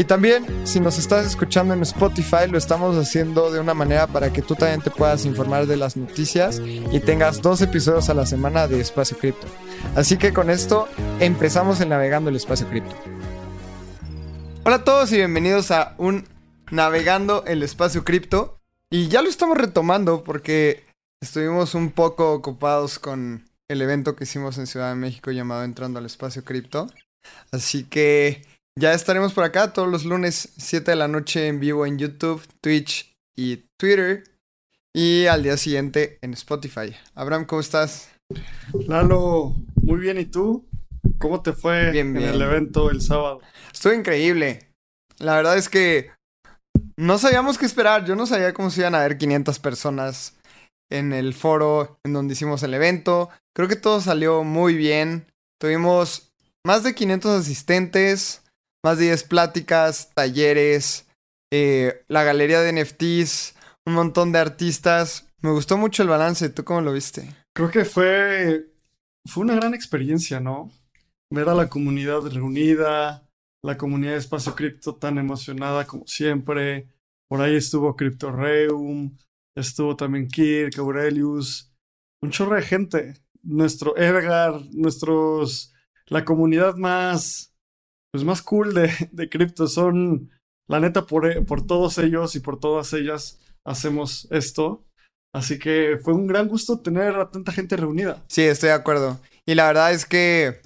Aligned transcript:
Y 0.00 0.04
también, 0.04 0.66
si 0.66 0.80
nos 0.80 0.96
estás 0.96 1.26
escuchando 1.26 1.74
en 1.74 1.82
Spotify, 1.82 2.48
lo 2.48 2.56
estamos 2.56 2.96
haciendo 2.96 3.50
de 3.50 3.60
una 3.60 3.74
manera 3.74 4.06
para 4.06 4.32
que 4.32 4.40
tú 4.40 4.54
también 4.54 4.80
te 4.80 4.90
puedas 4.90 5.26
informar 5.26 5.66
de 5.66 5.76
las 5.76 5.94
noticias 5.94 6.58
y 6.58 7.00
tengas 7.00 7.42
dos 7.42 7.60
episodios 7.60 8.08
a 8.08 8.14
la 8.14 8.24
semana 8.24 8.66
de 8.66 8.80
Espacio 8.80 9.18
Cripto. 9.18 9.46
Así 9.94 10.16
que 10.16 10.32
con 10.32 10.48
esto 10.48 10.88
empezamos 11.18 11.82
en 11.82 11.90
Navegando 11.90 12.30
el 12.30 12.36
Espacio 12.36 12.66
Cripto. 12.70 12.96
Hola 14.64 14.76
a 14.76 14.84
todos 14.84 15.12
y 15.12 15.18
bienvenidos 15.18 15.70
a 15.70 15.96
un 15.98 16.26
Navegando 16.70 17.44
el 17.46 17.62
Espacio 17.62 18.02
Cripto. 18.02 18.56
Y 18.90 19.08
ya 19.08 19.20
lo 19.20 19.28
estamos 19.28 19.58
retomando 19.58 20.24
porque 20.24 20.88
Estuvimos 21.22 21.74
un 21.74 21.90
poco 21.90 22.32
ocupados 22.32 22.98
con 22.98 23.44
el 23.68 23.82
evento 23.82 24.16
que 24.16 24.24
hicimos 24.24 24.56
en 24.56 24.66
Ciudad 24.66 24.88
de 24.88 24.94
México 24.94 25.30
llamado 25.30 25.64
Entrando 25.64 25.98
al 25.98 26.06
Espacio 26.06 26.42
Cripto. 26.42 26.86
Así 27.52 27.84
que 27.84 28.42
ya 28.80 28.94
estaremos 28.94 29.34
por 29.34 29.44
acá 29.44 29.74
todos 29.74 29.88
los 29.88 30.06
lunes 30.06 30.54
7 30.56 30.92
de 30.92 30.96
la 30.96 31.06
noche 31.06 31.48
en 31.48 31.60
vivo 31.60 31.84
en 31.84 31.98
YouTube, 31.98 32.42
Twitch 32.62 33.14
y 33.36 33.66
Twitter. 33.78 34.24
Y 34.94 35.26
al 35.26 35.42
día 35.42 35.58
siguiente 35.58 36.18
en 36.22 36.32
Spotify. 36.32 36.96
Abraham, 37.14 37.44
¿cómo 37.44 37.60
estás? 37.60 38.10
Lalo, 38.88 39.54
muy 39.82 40.00
bien. 40.00 40.18
¿Y 40.18 40.24
tú? 40.24 40.66
¿Cómo 41.18 41.42
te 41.42 41.52
fue 41.52 41.96
en 41.98 42.16
el 42.16 42.40
evento 42.40 42.90
el 42.90 43.02
sábado? 43.02 43.40
Estuvo 43.70 43.92
increíble. 43.92 44.72
La 45.18 45.36
verdad 45.36 45.58
es 45.58 45.68
que 45.68 46.10
no 46.96 47.18
sabíamos 47.18 47.58
qué 47.58 47.66
esperar. 47.66 48.06
Yo 48.06 48.16
no 48.16 48.26
sabía 48.26 48.54
cómo 48.54 48.70
se 48.70 48.80
iban 48.80 48.94
a 48.94 49.00
ver 49.00 49.18
500 49.18 49.58
personas 49.58 50.38
en 50.90 51.12
el 51.12 51.34
foro 51.34 52.00
en 52.02 52.14
donde 52.14 52.32
hicimos 52.32 52.62
el 52.62 52.72
evento. 52.72 53.28
Creo 53.54 53.68
que 53.68 53.76
todo 53.76 54.00
salió 54.00 54.42
muy 54.42 54.74
bien. 54.74 55.30
Tuvimos 55.60 56.32
más 56.64 56.82
de 56.82 56.94
500 56.94 57.42
asistentes, 57.42 58.42
más 58.84 58.98
de 58.98 59.06
10 59.06 59.24
pláticas, 59.24 60.10
talleres, 60.14 61.06
eh, 61.52 62.02
la 62.08 62.24
galería 62.24 62.60
de 62.60 62.72
NFTs, 62.72 63.54
un 63.86 63.94
montón 63.94 64.32
de 64.32 64.38
artistas. 64.38 65.26
Me 65.42 65.50
gustó 65.50 65.76
mucho 65.76 66.02
el 66.02 66.08
balance. 66.08 66.48
¿Tú 66.50 66.64
cómo 66.64 66.80
lo 66.80 66.92
viste? 66.92 67.34
Creo 67.54 67.70
que 67.70 67.84
fue, 67.84 68.66
fue 69.26 69.42
una 69.42 69.54
gran 69.54 69.74
experiencia, 69.74 70.40
¿no? 70.40 70.70
Ver 71.32 71.48
a 71.48 71.54
la 71.54 71.68
comunidad 71.68 72.22
reunida, 72.22 73.28
la 73.62 73.76
comunidad 73.76 74.12
de 74.12 74.18
Espacio 74.18 74.54
Cripto 74.54 74.94
tan 74.94 75.18
emocionada 75.18 75.86
como 75.86 76.06
siempre. 76.06 76.88
Por 77.28 77.40
ahí 77.40 77.56
estuvo 77.56 77.94
CryptoReum, 77.94 79.16
Estuvo 79.56 79.96
también 79.96 80.28
Kirk, 80.28 80.78
Aurelius, 80.78 81.72
un 82.22 82.30
chorro 82.30 82.56
de 82.56 82.62
gente. 82.62 83.14
Nuestro 83.42 83.96
Edgar, 83.96 84.60
nuestros. 84.72 85.72
La 86.06 86.24
comunidad 86.24 86.76
más. 86.76 87.49
Pues 88.12 88.24
más 88.24 88.42
cool 88.42 88.74
de, 88.74 88.90
de 89.12 89.28
cripto. 89.28 89.66
Son. 89.66 90.30
La 90.68 90.78
neta, 90.78 91.04
por, 91.06 91.44
por 91.46 91.66
todos 91.66 91.98
ellos 91.98 92.36
y 92.36 92.40
por 92.40 92.60
todas 92.60 92.92
ellas 92.92 93.40
hacemos 93.66 94.28
esto. 94.30 94.84
Así 95.34 95.58
que 95.58 95.98
fue 96.02 96.14
un 96.14 96.26
gran 96.26 96.48
gusto 96.48 96.80
tener 96.80 97.16
a 97.16 97.30
tanta 97.30 97.52
gente 97.52 97.76
reunida. 97.76 98.22
Sí, 98.28 98.42
estoy 98.42 98.68
de 98.68 98.74
acuerdo. 98.74 99.20
Y 99.46 99.54
la 99.54 99.66
verdad 99.66 99.92
es 99.92 100.06
que 100.06 100.60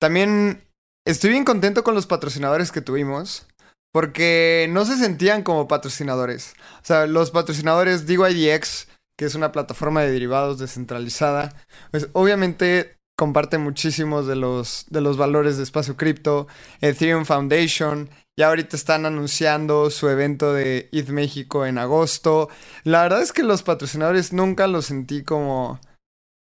también 0.00 0.62
estoy 1.06 1.30
bien 1.30 1.44
contento 1.44 1.84
con 1.84 1.94
los 1.94 2.06
patrocinadores 2.06 2.70
que 2.72 2.80
tuvimos. 2.80 3.46
Porque 3.92 4.66
no 4.70 4.84
se 4.84 4.96
sentían 4.96 5.44
como 5.44 5.68
patrocinadores. 5.68 6.54
O 6.82 6.84
sea, 6.84 7.06
los 7.06 7.30
patrocinadores 7.30 8.06
DYDX, 8.06 8.88
que 9.16 9.24
es 9.24 9.36
una 9.36 9.52
plataforma 9.52 10.02
de 10.02 10.10
derivados 10.10 10.58
descentralizada, 10.58 11.54
pues 11.92 12.08
obviamente 12.12 12.96
comparte 13.16 13.58
muchísimos 13.58 14.26
de 14.26 14.36
los, 14.36 14.86
de 14.90 15.00
los 15.00 15.16
valores 15.16 15.56
de 15.56 15.62
espacio 15.62 15.96
cripto. 15.96 16.46
Ethereum 16.80 17.24
Foundation, 17.24 18.10
ya 18.36 18.48
ahorita 18.48 18.76
están 18.76 19.06
anunciando 19.06 19.90
su 19.90 20.08
evento 20.08 20.52
de 20.52 20.88
ETH 20.92 21.10
México 21.10 21.66
en 21.66 21.78
agosto. 21.78 22.48
La 22.82 23.02
verdad 23.02 23.22
es 23.22 23.32
que 23.32 23.42
los 23.42 23.62
patrocinadores 23.62 24.32
nunca 24.32 24.66
los 24.66 24.86
sentí 24.86 25.22
como, 25.22 25.80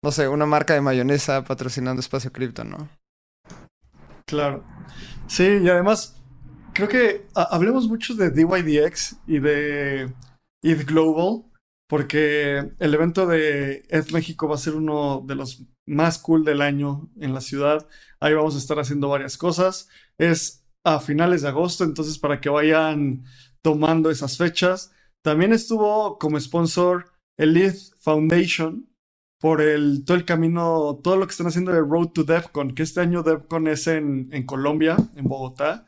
no 0.02 0.12
sé, 0.12 0.28
una 0.28 0.46
marca 0.46 0.74
de 0.74 0.80
mayonesa 0.80 1.44
patrocinando 1.44 2.00
espacio 2.00 2.32
cripto, 2.32 2.64
¿no? 2.64 2.88
Claro. 4.26 4.64
Sí, 5.26 5.44
y 5.62 5.68
además 5.68 6.22
creo 6.72 6.88
que 6.88 7.26
hablemos 7.34 7.88
mucho 7.88 8.14
de 8.14 8.30
DYDX 8.30 9.16
y 9.26 9.40
de 9.40 10.12
ETH 10.62 10.86
Global, 10.86 11.44
porque 11.88 12.70
el 12.78 12.94
evento 12.94 13.26
de 13.26 13.84
ETH 13.88 14.12
México 14.12 14.48
va 14.48 14.54
a 14.54 14.58
ser 14.58 14.74
uno 14.74 15.22
de 15.26 15.34
los 15.34 15.62
más 15.86 16.18
cool 16.18 16.44
del 16.44 16.62
año 16.62 17.10
en 17.20 17.34
la 17.34 17.40
ciudad. 17.40 17.88
Ahí 18.20 18.34
vamos 18.34 18.54
a 18.54 18.58
estar 18.58 18.78
haciendo 18.78 19.08
varias 19.08 19.36
cosas. 19.36 19.88
Es 20.18 20.64
a 20.84 21.00
finales 21.00 21.42
de 21.42 21.48
agosto, 21.48 21.84
entonces 21.84 22.18
para 22.18 22.40
que 22.40 22.48
vayan 22.48 23.24
tomando 23.62 24.10
esas 24.10 24.36
fechas. 24.36 24.92
También 25.22 25.52
estuvo 25.52 26.18
como 26.18 26.40
sponsor 26.40 27.12
el 27.38 27.56
ETH 27.56 27.94
Foundation 28.00 28.88
por 29.40 29.60
el, 29.60 30.04
todo 30.04 30.16
el 30.16 30.24
camino, 30.24 31.00
todo 31.02 31.16
lo 31.16 31.26
que 31.26 31.32
están 31.32 31.48
haciendo 31.48 31.72
de 31.72 31.80
Road 31.80 32.08
to 32.08 32.24
DevCon, 32.24 32.74
que 32.74 32.82
este 32.84 33.00
año 33.00 33.22
DevCon 33.22 33.66
es 33.66 33.86
en, 33.86 34.28
en 34.32 34.46
Colombia, 34.46 34.96
en 35.16 35.24
Bogotá 35.24 35.86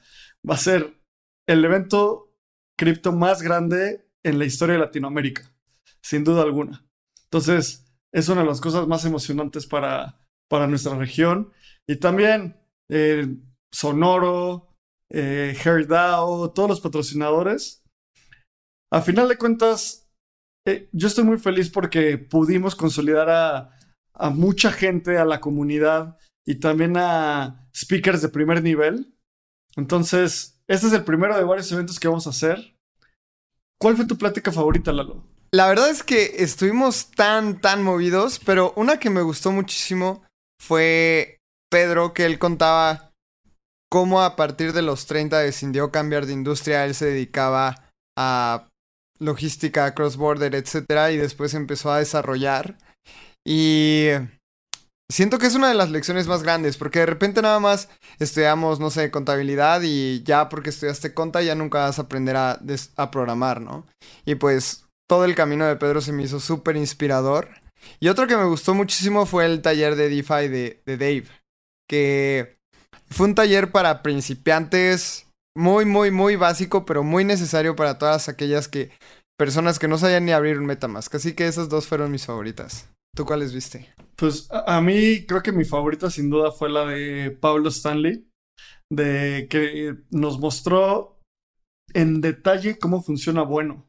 va 0.49 0.55
a 0.55 0.59
ser 0.59 1.01
el 1.47 1.65
evento 1.65 2.35
cripto 2.77 3.13
más 3.13 3.43
grande 3.43 4.09
en 4.23 4.39
la 4.39 4.45
historia 4.45 4.75
de 4.75 4.81
Latinoamérica, 4.81 5.55
sin 6.03 6.25
duda 6.25 6.43
alguna. 6.43 6.87
Entonces, 7.25 7.84
es 8.15 8.29
una 8.29 8.43
de 8.43 8.47
las 8.47 8.61
cosas 8.61 8.87
más 8.87 9.05
emocionantes 9.05 9.67
para, 9.67 10.21
para 10.49 10.67
nuestra 10.67 10.97
región. 10.97 11.53
Y 11.89 11.97
también 11.97 12.57
eh, 12.91 13.27
Sonoro, 13.73 14.69
eh, 15.11 15.57
todos 15.65 16.69
los 16.69 16.81
patrocinadores. 16.81 17.83
A 18.93 19.01
final 19.03 19.29
de 19.29 19.37
cuentas, 19.37 20.09
eh, 20.67 20.89
yo 20.93 21.09
estoy 21.09 21.25
muy 21.25 21.39
feliz 21.39 21.71
porque 21.71 22.17
pudimos 22.17 22.75
consolidar 22.75 23.29
a, 23.29 23.79
a 24.15 24.31
mucha 24.31 24.71
gente, 24.71 25.19
a 25.19 25.25
la 25.25 25.41
comunidad 25.41 26.17
y 26.47 26.61
también 26.61 26.97
a 26.97 27.69
speakers 27.75 28.23
de 28.23 28.29
primer 28.29 28.63
nivel 28.63 29.15
entonces, 29.77 30.63
este 30.69 30.87
es 30.87 30.93
el 30.93 31.05
primero 31.05 31.37
de 31.37 31.45
varios 31.45 31.71
eventos 31.73 31.99
que 31.99 32.09
vamos 32.09 32.27
a 32.27 32.31
hacer. 32.31 32.77
¿Cuál 33.81 33.97
fue 33.97 34.07
tu 34.07 34.17
plática 34.17 34.53
favorita, 34.53 34.93
Lalo? 34.93 35.25
La 35.55 35.69
verdad 35.69 35.89
es 35.89 36.03
que 36.03 36.35
estuvimos 36.39 37.13
tan, 37.13 37.61
tan 37.61 37.81
movidos, 37.81 38.41
pero 38.45 38.73
una 38.75 38.99
que 38.99 39.09
me 39.09 39.23
gustó 39.23 39.53
muchísimo 39.53 40.25
fue 40.61 41.39
Pedro, 41.71 42.13
que 42.13 42.25
él 42.25 42.41
contaba 42.41 43.13
cómo 43.89 44.21
a 44.21 44.35
partir 44.35 44.73
de 44.73 44.83
los 44.83 45.07
30 45.07 45.39
decidió 45.39 45.93
cambiar 45.93 46.27
de 46.27 46.33
industria, 46.33 46.85
él 46.85 46.97
se 46.97 47.07
dedicaba 47.07 47.89
a 48.19 48.67
logística, 49.21 49.95
cross-border, 49.95 50.57
etcétera, 50.57 51.13
y 51.13 51.19
después 51.19 51.55
empezó 51.55 51.93
a 51.93 52.01
desarrollar. 52.01 52.77
Y 53.47 54.09
Siento 55.09 55.39
que 55.39 55.47
es 55.47 55.55
una 55.55 55.69
de 55.69 55.75
las 55.75 55.91
lecciones 55.91 56.27
más 56.27 56.43
grandes, 56.43 56.79
porque 56.79 57.01
de 57.01 57.07
repente 57.07 57.43
nada 57.43 57.61
más 57.61 57.89
estudiamos, 58.19 58.81
no 58.81 58.91
sé, 58.91 59.11
contabilidad 59.11 59.83
y 59.85 60.23
ya 60.25 60.49
porque 60.49 60.71
estudiaste 60.71 61.13
conta 61.13 61.43
ya 61.43 61.55
nunca 61.55 61.81
vas 61.81 61.99
a 61.99 62.03
aprender 62.03 62.37
a, 62.37 62.59
a 62.97 63.11
programar, 63.11 63.61
¿no? 63.61 63.87
Y 64.25 64.37
pues 64.37 64.84
todo 65.09 65.25
el 65.25 65.35
camino 65.35 65.67
de 65.67 65.77
Pedro 65.77 66.01
se 66.01 66.13
me 66.13 66.23
hizo 66.23 66.41
súper 66.41 66.77
inspirador. 66.77 67.49
Y 68.01 68.09
otro 68.09 68.27
que 68.27 68.37
me 68.37 68.47
gustó 68.47 68.75
muchísimo 68.75 69.27
fue 69.27 69.47
el 69.47 69.63
taller 69.63 69.97
de 69.97 70.09
DeFi 70.09 70.49
de, 70.49 70.83
Dave, 70.87 71.25
que 71.89 72.57
fue 73.11 73.27
un 73.27 73.35
taller 73.35 73.71
para 73.71 74.03
principiantes 74.03 75.27
muy, 75.57 75.85
muy, 75.85 76.11
muy 76.11 76.37
básico, 76.37 76.85
pero 76.85 77.03
muy 77.03 77.25
necesario 77.25 77.77
para 77.77 77.99
todas 77.99 78.29
aquellas 78.29 78.69
que 78.69 78.91
personas 79.39 79.79
que 79.79 79.89
no 79.89 79.99
sabían 79.99 80.25
ni 80.25 80.33
abrir 80.33 80.59
un 80.59 80.67
MetaMask. 80.67 81.15
Así 81.15 81.35
que 81.35 81.47
esas 81.47 81.69
dos 81.69 81.87
fueron 81.87 82.11
mis 82.11 82.27
favoritas. 82.27 82.91
¿Tú 83.15 83.25
cuáles 83.25 83.53
viste? 83.53 83.95
Pues 84.17 84.49
a, 84.51 84.81
mí 84.81 85.25
creo 85.27 85.43
que 85.43 85.53
mi 85.53 85.65
favorita 85.65 86.11
sin 86.11 86.31
duda 86.31 86.51
fue 86.51 86.69
la 86.69 86.87
de 86.87 87.31
Pablo 87.31 87.69
Stanley, 87.69 88.27
de 88.91 89.47
que 89.49 89.97
nos 90.11 90.39
mostró 90.41 91.21
en 91.93 92.21
detalle 92.21 92.79
cómo 92.79 93.03
funciona 93.03 93.43
Bueno. 93.43 93.87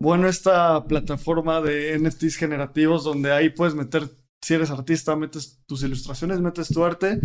Bueno, 0.00 0.28
esta 0.28 0.84
plataforma 0.86 1.60
de 1.60 1.98
NFTs 1.98 2.36
generativos 2.36 3.04
donde 3.04 3.32
ahí 3.32 3.48
puedes 3.48 3.74
meter, 3.74 4.10
si 4.42 4.54
eres 4.54 4.70
artista, 4.70 5.16
metes 5.16 5.62
tus 5.66 5.82
ilustraciones, 5.82 6.40
metes 6.40 6.68
tu 6.68 6.84
arte 6.84 7.20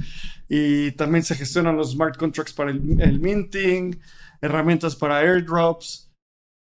y 0.48 0.92
también 0.94 1.24
se 1.24 1.36
gestionan 1.36 1.76
los 1.76 1.92
smart 1.92 2.18
contracts 2.18 2.54
para 2.54 2.72
el, 2.72 3.20
minting, 3.20 4.00
herramientas 4.40 4.96
para 4.96 5.18
airdrops. 5.18 6.12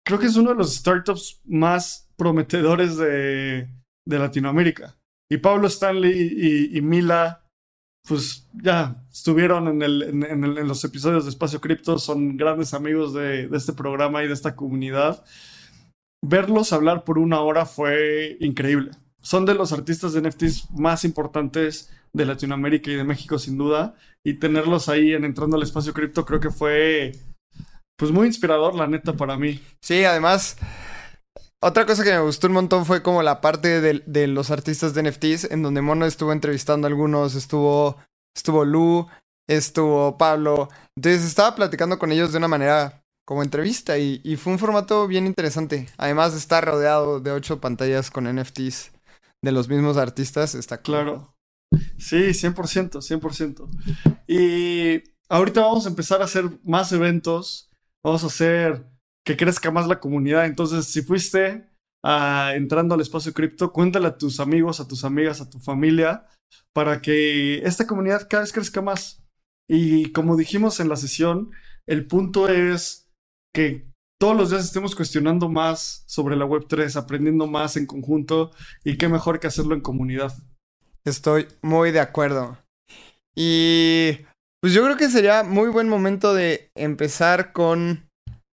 Creo 0.07 0.19
que 0.19 0.27
es 0.27 0.37
uno 0.37 0.51
de 0.51 0.57
los 0.57 0.75
startups 0.75 1.43
más 1.45 2.09
prometedores 2.17 2.97
de, 2.97 3.69
Latinoamérica. 4.07 4.97
Y 5.31 5.37
Pablo 5.37 5.69
Stanley 5.69 6.73
y, 6.77 6.81
Mila, 6.81 7.47
pues 8.09 8.49
ya 8.55 9.05
estuvieron 9.13 9.81
en, 9.81 10.67
los 10.67 10.83
episodios 10.83 11.25
de 11.25 11.31
Espacio 11.31 11.61
Cripto, 11.61 11.99
son 11.99 12.37
grandes 12.37 12.75
amigos 12.75 13.13
de 13.13 13.49
este 13.53 13.75
programa 13.75 14.25
y 14.25 14.27
de 14.27 14.35
esta 14.35 14.57
comunidad. 14.57 15.23
Verlos 16.23 16.73
hablar 16.73 17.05
por 17.05 17.19
una 17.19 17.41
hora 17.41 17.67
fue 17.67 18.37
increíble. 18.41 18.91
Son 19.23 19.47
de 19.47 19.55
los 19.55 19.73
artistas 19.73 20.13
de 20.13 20.23
NFTs 20.23 20.71
más 20.73 21.05
importantes 21.05 21.91
de 22.13 22.27
Latinoamérica 22.27 22.91
y 22.91 22.97
de 22.97 23.05
México, 23.05 23.39
sin 23.39 23.57
duda. 23.57 23.95
Y 24.25 24.35
tenerlos 24.35 24.89
ahí 24.89 25.13
en 25.13 25.25
entrando 25.25 25.57
al 25.57 25.63
espacio 25.63 25.95
cripto 25.95 26.25
creo 26.25 26.41
que 26.41 26.51
fue 26.51 27.13
pues 27.97 28.11
muy 28.13 28.27
inspirador, 28.27 28.75
la 28.75 28.87
neta, 28.87 29.13
para 29.13 29.37
mí. 29.37 29.63
Sí, 29.83 30.05
además, 30.05 30.57
otra 31.63 31.85
cosa 31.85 32.03
que 32.03 32.13
me 32.13 32.21
gustó 32.21 32.47
un 32.47 32.55
montón 32.55 32.87
fue 32.87 33.03
como 33.03 33.23
la 33.23 33.43
parte 33.43 33.83
de, 33.83 34.27
los 34.27 34.51
artistas 34.51 34.95
de 34.95 35.03
NFTs, 35.03 35.51
en 35.51 35.63
donde 35.63 35.83
Mono 35.83 36.07
estuvo 36.07 36.33
entrevistando 36.33 36.87
a 36.87 36.89
algunos, 36.89 37.35
estuvo, 37.35 37.99
estuvo 38.35 38.65
Lu, 38.65 39.07
estuvo 39.47 40.17
Pablo. 40.17 40.71
Entonces 40.97 41.25
estaba 41.25 41.55
platicando 41.55 41.99
con 41.99 42.11
ellos 42.11 42.33
de 42.33 42.39
una 42.39 42.49
manera 42.49 43.00
como 43.31 43.45
entrevista 43.45 43.97
y, 43.97 44.37
fue 44.39 44.53
un 44.53 44.59
formato 44.59 45.07
bien 45.07 45.25
interesante. 45.25 45.87
Además 45.99 46.33
de 46.33 46.39
estar 46.39 46.65
rodeado 46.65 47.21
de 47.21 47.31
ocho 47.31 47.61
pantallas 47.61 48.11
con 48.11 48.25
NFTs 48.25 48.91
de 49.41 49.53
los 49.53 49.69
mismos 49.69 49.99
artistas, 49.99 50.57
está 50.57 50.79
claro. 50.79 51.33
Sí, 51.97 52.17
100%, 52.17 53.01
100%. 53.01 53.69
Y 54.27 55.05
ahorita 55.29 55.61
vamos 55.61 55.87
a 55.87 55.91
empezar 55.91 56.21
a 56.21 56.25
hacer 56.25 56.51
más 56.65 56.91
eventos 56.91 57.71
vamos 58.05 58.25
a 58.25 58.27
hacer 58.27 58.85
que 59.25 59.37
crezca 59.37 59.71
más 59.71 59.87
la 59.87 60.01
comunidad. 60.01 60.47
Entonces, 60.47 60.87
si 60.87 61.03
fuiste 61.03 61.71
ah, 62.05 62.51
entrando 62.57 62.97
al 62.97 63.01
espacio 63.01 63.33
cripto, 63.33 63.73
cuéntale 63.73 64.09
a 64.09 64.19
tus 64.19 64.41
amigos, 64.41 64.81
a 64.81 64.89
tus 64.89 65.05
amigas, 65.05 65.41
a 65.41 65.49
tu 65.49 65.61
familia, 65.61 66.27
para 66.73 67.01
que 67.01 67.59
esta 67.59 67.87
comunidad 67.87 68.27
cada 68.29 68.43
vez 68.43 68.53
crezca 68.53 68.83
más. 68.83 69.23
Y 69.69 70.11
como 70.11 70.37
dijimos 70.37 70.81
en 70.81 70.89
la 70.89 70.97
sesión, 70.97 71.53
el 71.87 72.09
punto 72.09 72.49
es 72.49 73.07
que 73.55 73.91
todos 74.21 74.37
los 74.37 74.51
días 74.51 74.65
estemos 74.65 74.95
cuestionando 74.95 75.49
más 75.49 76.05
sobre 76.07 76.37
la 76.37 76.45
Web3, 76.45 76.95
aprendiendo 76.97 77.47
más 77.47 77.77
en 77.77 77.87
conjunto 77.87 78.51
y 78.85 78.99
qué 78.99 79.09
mejor 79.09 79.41
que 79.41 79.47
hacerlo 79.47 79.75
en 79.75 79.81
comunidad. 79.81 80.35
Estoy 81.05 81.49
muy 81.63 81.91
de 81.91 82.01
acuerdo. 82.01 82.59
Y 83.35 84.19
pues 84.61 84.75
yo 84.75 84.85
creo 84.85 84.99
que 84.99 85.09
sería 85.09 85.43
muy 85.43 85.71
buen 85.71 85.89
momento 85.89 86.35
de 86.35 86.71
empezar 86.75 87.53
con 87.53 88.11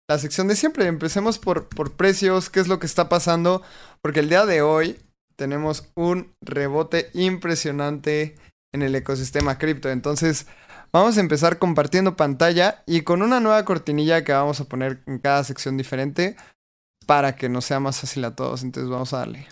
la 0.10 0.18
sección 0.18 0.48
de 0.48 0.56
siempre. 0.56 0.88
Empecemos 0.88 1.38
por, 1.38 1.70
por 1.70 1.94
precios, 1.94 2.50
qué 2.50 2.60
es 2.60 2.68
lo 2.68 2.80
que 2.80 2.88
está 2.88 3.08
pasando, 3.08 3.62
porque 4.02 4.22
el 4.22 4.30
día 4.30 4.48
de 4.48 4.64
hoy 4.64 4.98
tenemos 5.36 5.92
un 5.96 6.34
rebote 6.42 7.12
impresionante 7.14 8.36
en 8.74 8.82
el 8.82 8.96
ecosistema 8.96 9.58
cripto. 9.60 9.90
Entonces, 9.90 10.48
vamos 10.94 11.18
a 11.18 11.22
empezar 11.22 11.60
compartiendo 11.60 12.16
pantalla 12.16 12.84
y 12.86 13.02
con 13.02 13.22
una 13.22 13.40
nueva 13.40 13.66
cortinilla 13.66 14.24
que 14.24 14.34
vamos 14.34 14.60
a 14.60 14.66
poner 14.66 15.02
en 15.08 15.20
cada 15.20 15.44
sección 15.44 15.78
diferente 15.78 16.36
para 17.06 17.36
que 17.36 17.50
nos 17.50 17.66
sea 17.66 17.80
más 17.80 18.00
fácil 18.00 18.26
a 18.26 18.36
todos. 18.36 18.64
Entonces, 18.64 18.90
vamos 18.90 19.14
a 19.14 19.20
darle. 19.20 19.48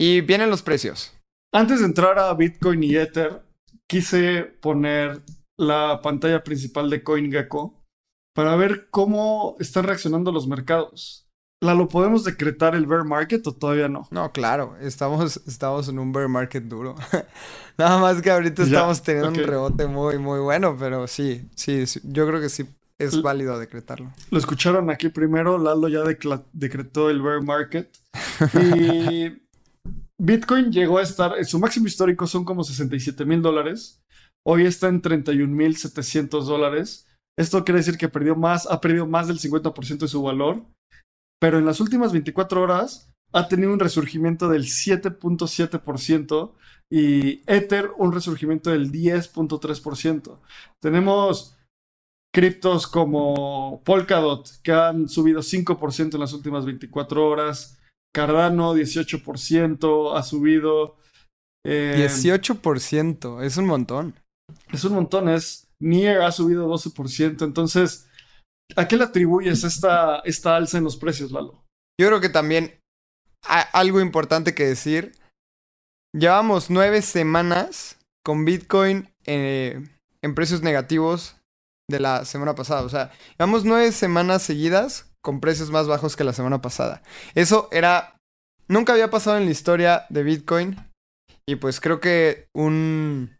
Y 0.00 0.20
vienen 0.20 0.50
los 0.50 0.62
precios. 0.62 1.12
Antes 1.52 1.80
de 1.80 1.86
entrar 1.86 2.18
a 2.18 2.32
Bitcoin 2.34 2.82
y 2.82 2.96
Ether, 2.96 3.42
quise 3.86 4.42
poner 4.42 5.22
la 5.56 6.00
pantalla 6.02 6.44
principal 6.44 6.90
de 6.90 7.02
CoinGecko 7.02 7.74
para 8.34 8.54
ver 8.56 8.88
cómo 8.90 9.56
están 9.58 9.84
reaccionando 9.84 10.30
los 10.30 10.46
mercados. 10.46 11.27
¿La 11.60 11.74
lo 11.74 11.88
podemos 11.88 12.22
decretar 12.22 12.76
el 12.76 12.86
bear 12.86 13.04
market 13.04 13.44
o 13.48 13.52
todavía 13.52 13.88
no? 13.88 14.06
No, 14.12 14.30
claro, 14.30 14.76
estamos, 14.80 15.42
estamos 15.48 15.88
en 15.88 15.98
un 15.98 16.12
bear 16.12 16.28
market 16.28 16.62
duro. 16.62 16.94
Nada 17.78 17.98
más 17.98 18.22
que 18.22 18.30
ahorita 18.30 18.62
estamos 18.62 19.02
teniendo 19.02 19.30
un 19.30 19.46
rebote 19.46 19.86
muy, 19.86 20.18
muy 20.18 20.38
bueno, 20.38 20.76
pero 20.78 21.08
sí, 21.08 21.48
sí, 21.56 21.84
yo 22.04 22.28
creo 22.28 22.40
que 22.40 22.48
sí 22.48 22.64
es 22.98 23.20
válido 23.22 23.58
decretarlo. 23.58 24.12
Lo 24.30 24.38
escucharon 24.38 24.88
aquí 24.90 25.08
primero, 25.08 25.58
Lalo 25.58 25.88
ya 25.88 26.02
decretó 26.52 27.10
el 27.10 27.22
bear 27.22 27.42
market. 27.42 27.90
Y 28.54 29.42
Bitcoin 30.18 30.70
llegó 30.70 30.98
a 30.98 31.02
estar, 31.02 31.38
en 31.38 31.44
su 31.44 31.58
máximo 31.58 31.86
histórico 31.86 32.28
son 32.28 32.44
como 32.44 32.62
67 32.62 33.24
mil 33.24 33.42
dólares. 33.42 34.00
Hoy 34.46 34.64
está 34.64 34.88
en 34.88 35.02
31.700 35.02 36.44
dólares. 36.44 37.08
Esto 37.36 37.64
quiere 37.64 37.78
decir 37.78 37.98
que 37.98 38.08
perdió 38.08 38.36
más, 38.36 38.66
ha 38.66 38.80
perdido 38.80 39.06
más 39.06 39.26
del 39.26 39.38
50% 39.38 39.98
de 39.98 40.08
su 40.08 40.22
valor. 40.22 40.64
Pero 41.40 41.58
en 41.58 41.66
las 41.66 41.80
últimas 41.80 42.12
24 42.12 42.62
horas 42.62 43.12
ha 43.32 43.48
tenido 43.48 43.72
un 43.72 43.78
resurgimiento 43.78 44.48
del 44.48 44.64
7.7% 44.64 46.52
y 46.90 47.42
Ether 47.46 47.90
un 47.98 48.12
resurgimiento 48.12 48.70
del 48.70 48.90
10.3%. 48.90 50.38
Tenemos 50.80 51.58
criptos 52.32 52.86
como 52.86 53.82
Polkadot 53.84 54.48
que 54.62 54.72
han 54.72 55.08
subido 55.08 55.40
5% 55.40 56.14
en 56.14 56.20
las 56.20 56.32
últimas 56.32 56.64
24 56.64 57.26
horas. 57.26 57.78
Cardano 58.14 58.74
18% 58.74 60.16
ha 60.16 60.22
subido. 60.22 60.96
18%, 61.66 63.42
eh, 63.42 63.46
es 63.46 63.56
un 63.56 63.66
montón. 63.66 64.14
Es 64.72 64.84
un 64.84 64.94
montón, 64.94 65.28
es 65.28 65.68
Nier 65.78 66.22
ha 66.22 66.32
subido 66.32 66.68
12%, 66.68 67.44
entonces, 67.44 68.07
¿a 68.76 68.88
qué 68.88 68.96
le 68.96 69.04
atribuyes 69.04 69.64
esta, 69.64 70.20
esta 70.20 70.56
alza 70.56 70.78
en 70.78 70.84
los 70.84 70.96
precios, 70.96 71.30
Lalo? 71.30 71.64
Yo 72.00 72.06
creo 72.06 72.20
que 72.20 72.28
también 72.28 72.78
algo 73.72 74.00
importante 74.00 74.54
que 74.54 74.66
decir, 74.66 75.12
llevamos 76.14 76.70
nueve 76.70 77.02
semanas 77.02 77.98
con 78.24 78.44
Bitcoin 78.44 79.08
eh, 79.26 79.84
en 80.22 80.34
precios 80.34 80.62
negativos 80.62 81.36
de 81.90 82.00
la 82.00 82.24
semana 82.24 82.54
pasada, 82.54 82.82
o 82.82 82.88
sea, 82.88 83.10
llevamos 83.38 83.64
nueve 83.64 83.92
semanas 83.92 84.42
seguidas 84.42 85.10
con 85.22 85.40
precios 85.40 85.70
más 85.70 85.86
bajos 85.86 86.16
que 86.16 86.24
la 86.24 86.32
semana 86.32 86.60
pasada. 86.60 87.02
Eso 87.34 87.68
era, 87.72 88.16
nunca 88.68 88.92
había 88.92 89.10
pasado 89.10 89.38
en 89.38 89.46
la 89.46 89.50
historia 89.50 90.06
de 90.10 90.22
Bitcoin 90.22 90.76
y 91.48 91.56
pues 91.56 91.80
creo 91.80 92.00
que 92.00 92.46
un 92.54 93.38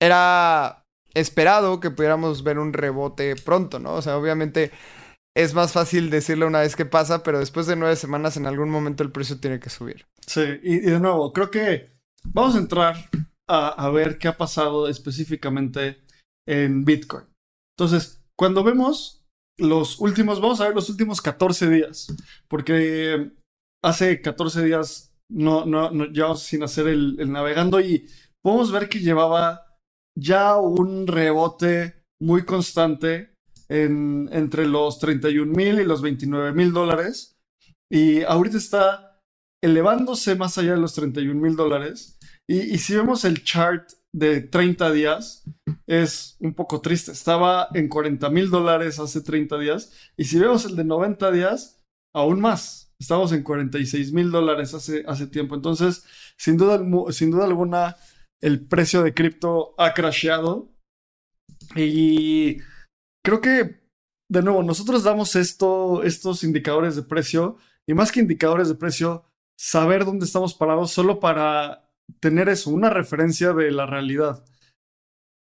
era 0.00 0.83
esperado 1.14 1.80
que 1.80 1.90
pudiéramos 1.90 2.42
ver 2.42 2.58
un 2.58 2.72
rebote 2.72 3.36
pronto, 3.36 3.78
¿no? 3.78 3.94
O 3.94 4.02
sea, 4.02 4.16
obviamente 4.18 4.70
es 5.36 5.54
más 5.54 5.72
fácil 5.72 6.10
decirlo 6.10 6.46
una 6.46 6.60
vez 6.60 6.76
que 6.76 6.86
pasa, 6.86 7.22
pero 7.22 7.40
después 7.40 7.66
de 7.66 7.76
nueve 7.76 7.96
semanas 7.96 8.36
en 8.36 8.46
algún 8.46 8.70
momento 8.70 9.02
el 9.02 9.10
precio 9.10 9.40
tiene 9.40 9.58
que 9.58 9.70
subir. 9.70 10.06
Sí, 10.26 10.42
y, 10.62 10.78
de 10.78 11.00
nuevo, 11.00 11.32
creo 11.32 11.50
que 11.50 11.90
vamos 12.24 12.54
a 12.54 12.58
entrar 12.58 12.96
a, 13.48 13.68
a, 13.68 13.90
ver 13.90 14.18
qué 14.18 14.28
ha 14.28 14.36
pasado 14.36 14.88
específicamente 14.88 16.02
en 16.46 16.84
Bitcoin. 16.84 17.24
Entonces, 17.76 18.22
cuando 18.36 18.62
vemos 18.62 19.26
los 19.58 20.00
últimos, 20.00 20.40
vamos 20.40 20.60
a 20.60 20.66
ver 20.66 20.74
los 20.74 20.88
últimos 20.88 21.20
14 21.20 21.68
días, 21.68 22.14
porque 22.48 23.32
hace 23.82 24.20
14 24.20 24.64
días 24.64 25.14
no, 25.28 25.64
no, 25.64 25.90
no 25.90 26.06
llevamos 26.06 26.42
sin 26.42 26.62
hacer 26.62 26.86
el, 26.88 27.16
el 27.18 27.32
navegando 27.32 27.80
y 27.80 28.08
podemos 28.42 28.70
ver 28.70 28.88
que 28.88 29.00
llevaba 29.00 29.73
ya 30.18 30.56
un 30.56 31.06
rebote 31.06 32.02
muy 32.20 32.44
constante 32.44 33.34
en, 33.68 34.28
entre 34.32 34.66
los 34.66 34.98
31 34.98 35.52
mil 35.52 35.80
y 35.80 35.84
los 35.84 36.02
29 36.02 36.52
mil 36.52 36.72
dólares. 36.72 37.36
Y 37.90 38.22
ahorita 38.22 38.56
está 38.56 39.20
elevándose 39.62 40.34
más 40.34 40.58
allá 40.58 40.72
de 40.72 40.80
los 40.80 40.94
31 40.94 41.40
mil 41.40 41.56
dólares. 41.56 42.18
Y, 42.46 42.76
si 42.78 42.94
vemos 42.94 43.24
el 43.24 43.42
chart 43.42 43.90
de 44.12 44.42
30 44.42 44.92
días, 44.92 45.44
es 45.86 46.36
un 46.40 46.52
poco 46.52 46.80
triste. 46.82 47.12
Estaba 47.12 47.68
en 47.72 47.88
40 47.88 48.28
mil 48.28 48.50
dólares 48.50 48.98
hace 48.98 49.22
30 49.22 49.58
días. 49.58 49.92
Y 50.16 50.24
si 50.24 50.38
vemos 50.38 50.66
el 50.66 50.76
de 50.76 50.84
90 50.84 51.32
días, 51.32 51.82
aún 52.14 52.40
más. 52.40 52.92
Estamos 53.00 53.32
en 53.32 53.42
46 53.42 54.12
mil 54.12 54.30
dólares 54.30 54.74
hace, 54.74 55.04
hace 55.06 55.26
tiempo. 55.26 55.54
Entonces, 55.54 56.04
sin 56.36 56.58
duda, 56.58 56.80
sin 57.12 57.30
duda 57.30 57.44
alguna, 57.44 57.96
el 58.44 58.66
precio 58.66 59.02
de 59.02 59.14
cripto 59.14 59.74
ha 59.78 59.94
crasheado. 59.94 60.70
Y 61.74 62.58
creo 63.24 63.40
que, 63.40 63.80
de 64.30 64.42
nuevo, 64.42 64.62
nosotros 64.62 65.02
damos 65.02 65.34
esto, 65.34 66.02
estos 66.02 66.44
indicadores 66.44 66.94
de 66.94 67.04
precio, 67.04 67.56
y 67.88 67.94
más 67.94 68.12
que 68.12 68.20
indicadores 68.20 68.68
de 68.68 68.74
precio, 68.74 69.24
saber 69.58 70.04
dónde 70.04 70.26
estamos 70.26 70.52
parados 70.52 70.90
solo 70.90 71.20
para 71.20 71.90
tener 72.20 72.50
eso, 72.50 72.68
una 72.68 72.90
referencia 72.90 73.54
de 73.54 73.70
la 73.70 73.86
realidad. 73.86 74.44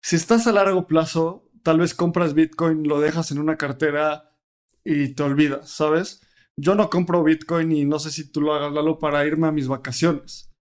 Si 0.02 0.16
estás 0.16 0.46
a 0.46 0.52
largo 0.52 0.86
plazo, 0.86 1.50
tal 1.62 1.80
vez 1.80 1.92
compras 1.92 2.32
Bitcoin, 2.32 2.88
lo 2.88 2.98
dejas 2.98 3.30
en 3.30 3.40
una 3.40 3.58
cartera 3.58 4.38
y 4.84 5.08
te 5.08 5.22
olvidas, 5.22 5.68
¿sabes? 5.68 6.22
Yo 6.58 6.74
no 6.74 6.88
compro 6.88 7.22
Bitcoin 7.22 7.72
y 7.72 7.84
no 7.84 7.98
sé 7.98 8.10
si 8.10 8.32
tú 8.32 8.40
lo 8.40 8.54
hagas, 8.54 8.72
Lalo, 8.72 8.98
para 8.98 9.26
irme 9.26 9.48
a 9.48 9.52
mis 9.52 9.68
vacaciones 9.68 10.55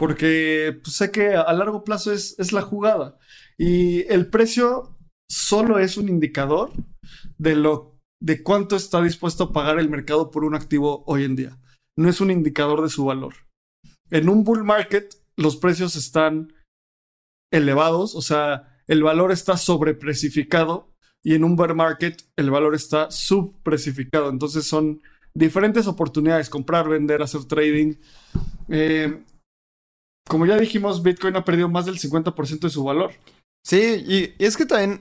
porque 0.00 0.80
pues, 0.82 0.96
sé 0.96 1.10
que 1.10 1.34
a 1.34 1.52
largo 1.52 1.84
plazo 1.84 2.10
es, 2.10 2.34
es 2.38 2.54
la 2.54 2.62
jugada. 2.62 3.18
Y 3.58 4.10
el 4.10 4.30
precio 4.30 4.96
solo 5.30 5.78
es 5.78 5.98
un 5.98 6.08
indicador 6.08 6.72
de 7.36 7.54
lo 7.54 7.98
de 8.18 8.42
cuánto 8.42 8.76
está 8.76 9.02
dispuesto 9.02 9.44
a 9.44 9.52
pagar 9.52 9.78
el 9.78 9.90
mercado 9.90 10.30
por 10.30 10.44
un 10.44 10.54
activo 10.54 11.04
hoy 11.06 11.24
en 11.24 11.36
día. 11.36 11.58
No 11.98 12.08
es 12.08 12.22
un 12.22 12.30
indicador 12.30 12.80
de 12.80 12.88
su 12.88 13.04
valor. 13.04 13.34
en 14.10 14.30
un 14.30 14.42
bull 14.42 14.64
market 14.64 15.14
los 15.36 15.58
precios 15.58 15.94
están 15.96 16.54
elevados, 17.52 18.14
o 18.14 18.22
sea, 18.22 18.80
el 18.86 19.02
valor 19.02 19.32
está 19.32 19.58
sobreprecificado 19.58 20.94
y 21.22 21.34
en 21.34 21.44
un 21.44 21.56
bear 21.56 21.74
market 21.74 22.22
el 22.36 22.50
valor 22.50 22.74
está 22.74 23.10
subprecificado. 23.10 24.30
Entonces 24.30 24.66
son 24.66 25.02
diferentes 25.34 25.86
oportunidades, 25.86 26.48
comprar, 26.48 26.88
vender, 26.88 27.20
hacer 27.20 27.44
trading. 27.44 27.96
Eh, 28.70 29.24
como 30.30 30.46
ya 30.46 30.56
dijimos, 30.56 31.02
Bitcoin 31.02 31.34
ha 31.34 31.44
perdido 31.44 31.68
más 31.68 31.86
del 31.86 31.98
50% 31.98 32.60
de 32.60 32.70
su 32.70 32.84
valor. 32.84 33.12
Sí, 33.66 34.04
y, 34.06 34.34
es 34.38 34.56
que 34.56 34.64
también 34.64 35.00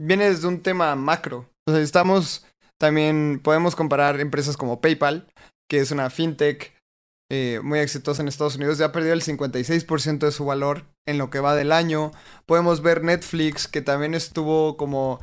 viene 0.00 0.30
desde 0.30 0.46
un 0.46 0.62
tema 0.62 0.94
macro. 0.94 1.50
O 1.66 1.72
sea, 1.72 1.80
estamos 1.80 2.46
también, 2.78 3.40
podemos 3.42 3.74
comparar 3.74 4.20
empresas 4.20 4.56
como 4.56 4.80
PayPal, 4.80 5.26
que 5.68 5.80
es 5.80 5.90
una 5.90 6.10
fintech 6.10 6.80
eh, 7.28 7.58
muy 7.64 7.80
exitosa 7.80 8.22
en 8.22 8.28
Estados 8.28 8.54
Unidos, 8.54 8.78
ya 8.78 8.86
ha 8.86 8.92
perdido 8.92 9.14
el 9.14 9.22
56% 9.22 10.18
de 10.20 10.30
su 10.30 10.44
valor 10.44 10.84
en 11.08 11.18
lo 11.18 11.28
que 11.28 11.40
va 11.40 11.56
del 11.56 11.72
año. 11.72 12.12
Podemos 12.46 12.80
ver 12.80 13.02
Netflix, 13.02 13.66
que 13.66 13.82
también 13.82 14.14
estuvo 14.14 14.76
como 14.76 15.18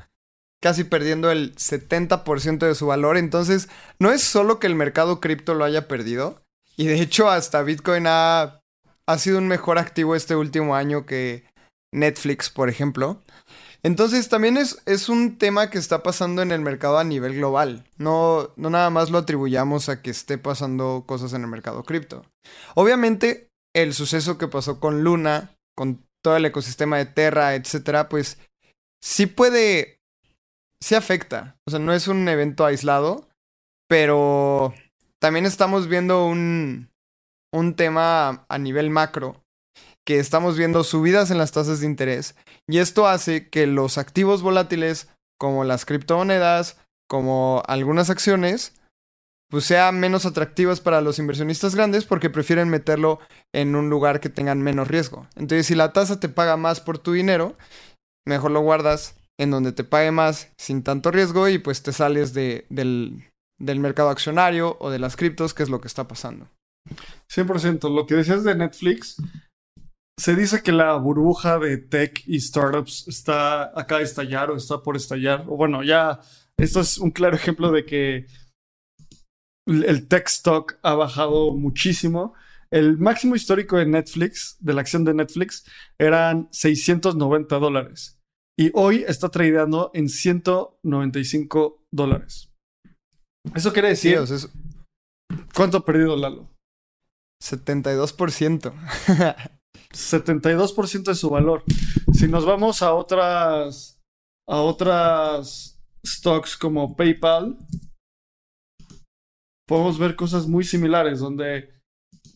casi 0.62 0.84
perdiendo 0.84 1.32
el 1.32 1.56
70% 1.56 2.68
de 2.68 2.76
su 2.76 2.88
valor. 2.88 3.16
Entonces, 3.16 3.70
no 4.00 4.12
es 4.12 4.22
solo 4.22 4.60
que 4.60 4.68
el 4.68 4.76
mercado 4.76 5.22
cripto 5.22 5.54
lo 5.54 5.64
haya 5.64 5.88
perdido. 5.88 6.44
Y 6.76 6.88
de 6.88 7.00
hecho, 7.00 7.30
hasta 7.30 7.64
Bitcoin 7.64 8.04
ha, 8.06 8.60
ha 9.08 9.18
sido 9.18 9.38
un 9.38 9.48
mejor 9.48 9.78
activo 9.78 10.16
este 10.16 10.36
último 10.36 10.76
año 10.76 11.06
que 11.06 11.46
Netflix, 11.94 12.50
por 12.50 12.70
ejemplo. 12.70 13.22
Entonces 13.84 14.30
también 14.30 14.58
es, 14.58 14.82
es, 14.88 15.10
un 15.10 15.38
tema 15.38 15.70
que 15.70 15.78
está 15.78 16.02
pasando 16.02 16.42
en 16.42 16.52
el 16.52 16.62
mercado 16.62 16.98
a 16.98 17.04
nivel 17.04 17.36
global. 17.36 17.86
No, 17.98 18.50
no 18.56 18.72
nada 18.72 18.90
más 18.90 19.12
lo 19.12 19.20
atribuyamos 19.20 19.90
a 19.90 20.02
que 20.02 20.10
esté 20.10 20.40
pasando 20.40 21.04
cosas 21.06 21.34
en 21.34 21.44
el 21.44 21.48
mercado 21.48 21.84
cripto. 21.84 22.26
Obviamente, 22.74 23.50
el 23.76 23.94
suceso 23.94 24.40
que 24.40 24.48
pasó 24.48 24.80
con 24.80 25.04
Luna, 25.04 25.56
con 25.76 26.04
todo 26.24 26.38
el 26.38 26.46
ecosistema 26.46 26.98
de 26.98 27.06
Terra, 27.06 27.54
etcétera, 27.54 28.10
pues 28.10 28.40
sí 29.04 29.28
puede. 29.28 30.00
sí 30.82 30.96
afecta. 30.96 31.56
O 31.68 31.72
sea, 31.72 31.80
no 31.80 31.94
es 31.94 32.08
un 32.08 32.28
evento 32.28 32.66
aislado. 32.66 33.28
Pero 33.88 34.74
también 35.22 35.46
estamos 35.46 35.88
viendo 35.88 36.26
un, 36.26 36.90
un 37.56 37.76
tema 37.76 38.46
a 38.50 38.58
nivel 38.58 38.90
macro 38.90 39.42
que 40.06 40.20
estamos 40.20 40.58
viendo 40.58 40.84
subidas 40.84 41.32
en 41.32 41.38
las 41.38 41.52
tasas 41.52 41.80
de 41.80 41.86
interés 41.88 42.36
y 42.68 42.80
esto 42.80 43.08
hace 43.08 43.50
que 43.50 43.66
los 43.66 43.98
activos 43.98 44.42
volátiles 44.42 45.10
como 45.40 45.64
las 45.64 45.86
criptomonedas, 45.86 46.78
como 47.10 47.64
algunas 47.68 48.10
acciones, 48.10 48.74
pues 49.50 49.66
sean 49.66 50.00
menos 50.00 50.26
atractivas 50.26 50.82
para 50.82 51.02
los 51.02 51.20
inversionistas 51.20 51.76
grandes 51.76 52.06
porque 52.06 52.30
prefieren 52.30 52.70
meterlo 52.70 53.20
en 53.54 53.76
un 53.76 53.90
lugar 53.90 54.20
que 54.20 54.30
tengan 54.30 54.62
menos 54.62 54.88
riesgo. 54.88 55.28
Entonces, 55.36 55.68
si 55.68 55.76
la 55.76 55.94
tasa 55.94 56.20
te 56.20 56.30
paga 56.30 56.58
más 56.58 56.82
por 56.82 56.98
tu 56.98 57.14
dinero, 57.14 57.56
mejor 58.26 58.52
lo 58.52 58.62
guardas 58.62 59.16
en 59.38 59.52
donde 59.52 59.72
te 59.72 59.84
pague 59.84 60.12
más 60.12 60.50
sin 60.58 60.84
tanto 60.84 61.12
riesgo 61.12 61.48
y 61.48 61.58
pues 61.58 61.84
te 61.84 61.94
sales 61.94 62.34
de, 62.34 62.66
del, 62.70 63.30
del 63.60 63.80
mercado 63.80 64.10
accionario 64.10 64.78
o 64.80 64.90
de 64.90 65.00
las 65.00 65.16
criptos, 65.16 65.54
que 65.54 65.64
es 65.64 65.70
lo 65.70 65.80
que 65.80 65.88
está 65.88 66.08
pasando. 66.08 66.48
100%. 67.32 67.94
Lo 67.94 68.06
que 68.06 68.16
decías 68.16 68.44
de 68.44 68.56
Netflix, 68.56 69.18
se 70.18 70.36
dice 70.36 70.64
que 70.64 70.72
la 70.72 70.96
burbuja 70.96 71.60
de 71.60 71.78
tech 71.78 72.24
y 72.26 72.40
startups 72.40 73.08
está 73.08 73.78
acá 73.80 73.98
a 73.98 74.02
estallar 74.02 74.52
o 74.52 74.56
está 74.56 74.82
por 74.82 74.96
estallar. 74.96 75.46
O 75.48 75.58
bueno, 75.58 75.84
ya 75.84 76.22
esto 76.58 76.80
es 76.80 76.98
un 76.98 77.12
claro 77.12 77.36
ejemplo 77.36 77.72
de 77.72 77.86
que 77.86 78.28
el 79.68 80.08
tech 80.08 80.28
stock 80.28 80.80
ha 80.84 80.94
bajado 80.96 81.54
muchísimo. 81.54 82.34
El 82.72 82.98
máximo 82.98 83.36
histórico 83.36 83.78
de 83.78 83.86
Netflix, 83.86 84.58
de 84.60 84.74
la 84.74 84.82
acción 84.82 85.04
de 85.04 85.14
Netflix, 85.14 85.66
eran 86.00 86.48
690 86.52 87.60
dólares. 87.60 88.20
Y 88.58 88.72
hoy 88.74 89.04
está 89.08 89.30
tradeando 89.30 89.92
en 89.94 90.08
195 90.10 91.84
dólares. 91.94 92.52
Eso 93.54 93.74
quiere 93.74 93.90
decir... 93.90 94.20
¿Cuánto 95.54 95.78
ha 95.78 95.86
perdido 95.86 96.16
Lalo? 96.16 96.55
72%. 97.42 98.74
72% 99.92 101.04
de 101.04 101.16
su 101.16 101.30
valor. 101.30 101.64
Si 102.14 102.28
nos 102.28 102.46
vamos 102.46 102.82
a 102.82 102.94
otras 102.94 103.96
a 104.48 104.62
otras 104.62 105.82
stocks 106.06 106.56
como 106.56 106.96
PayPal, 106.96 107.58
podemos 109.68 109.98
ver 109.98 110.16
cosas 110.16 110.48
muy 110.48 110.64
similares 110.64 111.20
donde 111.20 111.74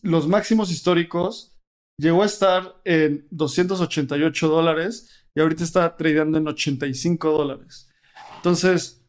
los 0.02 0.26
máximos 0.26 0.70
históricos 0.72 1.56
llegó 1.98 2.22
a 2.22 2.26
estar 2.26 2.80
en 2.84 3.28
288 3.30 4.48
dólares 4.48 5.28
y 5.34 5.40
ahorita 5.40 5.62
está 5.62 5.96
tradeando 5.96 6.38
en 6.38 6.48
85 6.48 7.30
dólares. 7.30 7.88
Entonces, 8.36 9.06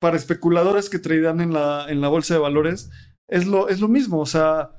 para 0.00 0.16
especuladores 0.16 0.88
que 0.88 0.98
tradean 0.98 1.40
en 1.40 1.52
la, 1.52 1.86
en 1.88 2.00
la 2.00 2.08
bolsa 2.08 2.34
de 2.34 2.40
valores, 2.40 2.90
es 3.28 3.46
lo, 3.46 3.68
es 3.68 3.80
lo 3.80 3.88
mismo. 3.88 4.20
O 4.20 4.26
sea, 4.26 4.77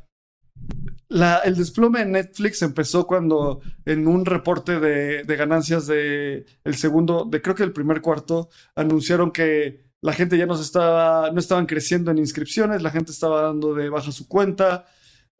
el 1.09 1.55
desplome 1.55 1.99
de 1.99 2.05
Netflix 2.05 2.61
empezó 2.61 3.07
cuando 3.07 3.61
en 3.85 4.07
un 4.07 4.25
reporte 4.25 4.79
de, 4.79 5.23
ganancias 5.35 5.87
de 5.87 6.45
el 6.63 6.75
segundo, 6.75 7.25
de 7.25 7.41
creo 7.41 7.55
que 7.55 7.63
el 7.63 7.73
primer 7.73 8.01
cuarto, 8.01 8.49
anunciaron 8.75 9.31
que 9.31 9.89
la 10.01 10.13
gente 10.13 10.37
ya 10.37 10.45
no 10.45 10.59
estaba, 10.59 11.31
no 11.31 11.39
estaban 11.39 11.65
creciendo 11.65 12.11
en 12.11 12.19
inscripciones, 12.19 12.81
la 12.81 12.91
gente 12.91 13.11
estaba 13.11 13.41
dando 13.41 13.73
de 13.73 13.89
baja 13.89 14.11
su 14.11 14.27
cuenta. 14.27 14.85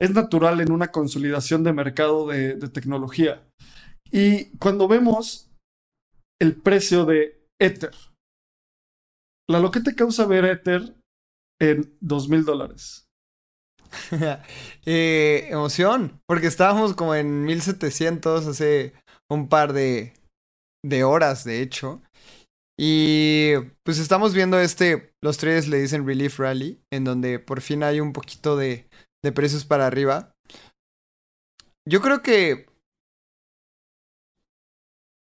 Es 0.01 0.11
natural 0.11 0.59
en 0.61 0.71
una 0.71 0.91
consolidación 0.91 1.63
de 1.63 1.73
mercado 1.73 2.27
de, 2.27 2.55
de 2.55 2.69
tecnología. 2.69 3.47
Y 4.11 4.57
cuando 4.57 4.88
vemos 4.88 5.51
el 6.41 6.55
precio 6.55 7.05
de 7.05 7.45
Ether, 7.61 7.93
la 9.49 9.59
lo 9.59 9.71
que 9.71 9.81
te 9.81 9.95
causa 9.95 10.25
ver 10.25 10.45
Ether 10.45 10.95
en 11.61 11.97
dos 11.99 12.29
mil 12.29 12.45
dólares. 12.45 13.08
eh, 14.86 15.48
emoción, 15.50 16.22
porque 16.27 16.48
estábamos 16.48 16.93
como 16.93 17.15
en 17.15 17.43
1700 17.43 18.48
hace 18.48 18.93
un 19.29 19.50
par 19.50 19.74
de, 19.74 20.13
de 20.84 21.03
horas, 21.03 21.43
de 21.43 21.62
hecho. 21.62 22.01
Y 22.81 23.55
pues 23.84 24.00
estamos 24.00 24.34
viendo 24.34 24.58
este, 24.60 25.13
los 25.22 25.38
traders 25.38 25.67
le 25.67 25.81
dicen 25.81 26.08
Relief 26.08 26.39
Rally, 26.39 26.81
en 26.91 27.03
donde 27.03 27.38
por 27.38 27.62
fin 27.62 27.84
hay 27.84 28.00
un 28.00 28.13
poquito 28.13 28.55
de, 28.55 28.88
de 29.24 29.31
precios 29.31 29.65
para 29.65 29.86
arriba. 29.86 30.34
Yo 31.86 32.01
creo 32.01 32.22
que 32.22 32.67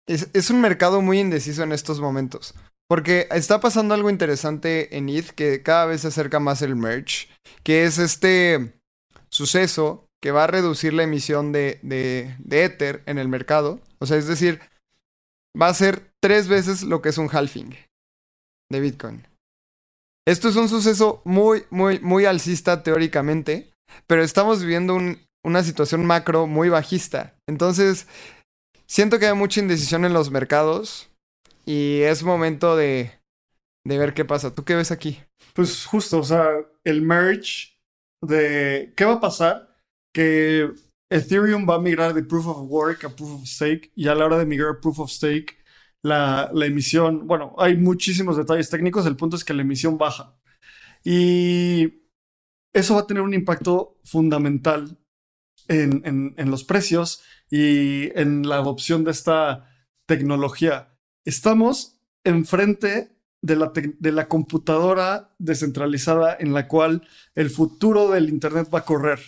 es, 0.09 0.31
es, 0.33 0.51
un 0.51 0.61
mercado 0.61 1.03
muy 1.03 1.21
indeciso 1.21 1.63
en 1.63 1.73
estos 1.73 2.01
momentos. 2.01 2.55
Porque 2.93 3.27
está 3.31 3.59
pasando 3.59 3.95
algo 3.95 4.11
interesante 4.11 4.99
en 4.99 5.09
ETH 5.09 5.31
que 5.31 5.63
cada 5.63 5.87
vez 5.87 6.03
se 6.03 6.09
acerca 6.09 6.41
más 6.41 6.61
el 6.61 6.77
merge, 6.77 7.27
que 7.63 7.85
es 7.85 7.97
este 7.97 8.75
suceso 9.31 10.05
que 10.23 10.31
va 10.31 10.45
a 10.45 10.47
reducir 10.47 10.93
la 10.93 11.05
emisión 11.05 11.53
de, 11.53 11.81
Ether 12.51 13.03
en 13.07 13.17
el 13.17 13.29
mercado. 13.29 13.81
O 13.99 14.05
sea, 14.05 14.19
es 14.19 14.27
decir, 14.27 14.61
va 15.59 15.69
a 15.69 15.75
ser 15.75 16.13
tres 16.21 16.49
veces 16.49 16.83
lo 16.83 17.01
que 17.01 17.09
es 17.09 17.17
un 17.17 17.31
halving 17.33 17.75
de 18.71 18.81
Bitcoin. 18.81 19.27
Esto 20.29 20.51
es 20.51 20.57
un 20.57 20.69
suceso 20.69 21.23
muy, 21.25 21.65
muy, 21.71 21.99
muy 22.01 22.27
alcista 22.27 22.83
teóricamente, 22.83 23.73
pero 24.07 24.23
estamos 24.23 24.61
viviendo 24.61 24.95
un, 24.95 25.19
una 25.43 25.65
situación 25.65 26.05
macro 26.05 26.47
muy 26.47 26.69
bajista. 26.69 27.33
Entonces, 27.49 28.07
siento 28.87 29.19
que 29.19 29.29
hay 29.29 29.35
mucha 29.35 29.61
indecisión 29.61 30.05
en 30.05 30.13
los 30.13 30.31
mercados 30.31 31.09
y 31.65 32.01
es 32.03 32.23
momento 32.23 32.77
de, 32.77 33.13
de 33.85 33.99
ver 33.99 34.15
qué 34.15 34.25
pasa. 34.25 34.55
¿Tú 34.55 34.65
qué 34.65 34.75
ves 34.75 34.91
aquí? 34.91 35.21
Pues 35.55 35.85
justo, 35.87 36.19
o 36.19 36.25
sea, 36.25 36.49
el 36.85 37.03
merge 37.03 37.79
de 38.23 38.93
qué 38.97 39.05
va 39.05 39.15
a 39.15 39.21
pasar, 39.21 39.77
que 40.15 40.71
Ethereum 41.11 41.69
va 41.69 41.77
a 41.77 41.81
migrar 41.81 42.15
de 42.15 42.23
Proof 42.23 42.47
of 42.47 42.71
Work 42.71 43.05
a 43.05 43.11
Proof 43.11 43.43
of 43.43 43.47
Stake 43.47 43.93
y 43.95 44.09
a 44.09 44.15
la 44.15 44.25
hora 44.25 44.39
de 44.39 44.47
migrar 44.47 44.77
a 44.77 44.81
Proof 44.81 45.01
of 45.01 45.11
Stake, 45.11 45.59
la, 46.03 46.51
la 46.53 46.67
emisión, 46.67 47.27
bueno, 47.27 47.55
hay 47.59 47.77
muchísimos 47.77 48.37
detalles 48.37 48.71
técnicos, 48.71 49.07
el 49.07 49.17
punto 49.17 49.37
es 49.37 49.45
que 49.45 49.55
la 49.55 49.63
emisión 49.63 49.99
baja. 49.99 50.37
Y 51.05 52.03
eso 52.75 52.95
va 52.95 53.01
a 53.01 53.07
tener 53.07 53.23
un 53.23 53.35
impacto 53.35 53.99
fundamental 54.05 54.99
en, 55.69 56.03
en, 56.05 56.35
en 56.37 56.51
los 56.51 56.65
precios 56.65 57.23
y 57.51 58.17
en 58.19 58.49
la 58.49 58.57
adopción 58.57 59.05
de 59.05 59.11
esta 59.11 59.69
tecnología 60.09 60.92
estamos 61.25 61.99
enfrente 62.25 63.13
de 63.43 64.13
la, 64.13 64.29
computadora 64.29 65.35
descentralizada 65.39 66.37
en 66.39 66.53
la 66.53 66.69
cual 66.69 67.07
el 67.35 67.51
futuro 67.51 68.11
del 68.11 68.29
Internet 68.29 68.69
va 68.73 68.81
a 68.81 68.85
correr, 68.85 69.19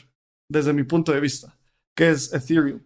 desde 0.49 0.73
mi 0.73 0.85
punto 0.85 1.13
de 1.13 1.21
vista, 1.21 1.59
que 1.97 2.11
es 2.11 2.33
Ethereum. 2.33 2.81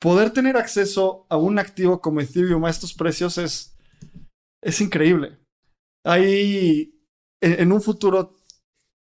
Poder 0.00 0.30
tener 0.30 0.56
acceso 0.56 1.26
a 1.30 1.36
un 1.36 1.60
activo 1.60 2.00
como 2.00 2.20
Ethereum 2.20 2.64
a 2.64 2.70
estos 2.70 2.92
precios 2.92 3.38
es, 3.38 3.76
es 4.60 4.80
increíble. 4.80 5.38
Hay, 6.04 6.92
en, 7.40 7.70
un 7.70 7.80
futuro 7.80 8.36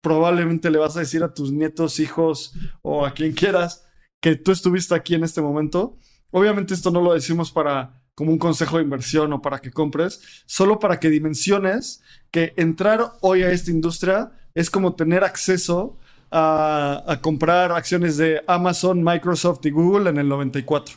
probablemente 0.03 0.69
le 0.69 0.77
vas 0.77 0.95
a 0.95 0.99
decir 0.99 1.23
a 1.23 1.33
tus 1.33 1.51
nietos, 1.51 1.99
hijos 1.99 2.53
o 2.83 3.03
a 3.03 3.13
quien 3.15 3.33
quieras 3.33 3.87
que 4.21 4.35
tú 4.35 4.51
estuviste 4.51 4.93
aquí 4.93 5.15
en 5.15 5.23
este 5.23 5.41
momento. 5.41 5.97
Obviamente 6.29 6.75
esto 6.75 6.91
no 6.91 7.01
lo 7.01 7.13
decimos 7.13 7.51
para 7.51 8.00
como 8.15 8.31
un 8.31 8.37
consejo 8.37 8.77
de 8.77 8.83
inversión 8.83 9.33
o 9.33 9.41
para 9.41 9.59
que 9.59 9.71
compres, 9.71 10.43
solo 10.45 10.79
para 10.79 10.99
que 10.99 11.09
dimensiones 11.09 12.01
que 12.31 12.53
entrar 12.57 13.13
hoy 13.21 13.43
a 13.43 13.51
esta 13.51 13.71
industria 13.71 14.31
es 14.53 14.69
como 14.69 14.95
tener 14.95 15.23
acceso 15.23 15.97
a, 16.29 17.19
comprar 17.21 17.71
acciones 17.71 18.17
de 18.17 18.41
Amazon, 18.47 19.03
Microsoft 19.03 19.65
y 19.65 19.71
Google 19.71 20.09
en 20.09 20.17
el 20.17 20.29
94 20.29 20.95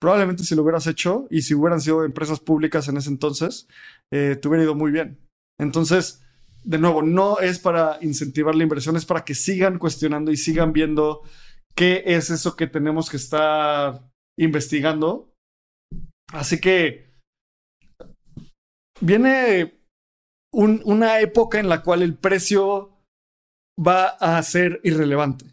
probablemente 0.00 0.44
si 0.44 0.54
lo 0.54 0.62
hubieras 0.62 0.86
hecho 0.86 1.26
y 1.30 1.40
si 1.40 1.54
hubieran 1.54 1.80
sido 1.80 2.04
empresas 2.04 2.38
públicas 2.38 2.88
en 2.88 2.98
ese 2.98 3.08
entonces, 3.08 3.66
eh, 4.12 4.36
te 4.36 4.48
hubiera 4.48 4.64
ido 4.64 4.74
muy 4.74 4.90
bien. 4.90 5.18
Entonces, 5.58 6.22
de 6.62 6.78
nuevo, 6.78 7.00
no 7.00 7.38
es 7.38 7.58
para 7.58 7.98
incentivar 8.02 8.54
la 8.54 8.64
inversión, 8.64 8.96
es 8.96 9.06
para 9.06 9.24
que 9.24 9.34
sigan 9.34 9.78
cuestionando 9.78 10.30
y 10.30 10.36
sigan 10.36 10.74
viendo 10.74 11.22
qué 11.74 12.02
es 12.04 12.28
eso 12.28 12.54
que 12.54 12.66
tenemos 12.66 13.08
que 13.08 13.16
estar 13.16 14.10
investigando. 14.38 15.33
Así 16.34 16.60
que 16.60 17.14
viene 19.00 19.80
una 20.50 21.20
época 21.20 21.60
en 21.60 21.68
la 21.68 21.82
cual 21.82 22.02
el 22.02 22.16
precio 22.16 22.98
va 23.78 24.06
a 24.06 24.42
ser 24.42 24.80
irrelevante. 24.82 25.46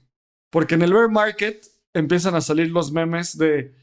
Porque 0.51 0.75
en 0.75 0.81
el 0.81 0.93
bear 0.93 1.09
market 1.09 1.67
empiezan 1.93 2.33
a 2.33 2.41
salir 2.41 2.71
los 2.71 2.91
memes 2.91 3.37
de 3.37 3.75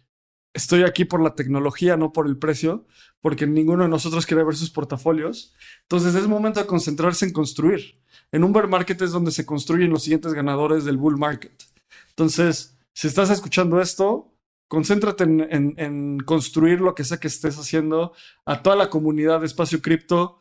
estoy 0.53 0.83
aquí 0.83 1.05
por 1.05 1.23
la 1.23 1.37
tecnología, 1.37 1.97
no 1.97 2.13
por 2.13 2.27
el 2.27 2.37
precio, 2.37 2.85
porque 3.21 3.47
ninguno 3.47 3.85
de 3.85 3.91
nosotros 3.91 4.27
quiere 4.27 4.43
ver 4.43 4.57
sus 4.57 4.71
portafolios. 4.71 5.55
Entonces 5.83 6.17
es 6.17 6.27
momento 6.27 6.59
de 6.59 6.67
concentrarse 6.67 7.27
en 7.27 7.33
construir. 7.33 8.03
En 8.33 8.43
un 8.43 8.53
bear 8.53 8.67
market 8.67 9.01
es 9.03 9.13
donde 9.13 9.31
se 9.31 9.47
construyen 9.47 9.91
los 9.91 10.03
siguientes 10.03 10.35
ganadores 10.35 10.85
del 10.85 10.97
bull 10.97 11.17
market. 11.17 11.63
Entonces, 12.09 12.77
si 12.93 13.07
estás 13.07 13.31
escuchando 13.31 13.81
esto, 13.81 14.35
concéntrate 14.69 15.25
en, 15.25 16.19
construir 16.21 16.81
lo 16.81 16.95
que 16.95 17.05
sea 17.05 17.19
que 17.19 17.29
estés 17.29 17.59
haciendo 17.59 18.13
a 18.47 18.63
toda 18.63 18.77
la 18.77 18.91
comunidad 18.91 19.41
de 19.41 19.47
espacio 19.47 19.81
cripto 19.81 20.41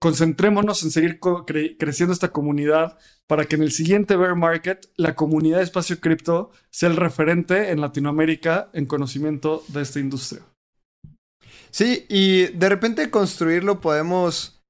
concentrémonos 0.00 0.82
en 0.82 0.90
seguir 0.90 1.20
creciendo 1.78 2.12
esta 2.12 2.32
comunidad 2.32 2.98
para 3.28 3.44
que 3.44 3.56
en 3.56 3.62
el 3.62 3.70
siguiente 3.70 4.16
bear 4.16 4.34
market 4.34 4.90
la 4.96 5.14
comunidad 5.14 5.58
de 5.58 5.64
espacio 5.64 6.00
cripto 6.00 6.50
sea 6.70 6.88
el 6.88 6.96
referente 6.96 7.70
en 7.70 7.80
Latinoamérica 7.80 8.70
en 8.72 8.86
conocimiento 8.86 9.62
de 9.68 9.82
esta 9.82 10.00
industria. 10.00 10.42
Sí, 11.70 12.06
y 12.08 12.46
de 12.46 12.68
repente 12.68 13.10
construirlo 13.10 13.80
podemos 13.80 14.60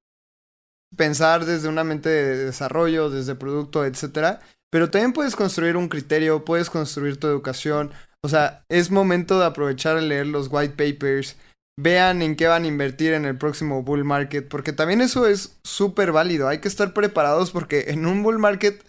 pensar 0.97 1.45
desde 1.45 1.69
una 1.69 1.85
mente 1.85 2.09
de 2.09 2.45
desarrollo, 2.47 3.09
desde 3.09 3.37
producto, 3.37 3.85
etcétera, 3.85 4.41
pero 4.71 4.91
también 4.91 5.13
puedes 5.13 5.37
construir 5.37 5.77
un 5.77 5.89
criterio, 5.89 6.45
puedes 6.45 6.69
construir 6.69 7.19
tu 7.19 7.29
educación. 7.29 7.93
O 8.23 8.29
sea, 8.29 8.65
es 8.69 8.91
momento 8.91 9.39
de 9.39 9.47
aprovechar 9.47 9.97
a 9.97 10.03
leer 10.03 10.27
los 10.27 10.49
white 10.51 10.75
papers, 10.75 11.37
vean 11.79 12.21
en 12.23 12.37
qué 12.37 12.47
van 12.47 12.65
a 12.65 12.69
invertir 12.69 13.15
en 13.15 13.25
el 13.25 13.39
próximo 13.39 13.83
bull 13.83 14.05
market, 14.05 14.49
porque 14.49 14.73
también 14.73 15.01
eso 15.01 15.27
es 15.27 15.59
súper 15.65 16.13
válido. 16.13 16.49
Hay 16.49 16.59
que 16.59 16.69
estar 16.69 16.93
preparados 16.93 17.51
porque 17.51 17.85
en 17.89 18.07
un 18.07 18.23
bull 18.23 18.39
market, 18.39 18.85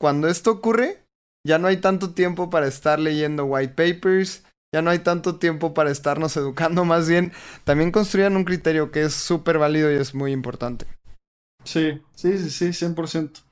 cuando 0.00 0.28
esto 0.28 0.52
ocurre, 0.52 1.02
ya 1.46 1.58
no 1.58 1.68
hay 1.68 1.78
tanto 1.78 2.10
tiempo 2.10 2.50
para 2.50 2.66
estar 2.66 2.98
leyendo 2.98 3.44
white 3.46 3.74
papers, 3.74 4.44
ya 4.72 4.82
no 4.82 4.90
hay 4.90 5.00
tanto 5.00 5.36
tiempo 5.36 5.74
para 5.74 5.90
estarnos 5.90 6.36
educando, 6.36 6.84
más 6.84 7.08
bien 7.08 7.32
también 7.64 7.90
construyan 7.90 8.36
un 8.36 8.44
criterio 8.44 8.90
que 8.92 9.02
es 9.02 9.14
súper 9.14 9.58
válido 9.58 9.90
y 9.90 9.96
es 9.96 10.14
muy 10.14 10.32
importante. 10.32 10.86
Sí, 11.64 12.00
sí, 12.14 12.38
sí, 12.38 12.50
sí, 12.50 12.86
100%. 12.86 13.42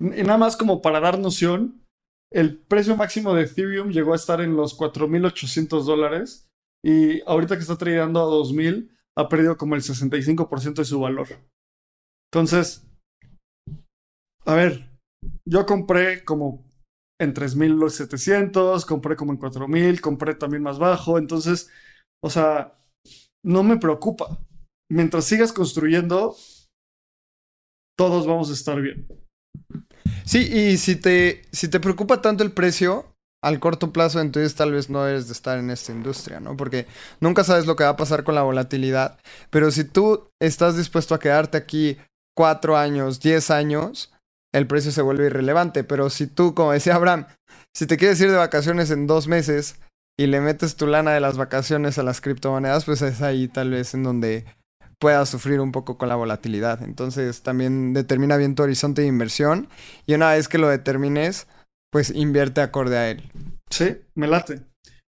Y 0.00 0.22
nada 0.22 0.36
más 0.36 0.56
como 0.56 0.82
para 0.82 1.00
dar 1.00 1.18
noción, 1.18 1.83
el 2.34 2.58
precio 2.58 2.96
máximo 2.96 3.32
de 3.32 3.44
Ethereum 3.44 3.90
llegó 3.90 4.12
a 4.12 4.16
estar 4.16 4.40
en 4.40 4.56
los 4.56 4.76
4.800 4.76 5.84
dólares 5.84 6.48
y 6.84 7.22
ahorita 7.22 7.54
que 7.54 7.62
está 7.62 7.78
tradeando 7.78 8.20
a 8.20 8.24
2000, 8.24 8.90
ha 9.16 9.28
perdido 9.28 9.56
como 9.56 9.76
el 9.76 9.82
65% 9.82 10.74
de 10.74 10.84
su 10.84 10.98
valor. 10.98 11.28
Entonces, 12.32 12.86
a 14.44 14.54
ver, 14.54 14.90
yo 15.48 15.64
compré 15.64 16.24
como 16.24 16.64
en 17.20 17.32
3700, 17.32 18.84
compré 18.84 19.14
como 19.14 19.32
en 19.32 19.38
4000, 19.38 20.00
compré 20.00 20.34
también 20.34 20.64
más 20.64 20.80
bajo. 20.80 21.18
Entonces, 21.18 21.70
o 22.22 22.28
sea, 22.28 22.76
no 23.44 23.62
me 23.62 23.78
preocupa. 23.78 24.38
Mientras 24.90 25.24
sigas 25.24 25.52
construyendo, 25.52 26.34
todos 27.96 28.26
vamos 28.26 28.50
a 28.50 28.54
estar 28.54 28.80
bien. 28.82 29.06
Sí, 30.24 30.38
y 30.40 30.76
si 30.78 30.96
te, 30.96 31.42
si 31.52 31.68
te 31.68 31.80
preocupa 31.80 32.22
tanto 32.22 32.42
el 32.42 32.52
precio, 32.52 33.14
al 33.44 33.60
corto 33.60 33.92
plazo, 33.92 34.20
entonces 34.20 34.54
tal 34.54 34.72
vez 34.72 34.88
no 34.88 35.06
eres 35.06 35.26
de 35.26 35.34
estar 35.34 35.58
en 35.58 35.70
esta 35.70 35.92
industria, 35.92 36.40
¿no? 36.40 36.56
Porque 36.56 36.86
nunca 37.20 37.44
sabes 37.44 37.66
lo 37.66 37.76
que 37.76 37.84
va 37.84 37.90
a 37.90 37.96
pasar 37.96 38.24
con 38.24 38.34
la 38.34 38.42
volatilidad. 38.42 39.18
Pero 39.50 39.70
si 39.70 39.84
tú 39.84 40.30
estás 40.40 40.78
dispuesto 40.78 41.14
a 41.14 41.20
quedarte 41.20 41.58
aquí 41.58 41.98
cuatro 42.34 42.78
años, 42.78 43.20
diez 43.20 43.50
años, 43.50 44.14
el 44.54 44.66
precio 44.66 44.92
se 44.92 45.02
vuelve 45.02 45.26
irrelevante. 45.26 45.84
Pero 45.84 46.08
si 46.08 46.26
tú, 46.26 46.54
como 46.54 46.72
decía 46.72 46.94
Abraham, 46.94 47.26
si 47.74 47.86
te 47.86 47.98
quieres 47.98 48.18
ir 48.22 48.30
de 48.30 48.38
vacaciones 48.38 48.90
en 48.90 49.06
dos 49.06 49.28
meses 49.28 49.76
y 50.18 50.26
le 50.26 50.40
metes 50.40 50.76
tu 50.76 50.86
lana 50.86 51.12
de 51.12 51.20
las 51.20 51.36
vacaciones 51.36 51.98
a 51.98 52.02
las 52.02 52.22
criptomonedas, 52.22 52.86
pues 52.86 53.02
es 53.02 53.20
ahí 53.20 53.48
tal 53.48 53.70
vez 53.70 53.92
en 53.92 54.04
donde 54.04 54.46
puedas 54.98 55.28
sufrir 55.28 55.60
un 55.60 55.72
poco 55.72 55.98
con 55.98 56.08
la 56.08 56.16
volatilidad. 56.16 56.82
Entonces 56.82 57.42
también 57.42 57.92
determina 57.92 58.36
bien 58.36 58.54
tu 58.54 58.62
horizonte 58.62 59.02
de 59.02 59.08
inversión 59.08 59.68
y 60.06 60.14
una 60.14 60.32
vez 60.32 60.48
que 60.48 60.58
lo 60.58 60.68
determines, 60.68 61.46
pues 61.90 62.10
invierte 62.10 62.60
acorde 62.60 62.98
a 62.98 63.10
él. 63.10 63.30
Sí, 63.70 63.96
me 64.14 64.26
late. 64.26 64.62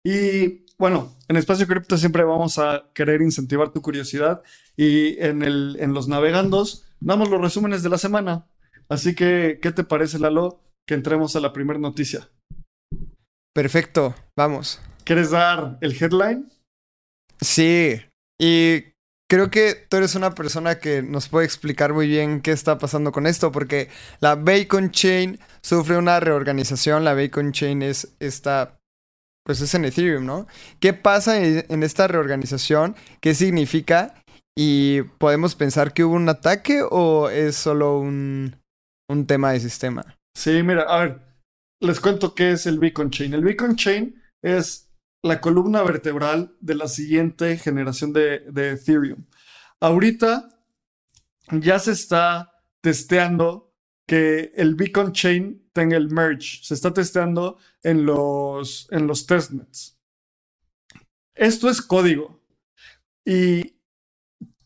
Y 0.05 0.67
bueno, 0.79 1.15
en 1.29 1.37
Espacio 1.37 1.67
Cripto 1.67 1.97
siempre 1.97 2.25
vamos 2.25 2.59
a 2.59 2.91
querer 2.93 3.23
incentivar 3.23 3.73
tu 3.73 3.83
curiosidad 3.83 4.43
y 4.77 5.19
en, 5.23 5.43
el, 5.43 5.77
en 5.79 5.95
los 5.95 6.09
navegandos 6.09 6.85
damos 7.01 7.29
los 7.29 7.41
resúmenes 7.41 7.83
de 7.83 7.89
la 7.89 7.99
semana. 7.99 8.47
Así 8.89 9.15
que, 9.15 9.59
¿qué 9.63 9.73
te 9.73 9.85
parece, 9.85 10.19
Lalo? 10.19 10.61
Que 10.87 10.95
entremos 10.95 11.37
a 11.37 11.41
la 11.41 11.53
primera 11.53 11.79
noticia. 11.79 12.29
Perfecto, 13.55 14.15
vamos. 14.37 14.81
¿Quieres 15.05 15.31
dar 15.31 15.79
el 15.81 15.93
headline? 16.01 16.51
Sí, 17.41 18.01
y 18.41 18.92
creo 19.33 19.49
que 19.49 19.87
tú 19.89 19.97
eres 19.97 20.15
una 20.15 20.35
persona 20.35 20.79
que 20.79 21.01
nos 21.01 21.31
puede 21.31 21.47
explicar 21.47 21.95
muy 21.95 22.07
bien 22.07 22.43
qué 22.43 22.51
está 22.53 22.77
pasando 22.77 23.13
con 23.13 23.27
esto, 23.27 23.51
porque 23.51 23.89
la 24.21 24.35
Bacon 24.35 24.91
Chain 24.91 25.39
sufre 25.63 25.97
una 25.97 26.21
reorganización. 26.21 27.03
La 27.03 27.15
Bacon 27.15 27.51
Chain 27.51 27.81
es 27.81 28.15
esta, 28.21 28.79
pues 29.43 29.63
es 29.63 29.73
en 29.73 29.87
Ethereum, 29.87 30.27
¿no? 30.27 30.47
¿Qué 30.81 30.93
pasa 30.93 31.43
en 31.43 31.83
esta 31.83 32.09
reorganización? 32.09 32.95
¿Qué 33.23 33.35
significa? 33.35 34.23
¿Y 34.55 35.01
podemos 35.17 35.55
pensar 35.55 35.95
que 35.95 36.05
hubo 36.05 36.15
un 36.15 36.29
ataque 36.29 36.83
o 36.91 37.31
es 37.31 37.57
solo 37.57 38.01
un, 38.01 38.57
un 39.09 39.27
tema 39.27 39.53
de 39.53 39.61
sistema? 39.61 40.15
Sí, 40.37 40.63
mira, 40.63 40.83
a 40.83 40.99
ver, 41.01 41.21
les 41.81 42.01
cuento 42.01 42.35
qué 42.35 42.51
es 42.53 42.67
el 42.67 42.79
Beacon 42.79 43.11
Chain. 43.11 43.33
El 43.33 43.45
Beacon 43.45 43.77
Chain 43.77 44.23
es 44.45 44.92
la 45.23 45.41
columna 45.41 45.83
vertebral 45.83 46.57
de 46.61 46.75
la 46.75 46.89
siguiente 46.89 47.57
generación 47.57 48.13
de, 48.13 48.45
Ethereum. 48.55 49.25
Ahorita 49.81 50.49
ya 51.53 51.79
se 51.79 51.93
está 51.93 52.53
testeando 52.81 53.73
que 54.07 54.53
el 54.57 54.75
Beacon 54.75 55.13
Chain 55.13 55.71
tenga 55.73 55.97
el 55.97 56.11
merge. 56.11 56.59
Se 56.63 56.75
está 56.75 56.93
testeando 56.93 57.59
en 57.83 58.05
los, 58.05 58.89
en 58.91 59.07
los 59.07 59.27
testnets. 59.27 59.99
Esto 61.35 61.71
es 61.71 61.81
código. 61.81 62.43
Y 63.25 63.77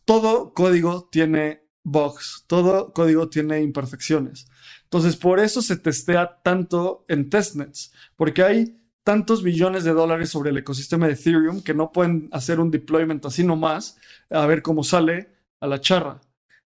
todo 0.07 0.55
código 0.55 1.09
tiene 1.11 1.69
bugs, 1.83 2.45
todo 2.47 2.93
código 2.93 3.29
tiene 3.29 3.61
imperfecciones. 3.61 4.47
Entonces, 4.85 5.17
por 5.17 5.39
eso 5.39 5.61
se 5.63 5.77
testea 5.77 6.41
tanto 6.43 7.05
en 7.09 7.29
testnets, 7.29 7.93
porque 8.17 8.43
hay 8.43 8.81
tantos 9.07 9.45
billones 9.45 9.85
de 9.85 9.93
dólares 9.93 10.31
sobre 10.31 10.51
el 10.51 10.59
ecosistema 10.59 11.07
de 11.07 11.13
Ethereum 11.13 11.63
que 11.63 11.75
no 11.75 11.93
pueden 11.93 12.29
hacer 12.33 12.59
un 12.59 12.73
deployment 12.73 13.25
así 13.25 13.45
nomás 13.45 13.97
a 14.31 14.45
ver 14.47 14.63
cómo 14.63 14.83
sale 14.83 15.31
a 15.61 15.69
la 15.69 15.81
charra. 15.81 16.21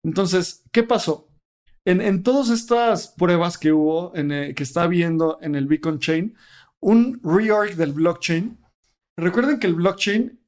Entonces, 0.05 0.63
¿qué 0.71 0.83
pasó? 0.83 1.27
En, 1.83 2.23
todas 2.23 2.49
estas 2.49 3.09
pruebas 3.09 3.57
que 3.57 3.73
hubo, 3.73 4.15
en, 4.15 4.31
eh, 4.31 4.55
que 4.55 4.63
está 4.63 4.87
viendo 4.87 5.37
en 5.41 5.55
el 5.55 5.67
Beacon 5.67 5.99
Chain, 5.99 6.33
un 6.79 7.19
reorg 7.23 7.75
del 7.75 7.91
blockchain. 7.91 8.57
Recuerden 9.17 9.59
que 9.59 9.67
el 9.67 9.75
blockchain, 9.75 10.39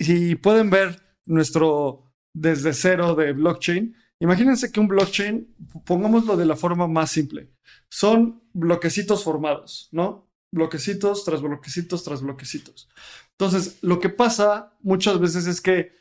si 0.00 0.36
pueden 0.36 0.70
ver 0.70 1.02
nuestro 1.26 2.10
desde 2.34 2.72
cero 2.72 3.14
de 3.16 3.34
blockchain, 3.34 3.94
imagínense 4.18 4.72
que 4.72 4.80
un 4.80 4.88
blockchain, 4.88 5.54
pongámoslo 5.84 6.38
de 6.38 6.46
la 6.46 6.56
forma 6.56 6.86
más 6.86 7.10
simple, 7.10 7.50
son 7.90 8.42
bloquecitos 8.54 9.22
formados, 9.22 9.90
¿no? 9.92 10.30
Bloquecitos 10.54 11.24
tras 11.24 11.42
bloquecitos 11.42 12.04
tras 12.04 12.22
bloquecitos. 12.22 12.88
Entonces, 13.32 13.78
lo 13.82 13.98
que 13.98 14.08
pasa 14.08 14.72
muchas 14.80 15.18
veces 15.18 15.46
es 15.46 15.60
que 15.60 15.92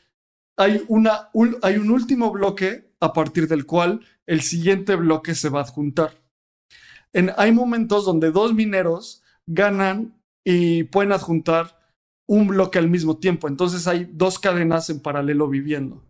hay, 0.56 0.84
una, 0.88 1.30
hay 1.64 1.78
un 1.78 1.90
último 1.90 2.32
bloque 2.32 2.94
a 3.00 3.12
partir 3.12 3.48
del 3.48 3.66
cual 3.66 4.02
el 4.28 4.42
siguiente 4.42 4.96
bloque 4.96 5.34
se 5.34 5.50
va 5.50 5.60
a 5.60 5.64
adjuntar. 5.64 6.22
En, 7.12 7.32
hay 7.38 7.52
momentos 7.52 8.06
donde 8.06 8.32
dos 8.32 8.54
mineros 8.54 9.24
ganan 9.48 10.16
y 10.46 10.84
pueden 10.84 11.12
adjuntar 11.12 11.80
un 12.28 12.48
bloque 12.48 12.80
al 12.80 12.90
mismo 12.90 13.18
tiempo. 13.18 13.48
Entonces 13.48 13.88
hay 13.88 14.08
dos 14.12 14.40
cadenas 14.40 14.90
en 14.90 15.00
paralelo 15.00 15.48
viviendo. 15.48 16.04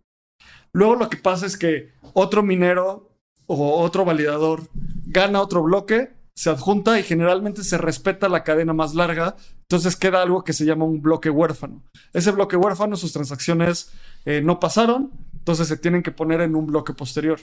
Luego 0.72 0.96
lo 0.96 1.08
que 1.08 1.16
pasa 1.16 1.46
es 1.46 1.56
que 1.56 1.92
otro 2.12 2.42
minero 2.42 3.10
o 3.46 3.80
otro 3.80 4.04
validador 4.04 4.68
gana 5.06 5.40
otro 5.40 5.62
bloque, 5.62 6.12
se 6.36 6.50
adjunta 6.50 6.98
y 6.98 7.02
generalmente 7.02 7.62
se 7.62 7.78
respeta 7.78 8.28
la 8.28 8.42
cadena 8.42 8.72
más 8.72 8.94
larga. 8.94 9.36
Entonces 9.62 9.96
queda 9.96 10.22
algo 10.22 10.44
que 10.44 10.52
se 10.52 10.64
llama 10.64 10.84
un 10.84 11.00
bloque 11.00 11.30
huérfano. 11.30 11.82
Ese 12.12 12.32
bloque 12.32 12.56
huérfano, 12.56 12.96
sus 12.96 13.12
transacciones 13.12 13.92
eh, 14.24 14.40
no 14.42 14.60
pasaron, 14.60 15.12
entonces 15.32 15.68
se 15.68 15.76
tienen 15.76 16.02
que 16.02 16.10
poner 16.10 16.40
en 16.40 16.56
un 16.56 16.66
bloque 16.66 16.92
posterior. 16.92 17.40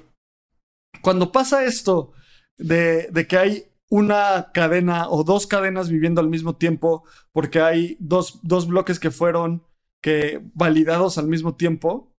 Cuando 1.01 1.31
pasa 1.31 1.63
esto 1.65 2.13
de, 2.57 3.07
de 3.11 3.27
que 3.27 3.37
hay 3.37 3.65
una 3.89 4.51
cadena 4.53 5.09
o 5.09 5.23
dos 5.23 5.47
cadenas 5.47 5.89
viviendo 5.89 6.21
al 6.21 6.29
mismo 6.29 6.55
tiempo, 6.55 7.03
porque 7.33 7.61
hay 7.61 7.97
dos, 7.99 8.39
dos 8.43 8.67
bloques 8.67 8.99
que 8.99 9.11
fueron 9.11 9.63
que 10.01 10.41
validados 10.53 11.17
al 11.17 11.27
mismo 11.27 11.55
tiempo, 11.55 12.13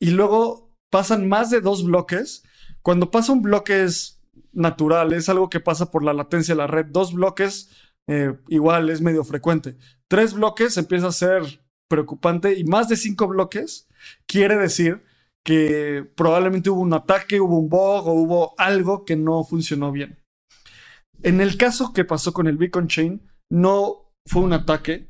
y 0.00 0.10
luego 0.10 0.74
pasan 0.90 1.28
más 1.28 1.50
de 1.50 1.60
dos 1.60 1.84
bloques. 1.84 2.44
Cuando 2.82 3.10
pasa 3.10 3.32
un 3.32 3.42
bloque 3.42 3.84
es 3.84 4.17
natural, 4.52 5.12
es 5.12 5.28
algo 5.28 5.50
que 5.50 5.60
pasa 5.60 5.90
por 5.90 6.04
la 6.04 6.12
latencia 6.12 6.54
de 6.54 6.58
la 6.58 6.66
red. 6.66 6.86
Dos 6.86 7.12
bloques, 7.12 7.70
eh, 8.08 8.34
igual 8.48 8.90
es 8.90 9.00
medio 9.00 9.24
frecuente. 9.24 9.76
Tres 10.08 10.34
bloques 10.34 10.76
empieza 10.76 11.08
a 11.08 11.12
ser 11.12 11.42
preocupante 11.88 12.58
y 12.58 12.64
más 12.64 12.88
de 12.88 12.96
cinco 12.96 13.28
bloques 13.28 13.88
quiere 14.26 14.56
decir 14.56 15.02
que 15.44 16.06
probablemente 16.14 16.70
hubo 16.70 16.80
un 16.80 16.92
ataque, 16.92 17.40
hubo 17.40 17.58
un 17.58 17.68
bug 17.68 18.06
o 18.06 18.12
hubo 18.12 18.54
algo 18.58 19.04
que 19.04 19.16
no 19.16 19.44
funcionó 19.44 19.90
bien. 19.92 20.18
En 21.22 21.40
el 21.40 21.56
caso 21.56 21.92
que 21.92 22.04
pasó 22.04 22.32
con 22.32 22.46
el 22.46 22.58
Beacon 22.58 22.86
Chain, 22.86 23.22
no 23.50 24.12
fue 24.26 24.42
un 24.42 24.52
ataque, 24.52 25.08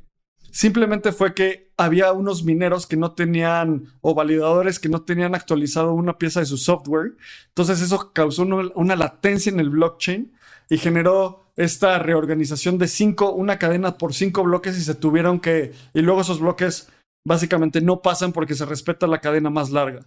simplemente 0.51 1.11
fue 1.11 1.33
que 1.33 1.68
había 1.79 2.11
unos 2.13 2.43
mineros 2.43 2.85
que 2.85 2.97
no 2.97 3.13
tenían 3.13 3.85
o 4.01 4.13
validadores 4.13 4.79
que 4.79 4.89
no 4.89 5.01
tenían 5.01 5.33
actualizado 5.33 5.93
una 5.93 6.17
pieza 6.17 6.39
de 6.39 6.45
su 6.45 6.57
software. 6.57 7.15
Entonces 7.47 7.81
eso 7.81 8.13
causó 8.13 8.43
una, 8.43 8.95
latencia 8.95 9.51
en 9.51 9.59
el 9.59 9.69
blockchain 9.69 10.33
y 10.69 10.77
generó 10.77 11.51
esta 11.55 11.97
reorganización 11.99 12.77
de 12.77 12.87
cinco, 12.87 13.31
una 13.31 13.57
cadena 13.57 13.97
por 13.97 14.13
cinco 14.13 14.43
bloques 14.43 14.77
y 14.77 14.81
se 14.81 14.95
tuvieron 14.95 15.39
que, 15.39 15.73
y 15.93 16.01
luego 16.01 16.21
esos 16.21 16.39
bloques 16.39 16.89
básicamente 17.25 17.81
no 17.81 18.01
pasan 18.01 18.31
porque 18.31 18.55
se 18.55 18.65
respeta 18.65 19.07
la 19.07 19.19
cadena 19.19 19.49
más 19.49 19.71
larga. 19.71 20.05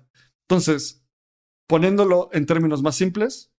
Entonces, 0.49 1.05
poniéndolo 1.69 2.31
en 2.33 2.47
términos 2.47 2.83
más 2.83 2.97
simples, 2.97 3.53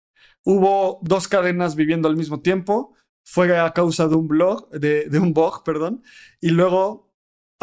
Hubo 0.45 0.99
dos 1.01 1.27
cadenas 1.27 1.75
viviendo 1.75 2.07
al 2.07 2.17
mismo 2.17 2.41
tiempo. 2.41 2.93
Fue 3.25 3.57
a 3.57 3.71
causa 3.71 4.07
de 4.07 4.15
un 4.15 4.27
blog, 4.27 4.69
de, 4.71 5.07
un 5.19 5.33
bug, 5.33 5.63
perdón. 5.63 6.03
Y 6.41 6.49
luego, 6.49 7.02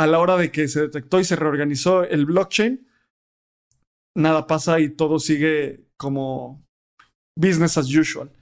a 0.00 0.06
la 0.06 0.18
hora 0.18 0.38
de 0.38 0.50
que 0.50 0.66
se 0.66 0.80
detectó 0.80 1.20
y 1.20 1.24
se 1.24 1.36
reorganizó 1.36 2.04
el 2.04 2.24
blockchain, 2.24 2.88
nada 4.16 4.46
pasa 4.46 4.80
y 4.80 4.88
todo 4.88 5.18
sigue 5.18 5.84
como 5.98 6.64
business 7.36 7.76
as 7.76 7.94
usual. 7.94 8.32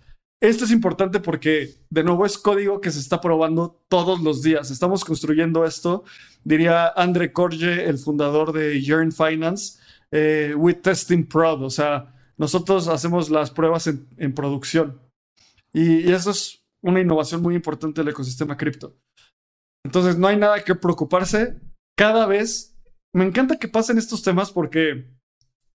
Esto 0.40 0.66
es 0.66 0.71
importante 0.71 1.18
porque, 1.18 1.75
de 1.90 2.05
nuevo, 2.05 2.25
es 2.25 2.38
código 2.38 2.81
que 2.81 2.92
se 2.92 3.01
está 3.01 3.21
probando 3.21 3.83
todos 3.88 4.21
los 4.21 4.40
días. 4.40 4.71
Estamos 4.71 5.05
construyendo 5.05 5.64
esto, 5.64 6.05
diría 6.44 6.92
Andre 6.94 7.33
Korje, 7.33 7.88
el 7.88 7.99
fundador 7.99 8.53
de 8.53 8.81
Yearn 8.81 9.11
Finance, 9.11 9.81
eh, 10.12 10.55
with 10.57 10.77
testing 10.77 11.27
prod. 11.27 11.64
O 11.64 11.71
sea, 11.71 12.14
nosotros 12.37 12.87
hacemos 12.87 13.31
las 13.31 13.51
pruebas 13.51 13.88
en, 13.88 14.33
producción. 14.33 15.01
Y, 15.73 16.12
eso 16.12 16.31
es 16.31 16.64
una 16.83 17.01
innovación 17.01 17.42
muy 17.42 17.57
importante 17.57 18.01
del 18.01 18.11
ecosistema 18.11 18.57
cripto. 18.57 18.94
Entonces, 19.85 20.19
no 20.19 20.27
hay 20.27 20.37
nada 20.37 20.64
que 20.64 20.75
preocuparse. 20.75 21.61
Cada 21.97 22.27
vez, 22.27 22.77
me 23.14 23.25
encanta 23.25 23.59
que 23.59 23.69
pasen 23.69 23.99
estos 23.99 24.23
temas 24.23 24.51
porque 24.51 25.07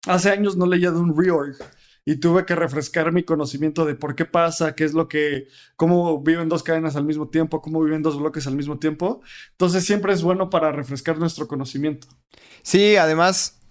hace 0.07 0.29
años 0.29 0.55
no 0.57 0.65
leía 0.65 0.91
de 0.91 0.99
un 0.99 1.17
reorg 1.17 1.57
y 2.05 2.17
tuve 2.17 2.45
que 2.45 2.55
refrescar 2.55 3.11
mi 3.11 3.23
conocimiento 3.23 3.85
de 3.85 3.95
por 3.95 4.15
qué 4.15 4.25
pasa, 4.25 4.75
qué 4.75 4.83
es 4.83 4.93
lo 4.93 5.07
que, 5.07 5.47
cómo 5.75 6.21
viven 6.21 6.49
dos 6.49 6.63
cadenas 6.63 6.95
al 6.95 7.05
mismo 7.05 7.29
tiempo, 7.29 7.61
cómo 7.61 7.81
viven 7.81 8.01
dos 8.01 8.19
bloques 8.19 8.45
al 8.47 8.55
mismo 8.55 8.77
tiempo. 8.77 9.21
Entonces 9.51 9.85
siempre 9.85 10.13
es 10.13 10.21
bueno 10.21 10.49
para 10.49 10.71
refrescar 10.71 11.17
nuestro 11.17 11.47
conocimiento. 11.47 12.07
Sí, 12.61 12.97
además 12.97 13.61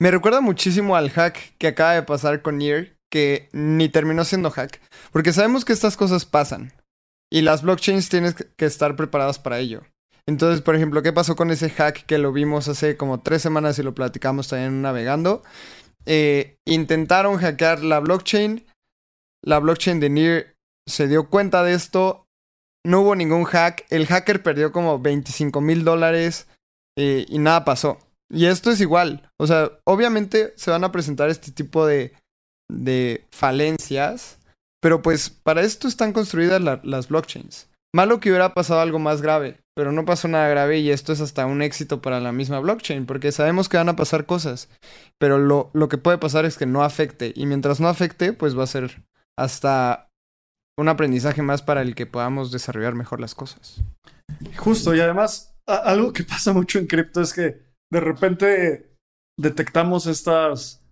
me 0.00 0.10
recuerda 0.10 0.40
muchísimo 0.40 0.94
al 0.94 1.10
hack 1.10 1.56
que 1.58 1.68
acaba 1.68 1.94
de 1.94 2.04
pasar 2.04 2.42
con 2.42 2.58
Nier, 2.58 2.96
que 3.10 3.48
ni 3.52 3.88
terminó 3.88 4.24
siendo 4.24 4.50
hack, 4.50 4.80
porque 5.12 5.32
sabemos 5.32 5.64
que 5.64 5.72
estas 5.72 5.96
cosas 5.96 6.24
pasan 6.24 6.72
y 7.30 7.42
las 7.42 7.62
blockchains 7.62 8.08
tienen 8.08 8.34
que 8.56 8.64
estar 8.64 8.96
preparadas 8.96 9.38
para 9.38 9.58
ello. 9.58 9.82
Entonces, 10.26 10.60
por 10.60 10.76
ejemplo, 10.76 11.02
¿qué 11.02 11.12
pasó 11.12 11.36
con 11.36 11.50
ese 11.50 11.70
hack 11.70 12.04
que 12.04 12.18
lo 12.18 12.32
vimos 12.32 12.68
hace 12.68 12.98
como 12.98 13.20
tres 13.20 13.40
semanas 13.40 13.78
y 13.78 13.82
lo 13.82 13.94
platicamos 13.94 14.48
también 14.48 14.82
navegando? 14.82 15.42
Eh, 16.04 16.56
intentaron 16.66 17.38
hackear 17.38 17.82
la 17.82 18.00
blockchain, 18.00 18.66
la 19.42 19.58
blockchain 19.58 20.00
de 20.00 20.10
Nier 20.10 20.56
se 20.86 21.08
dio 21.08 21.28
cuenta 21.28 21.62
de 21.62 21.74
esto, 21.74 22.26
no 22.84 23.00
hubo 23.00 23.14
ningún 23.14 23.44
hack, 23.44 23.86
el 23.90 24.06
hacker 24.06 24.42
perdió 24.42 24.72
como 24.72 24.98
25 24.98 25.60
mil 25.60 25.84
dólares 25.84 26.46
eh, 26.96 27.26
y 27.28 27.38
nada 27.38 27.64
pasó. 27.64 27.98
Y 28.30 28.46
esto 28.46 28.70
es 28.70 28.80
igual. 28.80 29.30
O 29.38 29.46
sea, 29.46 29.70
obviamente 29.84 30.52
se 30.56 30.70
van 30.70 30.84
a 30.84 30.92
presentar 30.92 31.30
este 31.30 31.52
tipo 31.52 31.86
de, 31.86 32.12
de 32.70 33.26
falencias, 33.30 34.37
pero 34.80 35.02
pues 35.02 35.30
para 35.30 35.62
esto 35.62 35.88
están 35.88 36.12
construidas 36.12 36.60
las 36.82 37.08
blockchains. 37.08 37.68
Malo 37.94 38.20
que 38.20 38.30
hubiera 38.30 38.52
pasado 38.52 38.80
algo 38.80 38.98
más 38.98 39.22
grave, 39.22 39.60
pero 39.74 39.92
no 39.92 40.04
pasó 40.04 40.28
nada 40.28 40.48
grave 40.48 40.78
y 40.78 40.90
esto 40.90 41.12
es 41.12 41.20
hasta 41.20 41.46
un 41.46 41.62
éxito 41.62 42.02
para 42.02 42.20
la 42.20 42.32
misma 42.32 42.60
blockchain, 42.60 43.06
porque 43.06 43.32
sabemos 43.32 43.68
que 43.68 43.78
van 43.78 43.88
a 43.88 43.96
pasar 43.96 44.26
cosas, 44.26 44.68
pero 45.18 45.38
lo, 45.38 45.70
lo 45.72 45.88
que 45.88 45.98
puede 45.98 46.18
pasar 46.18 46.44
es 46.44 46.58
que 46.58 46.66
no 46.66 46.82
afecte, 46.84 47.32
y 47.34 47.46
mientras 47.46 47.80
no 47.80 47.88
afecte, 47.88 48.32
pues 48.32 48.58
va 48.58 48.64
a 48.64 48.68
ser 48.68 49.02
hasta 49.38 50.10
un 50.78 50.88
aprendizaje 50.88 51.42
más 51.42 51.62
para 51.62 51.82
el 51.82 51.94
que 51.94 52.06
podamos 52.06 52.52
desarrollar 52.52 52.94
mejor 52.94 53.20
las 53.20 53.34
cosas. 53.34 53.82
Justo, 54.56 54.94
y 54.94 55.00
además, 55.00 55.56
algo 55.66 56.12
que 56.12 56.24
pasa 56.24 56.52
mucho 56.52 56.78
en 56.78 56.86
cripto 56.86 57.20
es 57.20 57.32
que 57.32 57.62
de 57.90 58.00
repente 58.00 58.94
detectamos 59.38 60.06
estas, 60.06 60.84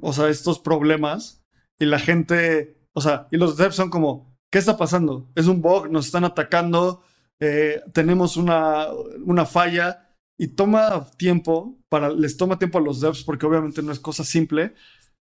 o 0.00 0.12
sea, 0.12 0.28
estos 0.28 0.58
problemas 0.58 1.42
y 1.78 1.86
la 1.86 1.98
gente, 1.98 2.76
o 2.94 3.00
sea, 3.00 3.26
y 3.30 3.36
los 3.36 3.56
devs 3.56 3.76
son 3.76 3.90
como, 3.90 4.36
¿qué 4.50 4.58
está 4.58 4.76
pasando? 4.76 5.30
Es 5.34 5.46
un 5.46 5.62
bug, 5.62 5.90
nos 5.90 6.06
están 6.06 6.24
atacando, 6.24 7.02
eh, 7.40 7.80
tenemos 7.92 8.36
una, 8.36 8.88
una 9.24 9.46
falla 9.46 10.16
y 10.38 10.48
toma 10.48 11.10
tiempo, 11.16 11.78
para, 11.88 12.10
les 12.10 12.36
toma 12.36 12.58
tiempo 12.58 12.78
a 12.78 12.82
los 12.82 13.00
devs 13.00 13.22
porque 13.24 13.46
obviamente 13.46 13.82
no 13.82 13.92
es 13.92 14.00
cosa 14.00 14.24
simple, 14.24 14.74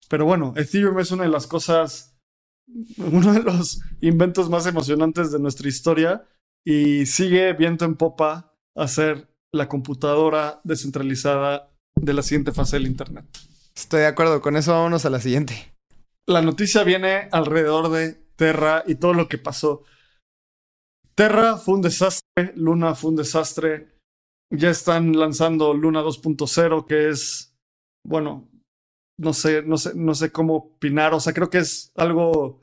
pero 0.10 0.26
bueno, 0.26 0.54
Ethereum 0.56 1.00
es 1.00 1.12
una 1.12 1.24
de 1.24 1.30
las 1.30 1.48
cosas, 1.48 2.18
uno 2.98 3.34
de 3.34 3.44
los 3.44 3.82
inventos 4.02 4.50
más 4.50 4.66
emocionantes 4.66 5.32
de 5.32 5.40
nuestra 5.40 5.68
historia 5.68 6.26
y 6.66 7.06
sigue 7.06 7.54
viento 7.54 7.86
en 7.86 7.96
popa 7.96 8.54
a 8.76 8.88
ser 8.88 9.30
la 9.52 9.68
computadora 9.68 10.62
descentralizada 10.64 11.72
de 11.96 12.14
la 12.14 12.22
siguiente 12.22 12.52
fase 12.52 12.78
del 12.78 12.88
Internet. 12.88 13.26
Estoy 13.76 14.02
de 14.02 14.08
acuerdo, 14.08 14.42
con 14.42 14.58
eso 14.58 14.74
vámonos 14.74 15.06
a 15.06 15.10
la 15.10 15.20
siguiente. 15.20 15.74
La 16.30 16.44
noticia 16.44 16.84
viene 16.84 17.28
alrededor 17.32 17.90
de 17.90 18.14
Terra 18.36 18.84
y 18.86 18.96
todo 18.96 19.16
lo 19.16 19.28
que 19.28 19.40
pasó. 19.40 19.84
Terra 21.16 21.58
fue 21.58 21.74
un 21.74 21.82
desastre, 21.82 22.54
Luna 22.56 22.94
fue 22.94 23.10
un 23.10 23.16
desastre. 23.16 23.98
Ya 24.54 24.70
están 24.70 25.18
lanzando 25.18 25.74
Luna 25.74 26.04
2.0, 26.04 26.86
que 26.86 27.10
es, 27.10 27.58
bueno, 28.06 28.48
no 29.18 29.34
sé, 29.34 29.64
no 29.64 29.78
sé, 29.78 29.96
no 29.96 30.14
sé 30.14 30.32
cómo 30.32 30.56
opinar. 30.56 31.16
O 31.16 31.20
sea, 31.20 31.34
creo 31.34 31.50
que 31.50 31.58
es 31.58 31.92
algo. 31.96 32.62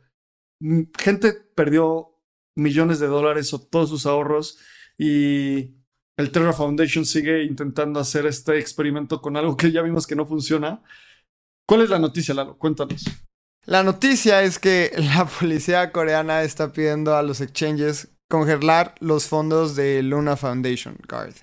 Gente 0.96 1.33
perdió 1.33 2.20
millones 2.57 3.00
de 3.00 3.09
dólares 3.09 3.52
o 3.52 3.61
todos 3.61 3.88
sus 3.88 4.07
ahorros 4.07 4.61
y 4.96 5.74
el 6.16 6.31
Terra 6.31 6.52
Foundation 6.52 7.05
sigue 7.05 7.42
intentando 7.42 7.98
hacer 7.98 8.26
este 8.26 8.61
experimento 8.61 9.20
con 9.20 9.37
algo 9.37 9.57
que 9.57 9.72
ya 9.72 9.83
vimos 9.83 10.07
que 10.07 10.14
no 10.14 10.24
funciona. 10.24 10.85
¿Cuál 11.68 11.83
es 11.83 11.90
la 11.90 11.98
noticia, 11.98 12.33
Lalo? 12.33 12.57
Cuéntanos. 12.59 13.26
La 13.66 13.83
noticia 13.83 14.42
es 14.42 14.59
que 14.59 14.92
la 14.96 15.26
policía 15.26 15.92
coreana 15.92 16.42
está 16.42 16.72
pidiendo 16.72 17.16
a 17.16 17.22
los 17.22 17.40
exchanges 17.40 18.09
congelar 18.31 18.94
los 19.00 19.26
fondos 19.26 19.76
de 19.76 20.02
Luna 20.02 20.37
Foundation 20.37 20.96
Guard. 21.09 21.35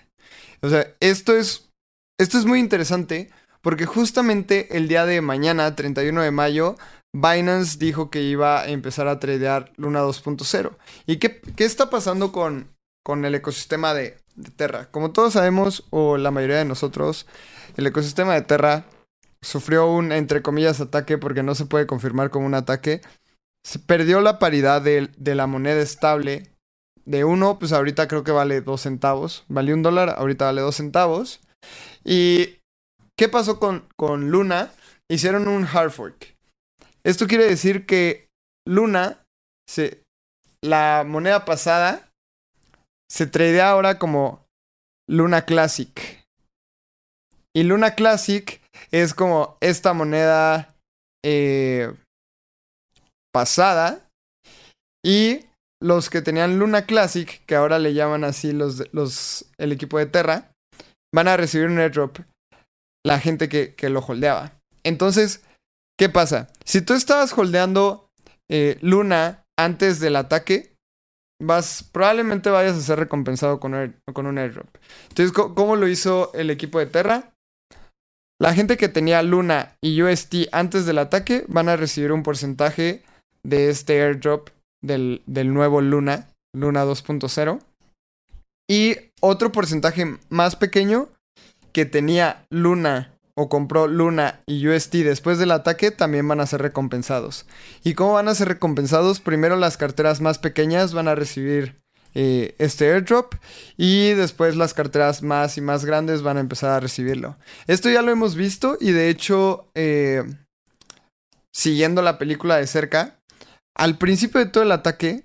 O 0.62 0.70
sea, 0.70 0.88
esto 1.02 1.36
es, 1.36 1.70
esto 2.18 2.38
es 2.38 2.46
muy 2.46 2.60
interesante 2.60 3.30
porque 3.62 3.86
justamente 3.86 4.76
el 4.76 4.88
día 4.88 5.06
de 5.06 5.22
mañana, 5.22 5.76
31 5.76 6.22
de 6.22 6.32
mayo, 6.32 6.76
Binance 7.14 7.78
dijo 7.78 8.10
que 8.10 8.22
iba 8.24 8.62
a 8.62 8.68
empezar 8.68 9.08
a 9.08 9.20
tradear 9.20 9.72
Luna 9.78 10.02
2.0. 10.02 10.76
¿Y 11.06 11.18
qué, 11.18 11.42
qué, 11.56 11.66
está 11.66 11.90
pasando 11.90 12.32
con, 12.32 12.74
con 13.04 13.24
el 13.24 13.36
ecosistema 13.36 13.94
de, 13.94 14.18
de 14.36 14.52
Terra. 14.52 14.88
Como 14.92 15.12
todos 15.12 15.34
sabemos, 15.34 15.86
o 15.90 16.18
la 16.18 16.32
mayoría 16.32 16.58
de 16.58 16.66
nosotros, 16.66 17.28
el 17.78 17.88
ecosistema 17.88 18.34
de 18.34 18.42
Terra 18.42 18.86
sufrió 19.44 19.92
un, 19.92 20.12
entre 20.12 20.42
comillas, 20.42 20.82
ataque 20.82 21.18
porque 21.18 21.44
no 21.44 21.54
se 21.54 21.66
puede 21.66 21.86
confirmar 21.86 22.32
como 22.32 22.48
un 22.48 22.56
ataque. 22.56 23.02
Se 23.66 23.80
perdió 23.80 24.22
la 24.22 24.40
paridad 24.40 24.82
de, 24.82 25.10
de 25.18 25.36
la 25.36 25.46
moneda 25.48 25.82
estable. 25.82 26.50
De 27.06 27.26
uno, 27.26 27.60
pues 27.60 27.74
ahorita 27.74 28.08
creo 28.08 28.24
que 28.24 28.32
vale 28.32 28.62
dos 28.62 28.82
centavos. 28.82 29.46
Vale 29.50 29.74
un 29.74 29.84
dólar, 29.84 30.16
ahorita 30.18 30.46
vale 30.46 30.62
dos 30.62 30.78
centavos. 30.78 31.42
¿Y 32.04 32.60
qué 33.18 33.30
pasó 33.30 33.60
con, 33.60 33.88
con 33.98 34.32
Luna? 34.32 34.72
Hicieron 35.10 35.48
un 35.48 35.66
hard 35.66 35.92
fork. 35.92 36.36
Esto 37.06 37.28
quiere 37.28 37.46
decir 37.46 37.86
que 37.86 38.30
Luna, 38.66 39.22
se, 39.70 40.02
la 40.64 41.04
moneda 41.06 41.44
pasada, 41.44 42.10
se 43.12 43.28
tradea 43.28 43.70
ahora 43.70 44.00
como 44.00 44.46
Luna 45.10 45.44
Classic. 45.44 46.26
Y 47.56 47.64
Luna 47.64 47.96
Classic 47.96 48.63
es 48.92 49.14
como 49.14 49.58
esta 49.62 49.94
moneda 49.94 50.76
eh, 51.24 51.94
pasada. 53.34 54.08
Y 55.06 55.46
los 55.82 56.10
que 56.10 56.22
tenían 56.22 56.60
Luna 56.60 56.86
Classic, 56.86 57.44
que 57.46 57.56
ahora 57.56 57.78
le 57.80 57.94
llaman 57.94 58.24
así 58.24 58.54
los, 58.54 58.84
los, 58.94 59.46
el 59.58 59.72
equipo 59.72 59.98
de 59.98 60.06
Terra, 60.06 60.52
van 61.14 61.28
a 61.28 61.38
recibir 61.38 61.68
un 61.68 61.80
airdrop 61.80 62.20
la 63.06 63.20
gente 63.20 63.50
que, 63.50 63.76
que 63.76 63.90
lo 63.90 64.00
holdeaba. 64.00 64.54
Entonces, 64.84 65.44
¿qué 66.00 66.10
pasa? 66.10 66.50
Si 66.64 66.82
tú 66.82 66.94
estabas 66.94 67.38
holdeando 67.38 68.08
eh, 68.50 68.78
Luna 68.82 69.44
antes 69.60 70.00
del 70.00 70.16
ataque, 70.16 70.74
vas, 71.42 71.84
probablemente 71.92 72.50
vayas 72.50 72.78
a 72.78 72.82
ser 72.82 73.00
recompensado 73.00 73.60
con, 73.60 73.96
con 74.14 74.26
un 74.26 74.38
airdrop. 74.38 74.68
Entonces, 75.10 75.34
¿cómo 75.34 75.76
lo 75.76 75.88
hizo 75.88 76.34
el 76.34 76.50
equipo 76.50 76.80
de 76.80 76.86
Terra? 76.86 77.33
La 78.42 78.54
gente 78.54 78.78
que 78.78 78.90
tenía 78.90 79.22
Luna 79.24 79.76
y 79.82 80.02
UST 80.02 80.50
antes 80.52 80.86
del 80.86 80.98
ataque 80.98 81.46
van 81.48 81.70
a 81.70 81.78
recibir 81.78 82.12
un 82.12 82.24
porcentaje 82.24 83.04
de 83.44 83.70
este 83.70 84.02
airdrop 84.02 84.50
del, 84.82 85.22
del 85.26 85.54
nuevo 85.54 85.82
Luna, 85.82 86.30
Luna 86.56 86.86
2.0. 86.86 87.60
Y 88.70 88.98
otro 89.22 89.52
porcentaje 89.52 90.18
más 90.30 90.56
pequeño 90.56 91.10
que 91.72 91.86
tenía 91.86 92.46
Luna 92.50 93.14
o 93.36 93.50
compró 93.50 93.88
Luna 93.88 94.42
y 94.46 94.68
UST 94.68 94.94
después 94.98 95.40
del 95.40 95.52
ataque 95.52 95.92
también 95.92 96.28
van 96.28 96.40
a 96.40 96.46
ser 96.46 96.62
recompensados. 96.62 97.46
¿Y 97.84 97.94
cómo 97.94 98.14
van 98.14 98.28
a 98.28 98.36
ser 98.36 98.48
recompensados? 98.48 99.20
Primero 99.20 99.56
las 99.56 99.78
carteras 99.78 100.22
más 100.22 100.38
pequeñas 100.40 100.94
van 100.94 101.08
a 101.08 101.16
recibir 101.16 101.83
eh, 102.16 102.56
este 102.60 102.92
airdrop 102.92 103.34
y 103.78 104.12
después 104.12 104.56
las 104.56 104.74
carteras 104.74 105.24
más 105.24 105.58
y 105.58 105.62
más 105.62 105.86
grandes 105.86 106.22
van 106.22 106.38
a 106.38 106.42
empezar 106.42 106.72
a 106.72 106.80
recibirlo. 106.80 107.38
Esto 107.68 107.90
ya 107.90 108.02
lo 108.02 108.12
hemos 108.12 108.36
visto 108.36 108.78
y 108.80 108.92
de 108.92 109.10
hecho, 109.10 109.70
eh, 109.76 110.24
siguiendo 111.54 112.02
la 112.02 112.18
película 112.18 112.58
de 112.58 112.68
cerca, 112.68 113.20
al 113.76 113.98
principio 113.98 114.40
de 114.40 114.48
todo 114.48 114.64
el 114.64 114.72
ataque, 114.72 115.24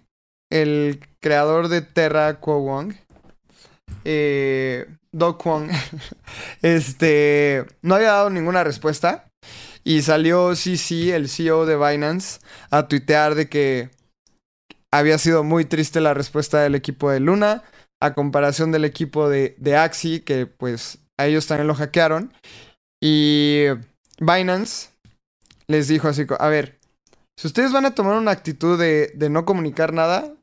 el 0.50 1.00
creador 1.20 1.68
de 1.68 1.82
Terra, 1.82 2.40
Kuo 2.40 2.60
Wong, 2.60 2.94
eh, 4.04 4.86
Doc 5.12 5.42
Kwon, 5.42 5.68
este, 6.62 7.66
no 7.82 7.94
había 7.94 8.12
dado 8.12 8.30
ninguna 8.30 8.64
respuesta. 8.64 9.24
Y 9.84 10.02
salió 10.02 10.54
CC, 10.54 11.14
el 11.14 11.30
CEO 11.30 11.64
de 11.64 11.76
Binance, 11.76 12.40
a 12.70 12.88
tuitear 12.88 13.34
de 13.34 13.48
que 13.48 13.90
había 14.92 15.18
sido 15.18 15.44
muy 15.44 15.64
triste 15.64 16.00
la 16.00 16.14
respuesta 16.14 16.60
del 16.60 16.74
equipo 16.74 17.10
de 17.10 17.20
Luna, 17.20 17.64
a 18.00 18.14
comparación 18.14 18.72
del 18.72 18.84
equipo 18.84 19.28
de, 19.28 19.54
de 19.58 19.76
Axie, 19.76 20.24
que 20.24 20.46
pues 20.46 20.98
a 21.18 21.26
ellos 21.26 21.46
también 21.46 21.66
lo 21.66 21.74
hackearon. 21.74 22.32
Y 23.02 23.64
Binance 24.20 24.90
les 25.66 25.88
dijo 25.88 26.08
así, 26.08 26.26
a 26.38 26.48
ver, 26.48 26.78
si 27.38 27.46
ustedes 27.46 27.72
van 27.72 27.86
a 27.86 27.94
tomar 27.94 28.16
una 28.16 28.30
actitud 28.30 28.78
de, 28.78 29.12
de 29.14 29.30
no 29.30 29.44
comunicar 29.44 29.92
nada, 29.92 30.34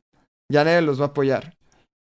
ya 0.50 0.64
nadie 0.64 0.82
los 0.82 1.00
va 1.00 1.06
a 1.06 1.08
apoyar. 1.08 1.56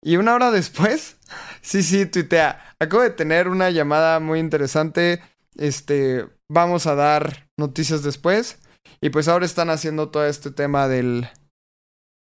Y 0.03 0.16
una 0.16 0.35
hora 0.35 0.51
después, 0.51 1.16
sí, 1.62 1.83
sí, 1.83 2.07
tuitea. 2.07 2.75
Acabo 2.79 3.03
de 3.03 3.11
tener 3.11 3.49
una 3.49 3.70
llamada 3.70 4.20
muy 4.20 4.40
interesante. 4.40 5.23
Este, 5.57 6.27
vamos 6.51 6.87
a 6.87 6.94
dar 6.94 7.49
noticias 7.59 8.03
después. 8.03 8.59
Y 9.01 9.11
pues 9.11 9.29
ahora 9.29 9.47
están 9.47 9.70
haciendo 9.70 10.11
todo 10.11 10.27
este 10.27 10.51
tema 10.51 10.88
del, 10.88 11.29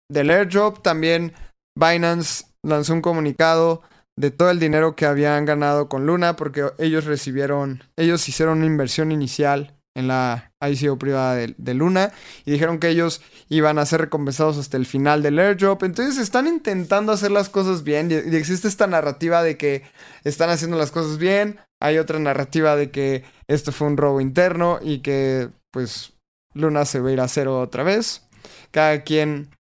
del 0.09 0.29
airdrop. 0.29 0.81
También 0.81 1.33
Binance 1.75 2.45
lanzó 2.63 2.93
un 2.93 3.01
comunicado 3.01 3.81
de 4.17 4.31
todo 4.31 4.49
el 4.49 4.59
dinero 4.59 4.95
que 4.95 5.05
habían 5.05 5.45
ganado 5.45 5.89
con 5.89 6.05
Luna 6.05 6.35
porque 6.35 6.69
ellos 6.77 7.05
recibieron, 7.05 7.83
ellos 7.97 8.27
hicieron 8.29 8.59
una 8.59 8.67
inversión 8.67 9.11
inicial 9.11 9.75
en 9.95 10.07
la 10.09 10.51
ICO 10.61 10.97
privada 10.97 11.35
de, 11.35 11.73
Luna 11.73 12.11
y 12.45 12.51
dijeron 12.51 12.79
que 12.79 12.89
ellos 12.89 13.21
iban 13.47 13.79
a 13.79 13.85
ser 13.85 14.01
recompensados 14.01 14.57
hasta 14.57 14.77
el 14.77 14.85
final 14.85 15.23
del 15.23 15.39
airdrop. 15.39 15.83
Entonces 15.83 16.17
están 16.17 16.47
intentando 16.47 17.11
hacer 17.11 17.31
las 17.31 17.49
cosas 17.49 17.83
bien 17.83 18.11
y, 18.11 18.35
existe 18.35 18.67
esta 18.67 18.87
narrativa 18.87 19.41
de 19.41 19.57
que 19.57 19.83
están 20.23 20.49
haciendo 20.49 20.77
las 20.77 20.91
cosas 20.91 21.17
bien. 21.17 21.59
Hay 21.81 21.97
otra 21.97 22.19
narrativa 22.19 22.75
de 22.75 22.91
que 22.91 23.23
esto 23.47 23.71
fue 23.71 23.87
un 23.87 23.97
robo 23.97 24.19
interno 24.19 24.79
y 24.81 24.99
que 24.99 25.49
pues 25.71 26.13
Luna 26.53 26.85
se 26.85 26.99
va 26.99 27.09
a 27.09 27.13
ir 27.13 27.21
a 27.21 27.27
cero 27.27 27.61
otra 27.61 27.83
vez. 27.83 28.27
Cada 28.71 29.03
quien 29.03 29.54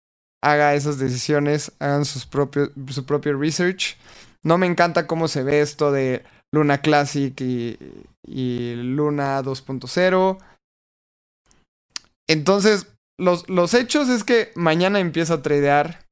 haga 0.45 0.75
esas 0.75 0.99
decisiones, 0.99 1.71
hagan 1.79 2.05
sus 2.05 2.27
propios, 2.27 2.69
su 2.89 3.05
propio 3.05 3.37
research. 3.37 3.97
No 4.43 4.59
me 4.59 4.67
encanta 4.67 5.07
cómo 5.07 5.27
se 5.27 5.41
ve 5.41 5.61
esto 5.61 5.91
de 5.91 6.23
Luna 6.53 6.81
Classic 6.81 7.33
y, 7.41 8.75
Luna 8.75 9.41
2.0. 9.41 10.37
Entonces, 12.29 12.95
los, 13.19 13.49
los, 13.49 13.73
hechos 13.73 14.07
es 14.09 14.23
que 14.23 14.51
mañana 14.55 14.99
empieza 14.99 15.35
a 15.35 15.41
tradear 15.41 16.05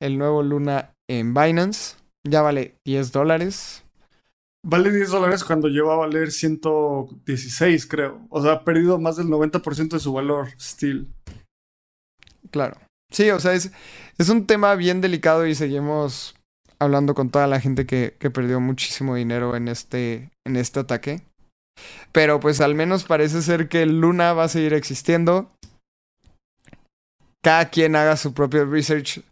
el 0.00 0.18
nuevo 0.18 0.44
Luna 0.44 0.92
en 1.10 1.34
Binance. 1.34 1.96
Ya 2.26 2.42
vale 2.42 2.76
10 2.86 3.10
dólares. 3.10 3.82
Vale 4.64 4.92
10 4.92 5.10
dólares 5.10 5.42
cuando 5.42 5.68
lleva 5.68 5.94
a 5.94 5.98
valer 5.98 6.30
116, 6.30 7.86
creo. 7.86 8.24
O 8.30 8.40
sea, 8.40 8.52
ha 8.52 8.64
perdido 8.64 9.00
más 9.00 9.16
del 9.16 9.26
90% 9.26 9.88
de 9.88 10.00
su 10.00 10.12
valor, 10.12 10.50
still. 10.58 11.12
Claro. 12.50 12.83
Sí, 13.14 13.30
o 13.30 13.38
sea, 13.38 13.52
es, 13.52 13.70
es 14.18 14.28
un 14.28 14.46
tema 14.46 14.74
bien 14.74 15.00
delicado 15.00 15.46
y 15.46 15.54
seguimos 15.54 16.34
hablando 16.80 17.14
con 17.14 17.30
toda 17.30 17.46
la 17.46 17.60
gente 17.60 17.86
que, 17.86 18.16
que 18.18 18.30
perdió 18.30 18.60
muchísimo 18.60 19.14
dinero 19.14 19.54
en 19.54 19.68
este, 19.68 20.30
en 20.44 20.56
este 20.56 20.80
ataque. 20.80 21.22
Pero 22.10 22.40
pues 22.40 22.60
al 22.60 22.74
menos 22.74 23.04
parece 23.04 23.40
ser 23.40 23.68
que 23.68 23.86
Luna 23.86 24.32
va 24.32 24.44
a 24.44 24.48
seguir 24.48 24.74
existiendo. 24.74 25.50
Cada 27.42 27.70
quien 27.70 27.94
haga 27.94 28.16
su 28.16 28.34
propio 28.34 28.64
research. 28.64 29.22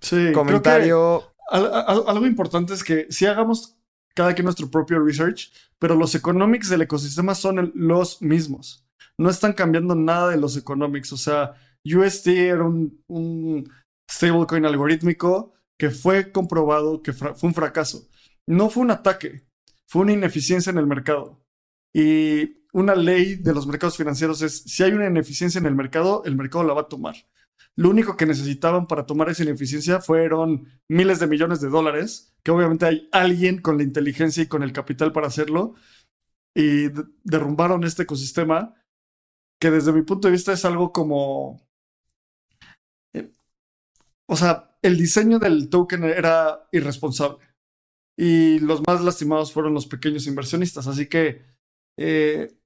Sí, 0.00 0.30
comentario. 0.32 1.32
algo 1.50 2.26
importante 2.26 2.74
es 2.74 2.84
que 2.84 3.08
si 3.10 3.26
hagamos 3.26 3.76
cada 4.14 4.34
quien 4.34 4.44
nuestro 4.44 4.70
propio 4.70 5.02
research, 5.02 5.50
pero 5.80 5.96
los 5.96 6.14
economics 6.14 6.68
del 6.68 6.82
ecosistema 6.82 7.34
son 7.34 7.72
los 7.74 8.22
mismos. 8.22 8.84
No 9.18 9.30
están 9.30 9.52
cambiando 9.52 9.96
nada 9.96 10.30
de 10.30 10.36
los 10.36 10.56
economics. 10.56 11.12
O 11.12 11.16
sea, 11.16 11.54
USD 11.84 12.28
era 12.28 12.64
un, 12.64 13.02
un 13.08 13.70
stablecoin 14.10 14.64
algorítmico 14.64 15.54
que 15.78 15.90
fue 15.90 16.32
comprobado 16.32 17.02
que 17.02 17.12
fue 17.12 17.34
un 17.42 17.54
fracaso. 17.54 18.08
No 18.46 18.70
fue 18.70 18.82
un 18.82 18.90
ataque, 18.90 19.46
fue 19.88 20.02
una 20.02 20.12
ineficiencia 20.12 20.70
en 20.70 20.78
el 20.78 20.86
mercado. 20.86 21.42
Y 21.94 22.64
una 22.72 22.94
ley 22.94 23.36
de 23.36 23.54
los 23.54 23.66
mercados 23.66 23.96
financieros 23.96 24.42
es, 24.42 24.62
si 24.62 24.82
hay 24.82 24.92
una 24.92 25.06
ineficiencia 25.06 25.58
en 25.58 25.66
el 25.66 25.74
mercado, 25.74 26.22
el 26.24 26.36
mercado 26.36 26.64
la 26.64 26.74
va 26.74 26.82
a 26.82 26.88
tomar. 26.88 27.14
Lo 27.76 27.90
único 27.90 28.16
que 28.16 28.26
necesitaban 28.26 28.86
para 28.86 29.06
tomar 29.06 29.28
esa 29.28 29.42
ineficiencia 29.42 30.00
fueron 30.00 30.68
miles 30.88 31.18
de 31.18 31.26
millones 31.26 31.60
de 31.60 31.68
dólares, 31.68 32.34
que 32.42 32.50
obviamente 32.50 32.86
hay 32.86 33.08
alguien 33.12 33.60
con 33.60 33.76
la 33.76 33.82
inteligencia 33.82 34.42
y 34.42 34.48
con 34.48 34.62
el 34.62 34.72
capital 34.72 35.12
para 35.12 35.26
hacerlo, 35.26 35.74
y 36.56 36.88
derrumbaron 37.24 37.84
este 37.84 38.04
ecosistema, 38.04 38.74
que 39.60 39.70
desde 39.70 39.92
mi 39.92 40.02
punto 40.02 40.28
de 40.28 40.32
vista 40.32 40.52
es 40.52 40.64
algo 40.64 40.92
como... 40.92 41.63
O 44.26 44.36
sea, 44.36 44.76
el 44.82 44.96
diseño 44.96 45.38
del 45.38 45.68
token 45.68 46.04
era 46.04 46.68
irresponsable. 46.72 47.38
Y 48.16 48.58
los 48.60 48.82
más 48.86 49.00
lastimados 49.00 49.52
fueron 49.52 49.74
los 49.74 49.86
pequeños 49.86 50.26
inversionistas. 50.26 50.86
Así 50.86 51.08
que 51.08 51.44
eh, 51.98 52.56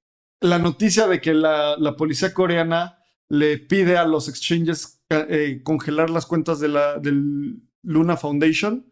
la 0.41 0.59
noticia 0.59 1.07
de 1.07 1.19
que 1.21 1.33
la, 1.33 1.95
policía 1.97 2.33
coreana 2.33 3.03
le 3.29 3.57
pide 3.57 3.97
a 3.97 4.05
los 4.05 4.29
exchanges 4.29 5.01
eh, 5.09 5.61
congelar 5.63 6.09
las 6.09 6.25
cuentas 6.25 6.59
de 6.59 6.69
la, 6.69 6.97
del 6.97 7.61
Luna 7.83 8.17
Foundation 8.17 8.91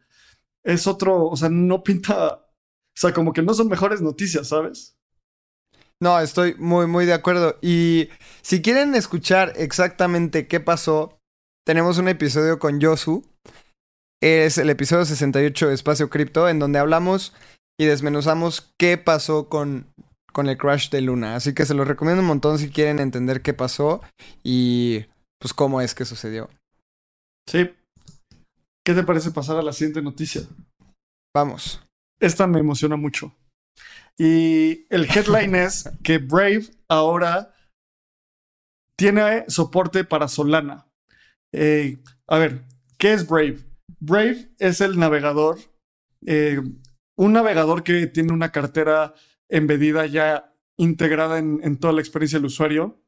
es 0.63 0.87
otro, 0.87 1.25
o 1.25 1.35
sea, 1.37 1.49
no 1.49 1.83
pinta, 1.83 2.33
o 2.33 2.43
sea, 2.93 3.13
como 3.13 3.31
que 3.31 3.41
no 3.41 3.53
son 3.53 3.69
mejores 3.69 4.01
noticias, 4.01 4.49
¿sabes? 4.49 4.97
No, 5.99 6.19
estoy 6.19 6.55
muy, 6.55 6.85
muy 6.85 7.05
de 7.05 7.13
acuerdo. 7.13 7.57
Y 7.61 8.09
si 8.41 8.61
quieren 8.61 8.93
escuchar 8.93 9.53
exactamente 9.55 10.47
qué 10.47 10.59
pasó 10.59 11.16
tenemos 11.67 11.97
un 11.97 12.07
episodio 12.07 12.59
con 12.59 12.79
Yosu. 12.79 13.25
Es 14.23 14.57
el 14.57 14.69
episodio 14.69 15.03
68 15.03 15.67
de 15.67 15.73
Espacio 15.73 16.09
Cripto, 16.09 16.47
en 16.47 16.59
donde 16.59 16.79
hablamos 16.79 17.33
y 17.77 17.83
desmenuzamos 17.83 18.73
qué 18.77 18.97
pasó 18.97 19.49
con, 19.49 19.93
con 20.31 20.47
el 20.47 20.57
crash 20.57 20.89
de 20.89 21.01
Luna. 21.01 21.35
Así 21.35 21.53
que 21.53 21.65
se 21.65 21.73
los 21.73 21.85
recomiendo 21.85 22.21
un 22.21 22.27
montón 22.27 22.57
si 22.57 22.69
quieren 22.69 22.99
entender 22.99 23.41
qué 23.41 23.53
pasó 23.53 24.01
y 24.43 25.07
pues 25.39 25.53
cómo 25.53 25.81
es 25.81 25.93
que 25.93 26.05
sucedió. 26.05 26.49
Sí. 27.49 27.69
¿Qué 28.85 28.93
te 28.93 29.03
parece 29.03 29.31
pasar 29.31 29.57
a 29.57 29.61
la 29.61 29.73
siguiente 29.73 30.01
noticia? 30.01 30.43
Vamos. 31.35 31.83
Esta 32.21 32.47
me 32.47 32.61
emociona 32.61 32.95
mucho. 32.95 33.35
Y 34.17 34.87
el 34.89 35.03
headline 35.13 35.55
es 35.55 35.89
que 36.01 36.17
Brave 36.17 36.69
ahora 36.87 37.53
tiene 38.95 39.43
soporte 39.49 40.05
para 40.05 40.29
Solana. 40.29 40.86
Eh, 41.59 41.97
a 42.27 42.37
ver, 42.37 42.65
¿qué 42.99 43.13
es 43.13 43.27
Brave? 43.27 43.57
Brave 43.99 44.51
es 44.59 44.79
el 44.79 44.99
navegador, 44.99 45.57
eh, 46.23 46.61
un 47.17 47.33
navegador 47.33 47.81
que 47.81 48.05
tiene 48.05 48.31
una 48.31 48.51
cartera 48.51 49.15
embedida 49.49 50.05
ya 50.05 50.53
integrada 50.77 51.39
en, 51.39 51.79
toda 51.79 51.93
la 51.93 52.01
experiencia 52.01 52.37
del 52.37 52.45
usuario. 52.45 53.01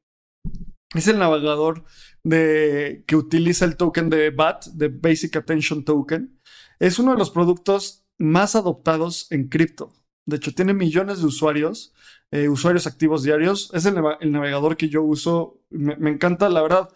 Es 0.95 1.07
el 1.07 1.19
navegador 1.19 1.83
de, 2.23 3.03
que 3.05 3.15
utiliza 3.15 3.65
el 3.65 3.77
token 3.77 4.09
de 4.09 4.31
BAT, 4.31 4.65
de 4.73 4.87
Basic 4.87 5.35
Attention 5.35 5.85
Token. 5.85 6.41
Es 6.79 6.97
uno 6.97 7.11
de 7.11 7.19
los 7.19 7.29
productos 7.29 8.07
más 8.17 8.55
adoptados 8.55 9.31
en 9.31 9.47
cripto. 9.47 9.93
De 10.25 10.37
hecho, 10.37 10.55
tiene 10.55 10.73
millones 10.73 11.19
de 11.19 11.27
usuarios, 11.27 11.93
eh, 12.31 12.49
usuarios 12.49 12.87
activos 12.87 13.21
diarios. 13.21 13.69
Es 13.75 13.85
el, 13.85 13.95
navegador 14.31 14.75
que 14.75 14.89
yo 14.89 15.03
uso. 15.03 15.61
Me, 15.69 16.09
encanta, 16.09 16.49
la 16.49 16.63
verdad. 16.63 16.89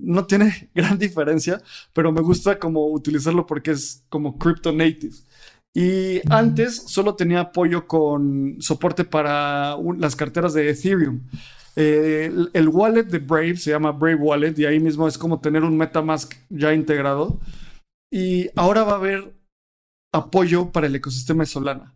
No 0.00 0.26
tiene 0.26 0.70
gran 0.74 0.98
diferencia, 0.98 1.62
pero 1.92 2.12
me 2.12 2.20
gusta 2.20 2.58
como 2.58 2.86
utilizarlo 2.86 3.46
porque 3.46 3.72
es 3.72 4.04
como 4.08 4.38
crypto 4.38 4.72
native. 4.72 5.16
Y 5.74 6.20
antes 6.30 6.76
solo 6.86 7.14
tenía 7.14 7.40
apoyo 7.40 7.86
con 7.86 8.56
soporte 8.60 9.04
para 9.04 9.76
las 9.98 10.16
carteras 10.16 10.54
de 10.54 10.70
Ethereum. 10.70 11.20
Eh, 11.76 12.32
el, 12.52 12.68
wallet 12.68 13.04
de 13.04 13.20
Brave 13.20 13.56
se 13.56 13.70
llama 13.70 13.92
Brave 13.92 14.16
Wallet 14.16 14.58
y 14.58 14.64
ahí 14.64 14.80
mismo 14.80 15.06
es 15.06 15.16
como 15.16 15.40
tener 15.40 15.62
un 15.62 15.76
MetaMask 15.76 16.34
ya 16.48 16.74
integrado. 16.74 17.38
Y 18.10 18.50
ahora 18.56 18.82
va 18.82 18.92
a 18.92 18.96
haber 18.96 19.32
apoyo 20.12 20.72
para 20.72 20.88
el 20.88 20.96
ecosistema 20.96 21.44
de 21.44 21.46
Solana. 21.46 21.94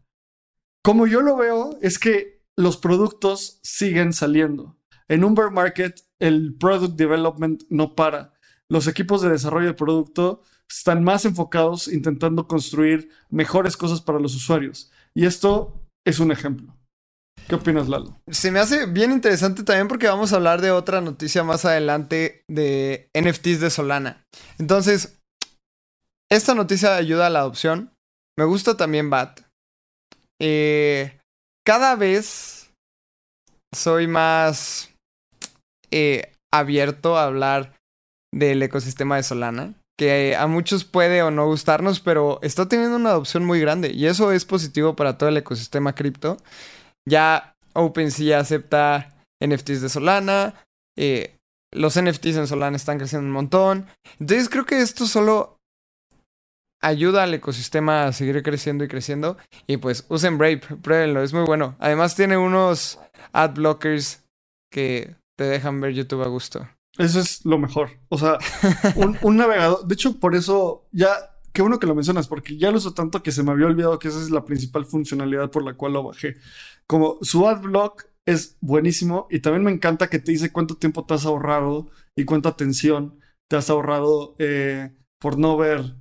Como 0.85 1.07
yo 1.07 1.21
lo 1.21 1.37
veo, 1.37 1.77
es 1.81 1.99
que 1.99 2.43
los 2.57 2.77
productos 2.77 3.59
siguen 3.63 4.13
saliendo. 4.13 4.77
En 5.09 5.25
un 5.25 5.35
bear 5.35 5.51
market, 5.51 6.01
el 6.23 6.55
product 6.55 6.95
development 6.95 7.65
no 7.69 7.97
para. 7.97 8.33
Los 8.69 8.87
equipos 8.87 9.23
de 9.23 9.29
desarrollo 9.29 9.67
de 9.67 9.75
producto 9.75 10.43
están 10.71 11.03
más 11.03 11.25
enfocados 11.25 11.89
intentando 11.89 12.47
construir 12.47 13.11
mejores 13.29 13.77
cosas 13.77 14.01
para 14.01 14.21
los 14.21 14.35
usuarios. 14.37 14.91
Y 15.15 15.27
esto 15.27 15.83
es 16.07 16.21
un 16.21 16.31
ejemplo. 16.31 16.79
¿Qué 17.49 17.57
opinas, 17.57 17.89
Lalo? 17.89 18.17
Se 18.29 18.53
me 18.53 18.61
hace 18.61 18.87
bien 18.87 19.11
interesante 19.11 19.65
también 19.65 19.89
porque 19.89 20.07
vamos 20.07 20.33
a 20.33 20.37
hablar 20.37 20.61
de 20.61 20.71
otra 20.71 21.01
noticia 21.01 21.43
más 21.43 21.65
adelante 21.65 22.45
de 22.49 23.11
NFTs 23.15 23.61
de 23.61 23.71
Solana. 23.71 24.25
Entonces, 24.59 25.19
esta 26.31 26.55
noticia 26.55 26.95
ayuda 26.95 27.27
a 27.27 27.31
la 27.31 27.41
adopción. 27.41 27.93
Me 28.39 28.45
gusta 28.45 28.77
también 28.77 29.11
BAT. 29.11 29.41
Eh, 30.41 31.19
cada 31.67 31.97
vez 31.97 32.71
soy 33.75 34.07
más 34.07 34.92
abierto 36.53 37.19
a 37.19 37.25
hablar 37.25 37.75
del 38.35 38.63
ecosistema 38.63 39.17
de 39.17 39.23
Solana 39.23 39.75
que 39.99 40.35
a 40.37 40.47
muchos 40.47 40.85
puede 40.85 41.23
o 41.23 41.31
no 41.31 41.47
gustarnos, 41.47 42.01
pero 42.01 42.41
está 42.43 42.67
teniendo 42.67 42.97
una 42.97 43.11
adopción 43.11 43.45
muy 43.45 43.61
grande 43.61 43.93
y 43.93 44.07
eso 44.07 44.33
es 44.33 44.45
positivo 44.45 44.97
para 44.97 45.19
todo 45.19 45.29
el 45.29 45.37
ecosistema 45.37 45.95
cripto. 45.95 46.39
Ya 47.09 47.55
OpenSea 47.75 48.41
acepta 48.41 49.15
NFTs 49.45 49.81
de 49.81 49.89
Solana, 49.89 50.55
eh, 50.99 51.37
los 51.73 52.01
NFTs 52.01 52.37
en 52.37 52.47
Solana 52.47 52.77
están 52.77 52.99
creciendo 52.99 53.27
un 53.27 53.33
montón. 53.33 53.87
Entonces 54.19 54.49
creo 54.49 54.67
que 54.67 54.81
esto 54.81 55.07
solo 55.07 55.59
ayuda 56.83 57.23
al 57.23 57.35
ecosistema 57.35 58.07
a 58.07 58.13
seguir 58.13 58.43
creciendo 58.43 58.85
y 58.85 58.89
creciendo. 58.89 59.37
Y 59.67 59.77
pues 59.77 60.05
usen 60.09 60.37
Brave, 60.37 60.59
pruébenlo, 60.59 61.23
es 61.23 61.33
muy 61.33 61.45
bueno. 61.45 61.77
Además 61.79 62.17
tiene 62.17 62.37
unos 62.37 62.99
ad 63.33 63.55
blockers 63.55 64.25
que 64.71 65.15
te 65.37 65.45
dejan 65.45 65.81
ver 65.81 65.93
YouTube 65.93 66.23
a 66.23 66.29
gusto. 66.29 66.69
Eso 66.99 67.21
es 67.21 67.45
lo 67.45 67.59
mejor. 67.59 67.91
O 68.09 68.19
sea, 68.19 68.39
un, 69.23 69.37
navegador. 69.37 69.87
De 69.87 69.95
hecho, 69.95 70.19
por 70.19 70.35
eso 70.35 70.89
ya. 70.93 71.11
Qué 71.53 71.61
bueno 71.61 71.79
que 71.79 71.87
lo 71.87 71.95
mencionas, 71.95 72.29
porque 72.29 72.57
ya 72.57 72.71
lo 72.71 72.79
uso 72.79 72.95
tanto 72.95 73.23
que 73.23 73.31
se 73.31 73.43
me 73.43 73.51
había 73.51 73.67
olvidado 73.67 73.99
que 73.99 74.09
esa 74.09 74.21
es 74.21 74.31
la 74.31 74.47
principal 74.47 74.87
funcionalidad 74.87 75.51
por 75.51 75.63
la 75.63 75.75
cual 75.75 75.93
lo 75.93 76.03
bajé. 76.03 76.37
Como 76.87 77.19
su 77.21 77.47
adblock 77.47 78.07
es 78.25 78.57
buenísimo 78.63 79.27
y 79.31 79.41
también 79.41 79.63
me 79.63 79.71
encanta 79.71 80.09
que 80.09 80.19
te 80.19 80.33
dice 80.33 80.51
cuánto 80.51 80.77
tiempo 80.77 81.05
te 81.05 81.13
has 81.13 81.27
ahorrado 81.27 81.91
y 82.17 82.25
cuánta 82.25 82.49
atención 82.49 83.19
te 83.51 83.57
has 83.57 83.69
ahorrado 83.69 84.35
eh, 84.39 84.97
por 85.21 85.39
no 85.39 85.59
ver 85.59 85.97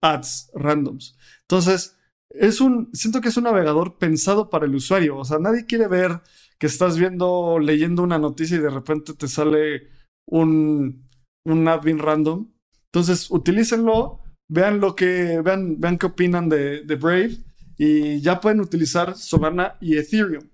ads 0.00 0.52
randoms. 0.54 1.16
Entonces, 1.40 1.96
es 2.30 2.60
un, 2.60 2.90
siento 2.92 3.20
que 3.20 3.28
es 3.28 3.36
un 3.36 3.44
navegador 3.44 3.98
pensado 3.98 4.50
para 4.50 4.66
el 4.66 4.74
usuario. 4.74 5.16
O 5.16 5.24
sea, 5.24 5.38
nadie 5.38 5.66
quiere 5.66 5.88
ver 5.88 6.20
que 6.58 6.66
estás 6.66 6.98
viendo, 6.98 7.58
leyendo 7.58 8.02
una 8.02 8.18
noticia 8.18 8.56
y 8.56 8.60
de 8.60 8.70
repente 8.70 9.14
te 9.14 9.28
sale 9.28 9.88
un, 10.26 11.08
un 11.44 11.68
admin 11.68 11.98
random. 11.98 12.52
Entonces, 12.86 13.30
utilícenlo, 13.30 14.20
vean 14.48 14.80
lo 14.80 14.94
que, 14.94 15.40
vean, 15.42 15.80
vean 15.80 15.98
qué 15.98 16.06
opinan 16.06 16.48
de, 16.48 16.84
de 16.84 16.94
Brave 16.96 17.38
y 17.76 18.20
ya 18.20 18.40
pueden 18.40 18.60
utilizar 18.60 19.16
Solana 19.16 19.76
y 19.80 19.96
Ethereum. 19.96 20.48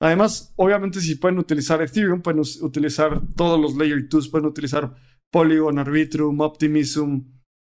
Además, 0.00 0.52
obviamente, 0.56 1.00
si 1.00 1.14
pueden 1.14 1.38
utilizar 1.38 1.80
Ethereum, 1.80 2.22
pueden 2.22 2.40
utilizar 2.62 3.22
todos 3.36 3.60
los 3.60 3.76
Layer 3.76 4.08
2, 4.08 4.28
pueden 4.30 4.46
utilizar 4.46 4.96
Polygon, 5.30 5.78
Arbitrum, 5.78 6.40
Optimism. 6.40 7.20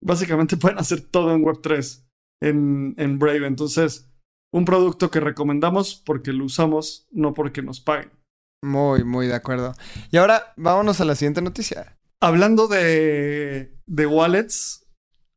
Básicamente 0.03 0.57
pueden 0.59 0.79
hacer 0.79 1.01
todo 1.01 1.35
en 1.35 1.43
Web3 1.43 2.07
en, 2.43 2.95
en 2.99 3.19
Brave. 3.19 3.47
Entonces, 3.47 4.08
un 4.53 4.65
producto 4.65 5.11
que 5.11 5.21
recomendamos 5.21 5.95
porque 5.95 6.33
lo 6.33 6.45
usamos, 6.45 7.07
no 7.11 7.35
porque 7.35 7.63
nos 7.63 7.81
paguen. 7.81 8.11
Muy, 8.63 9.05
muy 9.05 9.27
de 9.27 9.35
acuerdo. 9.35 9.75
Y 10.11 10.17
ahora 10.17 10.53
vámonos 10.57 11.01
a 11.01 11.05
la 11.05 11.15
siguiente 11.15 11.43
noticia. 11.43 11.97
Hablando 12.21 12.67
de, 12.67 13.77
de 13.87 14.07
wallets, 14.07 14.87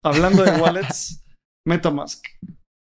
hablando 0.03 0.43
de 0.43 0.59
wallets, 0.59 1.23
Metamask. 1.67 2.25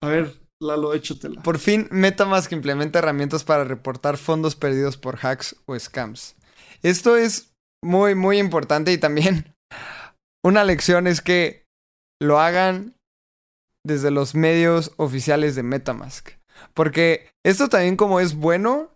A 0.03 0.09
ver, 0.09 0.33
Lalo, 0.59 0.93
échatela. 0.93 1.41
Por 1.41 1.59
fin, 1.59 1.87
Metamask 1.91 2.51
implementa 2.51 2.99
herramientas 2.99 3.43
para 3.43 3.63
reportar 3.63 4.17
fondos 4.17 4.55
perdidos 4.55 4.97
por 4.97 5.17
hacks 5.17 5.55
o 5.65 5.77
scams. 5.77 6.35
Esto 6.81 7.15
es 7.15 7.53
muy, 7.83 8.15
muy 8.15 8.39
importante 8.39 8.91
y 8.91 8.97
también 8.97 9.55
una 10.43 10.63
lección 10.63 11.07
es 11.07 11.21
que 11.21 11.65
lo 12.19 12.39
hagan 12.39 12.96
desde 13.87 14.11
los 14.11 14.35
medios 14.35 14.91
oficiales 14.97 15.55
de 15.55 15.63
Metamask. 15.63 16.29
Porque 16.73 17.29
esto 17.43 17.69
también 17.69 17.95
como 17.95 18.19
es 18.19 18.35
bueno, 18.35 18.91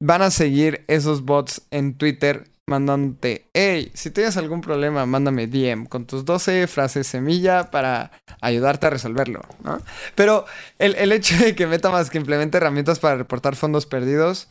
van 0.00 0.22
a 0.22 0.30
seguir 0.30 0.84
esos 0.88 1.22
bots 1.22 1.62
en 1.70 1.96
Twitter 1.96 2.50
mandándote, 2.68 3.48
hey, 3.54 3.90
si 3.94 4.10
tienes 4.10 4.36
algún 4.36 4.60
problema, 4.60 5.06
mándame 5.06 5.46
DM 5.46 5.86
con 5.86 6.04
tus 6.04 6.26
12 6.26 6.66
frases 6.66 7.06
semilla 7.06 7.70
para 7.70 8.12
ayudarte 8.42 8.86
a 8.86 8.90
resolverlo, 8.90 9.40
¿no? 9.64 9.80
Pero 10.14 10.44
el, 10.78 10.94
el 10.96 11.12
hecho 11.12 11.36
de 11.38 11.54
que 11.54 11.66
MetaMask 11.66 12.14
implemente 12.14 12.58
herramientas 12.58 12.98
para 12.98 13.16
reportar 13.16 13.56
fondos 13.56 13.86
perdidos 13.86 14.48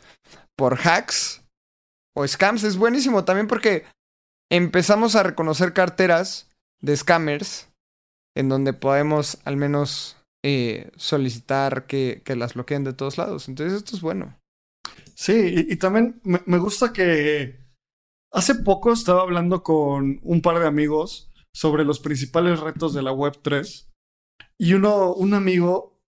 por 0.56 0.80
hacks 0.80 1.44
o 2.16 2.28
scams 2.28 2.64
es 2.64 2.78
buenísimo 2.78 3.24
también 3.24 3.48
porque 3.48 3.86
empezamos 4.52 5.16
a 5.16 5.22
reconocer 5.22 5.74
carteras 5.74 6.50
de 6.82 6.98
scammers 6.98 7.68
en 8.38 8.50
donde 8.50 8.74
podemos 8.74 9.40
al 9.46 9.58
menos 9.58 10.16
eh, 10.46 10.92
solicitar 10.96 11.88
que, 11.88 12.22
que 12.24 12.36
las 12.36 12.54
bloqueen 12.54 12.84
de 12.84 12.94
todos 12.94 13.18
lados. 13.18 13.50
Entonces 13.50 13.80
esto 13.80 13.96
es 13.96 14.02
bueno. 14.02 14.38
Sí, 15.16 15.66
y, 15.68 15.76
también 15.78 16.22
me, 16.24 16.58
gusta 16.60 16.94
que 16.94 17.60
hace 18.32 18.54
poco 18.54 18.94
estaba 18.94 19.24
hablando 19.24 19.64
con 19.64 20.20
un 20.22 20.42
par 20.44 20.60
de 20.60 20.68
amigos 20.68 21.32
sobre 21.52 21.84
los 21.84 22.00
principales 22.00 22.60
retos 22.60 22.94
de 22.94 23.02
la 23.02 23.12
Web3 23.12 23.90
y 24.60 24.74
uno, 24.74 25.14
un 25.14 25.34
amigo 25.34 26.00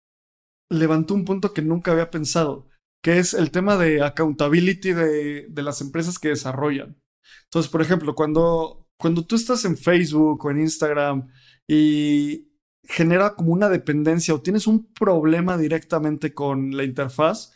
levantó 0.72 1.16
un 1.16 1.26
punto 1.26 1.52
que 1.52 1.64
nunca 1.64 1.92
había 1.92 2.12
pensado, 2.12 2.70
que 3.04 3.18
es 3.18 3.34
el 3.34 3.50
tema 3.50 3.78
de 3.78 4.04
accountability 4.04 4.94
de, 4.94 5.48
de 5.50 5.64
las 5.64 5.82
empresas 5.82 6.20
que 6.20 6.30
desarrollan. 6.30 7.02
Entonces, 7.46 7.72
por 7.72 7.82
ejemplo, 7.82 8.14
cuando, 8.14 8.88
cuando 9.00 9.26
tú 9.26 9.36
estás 9.36 9.66
en 9.66 9.76
Facebook 9.76 10.46
o 10.46 10.52
en 10.52 10.60
Instagram 10.60 11.32
y 11.72 12.52
genera 12.84 13.36
como 13.36 13.54
una 13.54 13.70
dependencia 13.70 14.34
o 14.34 14.42
tienes 14.42 14.66
un 14.66 14.92
problema 14.92 15.56
directamente 15.56 16.34
con 16.34 16.76
la 16.76 16.84
interfaz, 16.84 17.54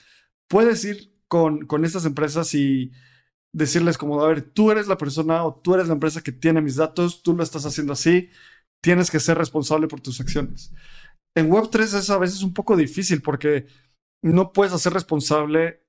puedes 0.47 0.86
ir 0.86 1.11
con, 1.28 1.66
con 1.66 1.84
estas 1.84 2.05
empresas 2.05 2.53
y 2.53 2.91
decirles 3.53 3.97
como, 3.97 4.24
a 4.24 4.28
ver, 4.28 4.43
tú 4.43 4.70
eres 4.70 4.86
la 4.86 4.99
persona 4.99 5.43
o 5.43 5.55
tú 5.55 5.74
eres 5.74 5.88
la 5.88 5.95
empresa 5.95 6.22
que 6.22 6.32
tiene 6.32 6.61
mis 6.61 6.76
datos, 6.76 7.24
tú 7.24 7.34
lo 7.34 7.41
estás 7.41 7.66
haciendo 7.66 7.93
así, 7.93 8.30
tienes 8.82 9.09
que 9.09 9.20
ser 9.20 9.39
responsable 9.39 9.88
por 9.88 9.99
tus 9.99 10.22
acciones. 10.22 10.72
En 11.34 11.49
Web3 11.49 11.82
es 11.82 12.09
a 12.11 12.20
veces 12.20 12.43
un 12.43 12.53
poco 12.53 12.78
difícil 12.78 13.24
porque 13.24 13.66
no 14.22 14.53
puedes 14.53 14.74
hacer 14.74 14.93
responsable 14.93 15.88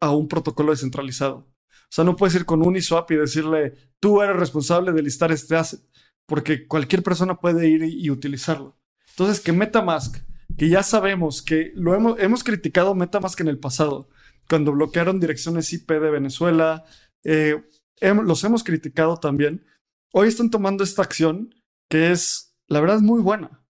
a 0.00 0.10
un 0.12 0.26
protocolo 0.26 0.70
descentralizado. 0.70 1.36
O 1.60 1.90
sea, 1.90 2.04
no 2.04 2.16
puedes 2.16 2.34
ir 2.34 2.46
con 2.46 2.66
Uniswap 2.66 3.10
y 3.10 3.16
decirle, 3.16 3.74
tú 4.00 4.22
eres 4.22 4.36
responsable 4.36 4.92
de 4.92 5.02
listar 5.02 5.32
este 5.32 5.54
asset, 5.54 5.82
porque 6.28 6.66
cualquier 6.66 7.02
persona 7.02 7.40
puede 7.40 7.68
ir 7.68 7.82
y, 7.82 8.10
utilizarlo. 8.10 8.78
Entonces, 9.10 9.40
que 9.40 9.52
MetaMask, 9.52 10.18
que 10.58 10.68
ya 10.68 10.82
sabemos 10.82 11.40
que 11.40 11.72
lo 11.74 11.94
hemos, 12.18 12.44
criticado 12.44 12.94
MetaMask 12.94 13.40
en 13.40 13.48
el 13.48 13.58
pasado, 13.58 14.10
cuando 14.46 14.72
bloquearon 14.72 15.20
direcciones 15.20 15.72
IP 15.72 15.90
de 15.90 16.10
Venezuela, 16.10 16.84
eh, 17.24 17.64
los 18.02 18.44
hemos 18.44 18.62
criticado 18.62 19.16
también. 19.16 19.64
Hoy 20.12 20.28
están 20.28 20.50
tomando 20.50 20.84
esta 20.84 21.00
acción 21.00 21.54
que 21.88 22.12
es, 22.12 22.54
la 22.66 22.82
verdad, 22.82 23.00
muy 23.00 23.22
buena. 23.22 23.64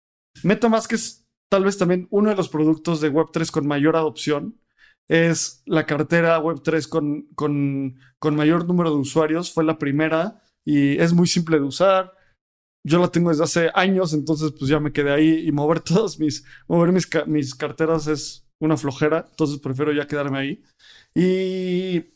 MetaMask 0.44 0.92
es 0.92 1.26
tal 1.48 1.64
vez 1.64 1.76
también 1.76 2.06
uno 2.10 2.30
de 2.30 2.36
los 2.36 2.48
productos 2.48 3.00
de 3.00 3.12
Web3 3.12 3.50
con 3.50 3.66
mayor 3.66 3.96
adopción. 3.96 4.60
Es 5.08 5.64
la 5.66 5.86
cartera 5.86 6.40
Web3 6.40 6.88
con, 6.88 7.22
con, 7.34 7.98
con 8.20 8.36
mayor 8.36 8.64
número 8.64 8.90
de 8.90 8.96
usuarios. 8.96 9.52
Fue 9.52 9.64
la 9.64 9.76
primera 9.76 10.40
y 10.64 10.98
es 10.98 11.12
muy 11.12 11.26
simple 11.26 11.58
de 11.58 11.64
usar. 11.64 12.12
Yo 12.86 12.98
la 12.98 13.08
tengo 13.08 13.30
desde 13.30 13.44
hace 13.44 13.70
años, 13.74 14.12
entonces 14.12 14.52
pues 14.58 14.68
ya 14.70 14.78
me 14.78 14.92
quedé 14.92 15.12
ahí 15.12 15.46
y 15.46 15.52
mover 15.52 15.80
todas 15.80 16.18
mis, 16.18 16.44
mover 16.68 16.92
mis, 16.92 17.08
mis 17.26 17.54
carteras 17.54 18.06
es 18.06 18.46
una 18.60 18.76
flojera, 18.76 19.26
entonces 19.30 19.58
prefiero 19.58 19.92
ya 19.92 20.06
quedarme 20.06 20.38
ahí. 20.38 20.62
Y 21.14 22.14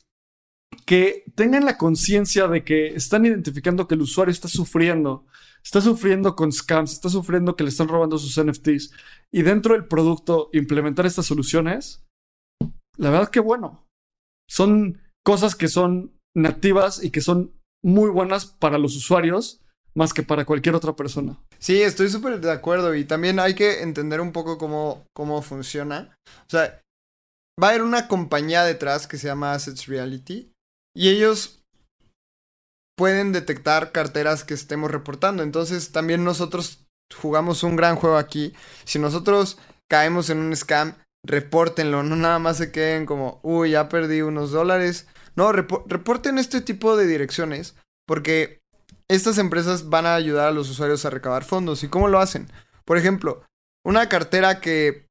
que 0.85 1.25
tengan 1.35 1.64
la 1.64 1.77
conciencia 1.77 2.49
de 2.49 2.64
que 2.64 2.89
están 2.89 3.27
identificando 3.27 3.87
que 3.87 3.95
el 3.95 4.03
usuario 4.03 4.33
está 4.33 4.49
sufriendo, 4.49 5.27
está 5.62 5.81
sufriendo 5.81 6.35
con 6.35 6.53
scams, 6.53 6.93
está 6.93 7.09
sufriendo 7.09 7.57
que 7.57 7.64
le 7.64 7.71
están 7.71 7.89
robando 7.89 8.19
sus 8.19 8.43
NFTs 8.43 8.93
y 9.33 9.43
dentro 9.43 9.75
del 9.75 9.87
producto 9.87 10.49
implementar 10.53 11.07
estas 11.07 11.27
soluciones, 11.27 12.07
la 12.97 13.11
verdad 13.11 13.29
que 13.29 13.41
bueno, 13.41 13.87
son 14.49 15.01
cosas 15.25 15.55
que 15.55 15.69
son 15.69 16.19
nativas 16.35 17.03
y 17.03 17.11
que 17.11 17.21
son 17.21 17.53
muy 17.85 18.11
buenas 18.11 18.47
para 18.47 18.79
los 18.79 18.97
usuarios 18.97 19.62
más 19.95 20.12
que 20.12 20.22
para 20.22 20.45
cualquier 20.45 20.74
otra 20.74 20.95
persona. 20.95 21.39
Sí, 21.59 21.82
estoy 21.82 22.09
súper 22.09 22.41
de 22.41 22.53
acuerdo 22.53 22.95
y 22.95 23.05
también 23.05 23.39
hay 23.39 23.55
que 23.55 23.82
entender 23.82 24.20
un 24.20 24.32
poco 24.32 24.59
cómo, 24.59 25.05
cómo 25.14 25.43
funciona. 25.43 26.16
O 26.47 26.51
sea, 26.51 26.80
va 27.61 27.68
a 27.68 27.70
haber 27.70 27.82
una 27.82 28.09
compañía 28.09 28.64
detrás 28.64 29.07
que 29.07 29.18
se 29.18 29.26
llama 29.26 29.53
Assets 29.53 29.86
Reality 29.86 30.53
y 30.95 31.09
ellos 31.09 31.62
pueden 32.97 33.32
detectar 33.32 33.93
carteras 33.93 34.45
que 34.45 34.55
estemos 34.55 34.91
reportando. 34.91 35.43
Entonces 35.43 35.93
también 35.93 36.24
nosotros 36.24 36.86
jugamos 37.14 37.62
un 37.62 37.76
gran 37.76 37.97
juego 37.97 38.16
aquí. 38.16 38.55
Si 38.84 38.99
nosotros 38.99 39.59
caemos 39.89 40.30
en 40.30 40.39
un 40.39 40.55
scam, 40.55 40.95
repórtenlo. 41.24 42.03
No 42.03 42.16
nada 42.16 42.39
más 42.39 42.57
se 42.59 42.72
queden 42.72 43.07
como, 43.07 43.41
uy, 43.43 43.70
ya 43.70 43.89
perdí 43.89 44.22
unos 44.22 44.51
dólares. 44.51 45.07
No, 45.36 45.53
reporten 45.53 46.39
este 46.39 46.61
tipo 46.61 46.97
de 46.97 47.07
direcciones 47.07 47.76
porque 48.07 48.57
estas 49.11 49.38
empresas 49.38 49.88
van 49.88 50.06
a 50.06 50.14
ayudar 50.14 50.48
a 50.48 50.52
los 50.52 50.68
usuarios 50.68 51.04
a 51.04 51.11
recabar 51.11 51.44
fondos. 51.44 51.82
¿Y 51.82 51.88
cómo 51.88 52.09
lo 52.09 52.20
hacen? 52.20 52.48
Por 52.84 52.98
ejemplo, 52.98 53.42
una 53.84 54.09
cartera 54.09 54.61
que 54.61 55.06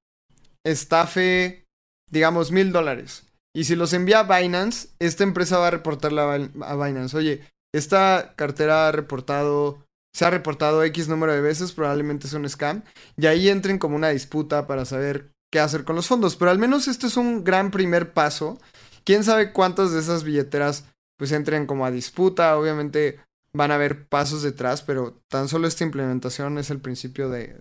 estafe, 0.65 1.65
digamos, 2.09 2.51
mil 2.51 2.71
dólares. 2.71 3.23
Y 3.55 3.63
si 3.63 3.75
los 3.75 3.93
envía 3.93 4.19
a 4.19 4.39
Binance, 4.39 4.89
esta 4.99 5.23
empresa 5.23 5.57
va 5.57 5.67
a 5.67 5.71
reportarla 5.71 6.49
a 6.61 6.75
Binance. 6.75 7.17
Oye, 7.17 7.43
esta 7.73 8.33
cartera 8.35 8.87
ha 8.87 8.91
reportado, 8.91 9.83
se 10.13 10.25
ha 10.25 10.29
reportado 10.29 10.83
X 10.83 11.07
número 11.07 11.33
de 11.33 11.41
veces, 11.41 11.71
probablemente 11.71 12.27
es 12.27 12.33
un 12.33 12.47
scam. 12.47 12.83
Y 13.17 13.25
ahí 13.25 13.49
entren 13.49 13.79
como 13.79 13.95
una 13.95 14.09
disputa 14.09 14.67
para 14.67 14.85
saber 14.85 15.31
qué 15.51 15.59
hacer 15.59 15.85
con 15.85 15.95
los 15.95 16.07
fondos. 16.07 16.35
Pero 16.35 16.51
al 16.51 16.59
menos 16.59 16.87
este 16.87 17.07
es 17.07 17.17
un 17.17 17.43
gran 17.43 17.71
primer 17.71 18.13
paso. 18.13 18.59
Quién 19.03 19.23
sabe 19.23 19.53
cuántas 19.53 19.91
de 19.91 19.99
esas 20.01 20.23
billeteras 20.23 20.85
pues 21.17 21.31
entren 21.31 21.65
como 21.65 21.85
a 21.85 21.91
disputa. 21.91 22.57
Obviamente 22.57 23.19
van 23.57 23.71
a 23.71 23.75
haber 23.75 24.07
pasos 24.07 24.43
detrás, 24.43 24.81
pero 24.81 25.21
tan 25.29 25.47
solo 25.47 25.67
esta 25.67 25.83
implementación 25.83 26.57
es 26.57 26.69
el 26.69 26.79
principio 26.79 27.29
de, 27.29 27.59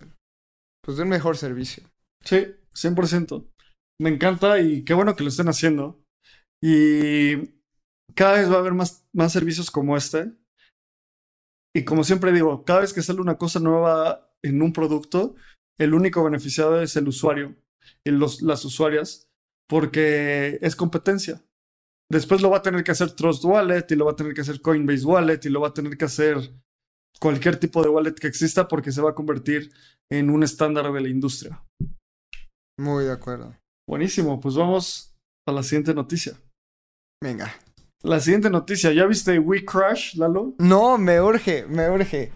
pues, 0.83 0.97
de 0.97 1.03
un 1.03 1.09
mejor 1.09 1.37
servicio. 1.37 1.83
Sí, 2.23 2.55
100% 2.73 3.47
me 3.99 4.09
encanta 4.09 4.59
y 4.59 4.83
qué 4.83 4.93
bueno 4.93 5.15
que 5.15 5.23
lo 5.23 5.29
estén 5.29 5.47
haciendo. 5.47 6.03
Y 6.61 7.61
cada 8.15 8.33
vez 8.33 8.49
va 8.49 8.55
a 8.55 8.59
haber 8.59 8.73
más, 8.73 9.07
más 9.13 9.33
servicios 9.33 9.71
como 9.71 9.97
este. 9.97 10.33
Y 11.75 11.85
como 11.85 12.03
siempre 12.03 12.31
digo, 12.31 12.63
cada 12.63 12.81
vez 12.81 12.93
que 12.93 13.01
sale 13.01 13.21
una 13.21 13.37
cosa 13.37 13.59
nueva 13.59 14.31
en 14.43 14.61
un 14.61 14.73
producto, 14.73 15.35
el 15.79 15.93
único 15.93 16.23
beneficiado 16.23 16.81
es 16.81 16.95
el 16.95 17.07
usuario 17.07 17.55
y 18.05 18.11
los, 18.11 18.41
las 18.41 18.65
usuarias, 18.65 19.29
porque 19.69 20.57
es 20.61 20.75
competencia. 20.75 21.43
Después 22.09 22.41
lo 22.41 22.49
va 22.49 22.57
a 22.57 22.61
tener 22.61 22.83
que 22.83 22.91
hacer 22.91 23.11
Trust 23.11 23.43
Wallet 23.43 23.85
y 23.89 23.95
lo 23.95 24.05
va 24.05 24.11
a 24.11 24.15
tener 24.15 24.33
que 24.33 24.41
hacer 24.41 24.61
Coinbase 24.61 25.05
Wallet 25.05 25.39
y 25.43 25.49
lo 25.49 25.61
va 25.61 25.69
a 25.69 25.73
tener 25.73 25.97
que 25.97 26.05
hacer 26.05 26.37
cualquier 27.19 27.57
tipo 27.57 27.81
de 27.83 27.89
wallet 27.89 28.13
que 28.13 28.27
exista 28.27 28.67
porque 28.67 28.91
se 28.91 29.01
va 29.01 29.11
a 29.11 29.15
convertir 29.15 29.71
en 30.09 30.29
un 30.29 30.43
estándar 30.43 30.91
de 30.91 31.01
la 31.01 31.09
industria. 31.09 31.63
Muy 32.79 33.05
de 33.05 33.11
acuerdo. 33.11 33.55
Buenísimo, 33.89 34.39
pues 34.39 34.55
vamos 34.55 35.15
a 35.47 35.51
la 35.51 35.63
siguiente 35.63 35.93
noticia. 35.93 36.39
Venga. 37.21 37.53
La 38.03 38.19
siguiente 38.19 38.49
noticia, 38.49 38.93
¿ya 38.93 39.05
viste 39.05 39.39
We 39.39 39.65
Crash, 39.65 40.15
Lalo? 40.15 40.53
No, 40.59 40.97
me 40.97 41.19
urge, 41.19 41.65
me 41.65 41.89
urge. 41.89 42.31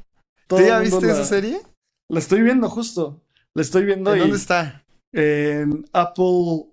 ¿Tú 0.47 0.59
ya 0.59 0.79
viste 0.79 1.05
esa 1.09 1.23
serie? 1.23 1.61
La 2.09 2.19
estoy 2.19 2.41
viendo 2.41 2.67
justo. 2.69 3.23
La 3.55 3.61
estoy 3.61 3.85
viendo. 3.85 4.11
¿En 4.13 4.19
dónde 4.19 4.37
está? 4.37 4.83
En 5.13 5.85
Apple, 5.93 6.71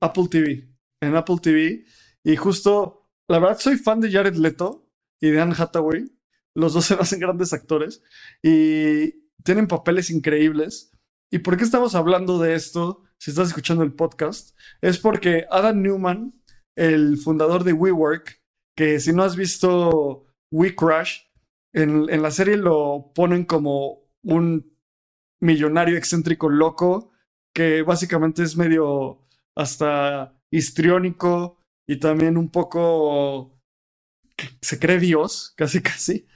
Apple 0.00 0.28
TV. 0.30 0.68
En 1.02 1.16
Apple 1.16 1.38
TV. 1.42 1.84
Y 2.24 2.36
justo, 2.36 3.08
la 3.28 3.38
verdad, 3.38 3.58
soy 3.58 3.76
fan 3.76 4.00
de 4.00 4.10
Jared 4.10 4.34
Leto 4.34 4.88
y 5.20 5.30
de 5.30 5.40
Anne 5.40 5.54
Hathaway. 5.56 6.10
Los 6.54 6.74
dos 6.74 6.86
se 6.86 6.94
hacen 6.94 7.20
grandes 7.20 7.52
actores 7.52 8.02
y 8.42 9.12
tienen 9.44 9.68
papeles 9.68 10.10
increíbles. 10.10 10.92
¿Y 11.30 11.38
por 11.38 11.56
qué 11.56 11.64
estamos 11.64 11.94
hablando 11.94 12.38
de 12.38 12.54
esto? 12.54 13.04
si 13.20 13.30
estás 13.30 13.48
escuchando 13.48 13.84
el 13.84 13.92
podcast, 13.92 14.56
es 14.80 14.98
porque 14.98 15.46
Adam 15.50 15.82
Newman, 15.82 16.42
el 16.74 17.18
fundador 17.18 17.64
de 17.64 17.74
WeWork, 17.74 18.40
que 18.74 18.98
si 18.98 19.12
no 19.12 19.22
has 19.22 19.36
visto 19.36 20.24
WeCrash, 20.50 21.24
en, 21.74 22.08
en 22.08 22.22
la 22.22 22.30
serie 22.30 22.56
lo 22.56 23.12
ponen 23.14 23.44
como 23.44 24.08
un 24.22 24.74
millonario 25.38 25.98
excéntrico 25.98 26.48
loco, 26.48 27.12
que 27.54 27.82
básicamente 27.82 28.42
es 28.42 28.56
medio 28.56 29.26
hasta 29.54 30.34
histriónico 30.50 31.58
y 31.90 31.98
también 31.98 32.38
un 32.38 32.48
poco 32.50 33.58
se 34.62 34.78
cree 34.78 35.00
Dios, 35.00 35.52
casi 35.56 35.82
casi. 35.82 36.28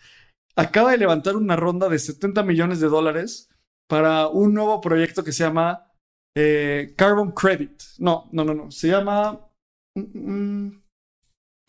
Acaba 0.56 0.90
de 0.90 0.98
levantar 0.98 1.36
una 1.36 1.54
ronda 1.54 1.88
de 1.88 2.00
70 2.00 2.42
millones 2.42 2.80
de 2.80 2.88
dólares 2.88 3.48
para 3.88 4.26
un 4.26 4.52
nuevo 4.52 4.80
proyecto 4.80 5.22
que 5.22 5.30
se 5.30 5.44
llama 5.44 5.92
eh, 6.36 6.92
Carbon 6.96 7.30
Credit. 7.30 7.80
No, 7.98 8.28
no, 8.32 8.44
no, 8.44 8.52
no. 8.52 8.70
Se 8.72 8.88
llama. 8.88 9.48
Mm, 9.96 10.64
mm, 10.64 10.82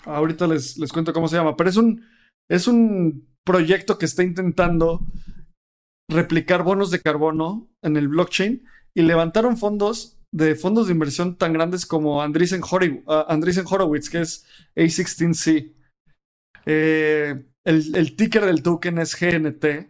ahorita 0.05 0.47
les, 0.47 0.77
les 0.79 0.91
cuento 0.91 1.13
cómo 1.13 1.27
se 1.27 1.35
llama. 1.35 1.55
Pero 1.55 1.69
es 1.69 1.77
un. 1.77 2.03
Es 2.49 2.67
un 2.67 3.27
proyecto 3.43 3.99
que 3.99 4.05
está 4.05 4.23
intentando 4.23 5.05
replicar 6.09 6.63
bonos 6.63 6.89
de 6.89 7.01
carbono 7.01 7.69
en 7.83 7.97
el 7.97 8.07
blockchain 8.07 8.65
y 8.95 9.01
levantaron 9.03 9.57
fondos 9.57 10.14
de 10.35 10.55
fondos 10.55 10.87
de 10.87 10.93
inversión 10.93 11.37
tan 11.37 11.53
grandes 11.53 11.85
como 11.85 12.21
Andreessen, 12.21 12.61
Horowitz, 12.61 14.09
que 14.09 14.19
es 14.19 14.45
A16C. 14.75 15.73
Eh, 16.65 17.45
el, 17.63 17.95
el, 17.95 18.15
ticker 18.17 18.45
del 18.45 18.61
token 18.61 18.97
es 18.97 19.17
GNT. 19.17 19.89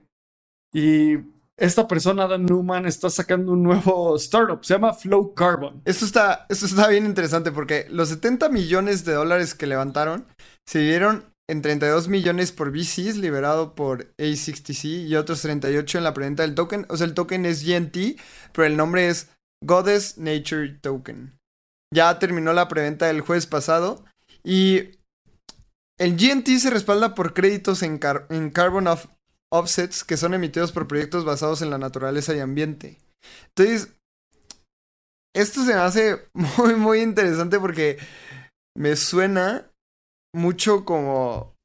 Y 0.72 1.16
esta 1.58 1.88
persona, 1.88 2.28
Dan 2.28 2.46
Newman, 2.46 2.86
está 2.86 3.10
sacando 3.10 3.54
un 3.54 3.64
nuevo 3.64 4.16
startup, 4.18 4.64
se 4.64 4.76
llama 4.76 4.94
Flow 4.94 5.34
Carbon. 5.34 5.82
Esto 5.84 6.06
está, 6.06 6.46
esto 6.48 6.68
está 6.68 6.90
bien 6.90 7.08
interesante 7.08 7.52
porque 7.52 7.88
los 7.90 8.10
70 8.10 8.50
millones 8.50 9.04
de 9.04 9.14
dólares 9.14 9.56
que 9.56 9.66
levantaron 9.66 10.28
se 10.68 10.80
dieron 10.80 11.26
en 11.48 11.64
32 11.64 12.08
millones 12.08 12.52
por 12.52 12.72
VCs 12.72 13.18
liberado 13.18 13.74
por 13.74 14.14
A60C 14.18 15.08
y 15.08 15.16
otros 15.16 15.42
38 15.42 15.98
en 15.98 16.04
la 16.04 16.14
preventa 16.14 16.44
del 16.44 16.54
token. 16.54 16.86
O 16.90 16.98
sea, 16.98 17.08
el 17.08 17.16
token 17.16 17.48
es 17.48 17.66
GNT, 17.66 18.20
pero 18.52 18.68
el 18.68 18.78
nombre 18.78 19.10
es 19.10 19.30
Goddess 19.64 20.18
Nature 20.18 20.80
Token. 20.82 21.38
Ya 21.94 22.20
terminó 22.20 22.54
la 22.54 22.68
preventa 22.68 23.08
del 23.08 23.22
jueves 23.22 23.48
pasado 23.48 24.04
y 24.44 24.92
el 25.98 26.18
GNT 26.18 26.48
se 26.60 26.70
respalda 26.70 27.16
por 27.16 27.34
créditos 27.34 27.82
en, 27.84 28.00
Carbon 28.00 28.88
of 28.88 29.08
offsets 29.52 30.04
que 30.04 30.18
son 30.18 30.34
emitidos 30.34 30.72
por 30.72 30.88
proyectos 30.88 31.24
basados 31.24 31.62
en 31.62 31.70
la 31.70 31.78
naturaleza 31.78 32.36
y 32.36 32.40
ambiente. 32.40 32.98
Entonces, 33.50 33.94
esto 35.34 35.64
se 35.64 35.74
me 35.74 35.80
hace 35.80 36.28
muy, 36.34 36.76
muy 36.76 37.02
interesante 37.02 37.60
porque 37.60 37.98
me 38.78 38.96
suena 38.96 39.72
mucho 40.34 40.84
como 40.84 41.56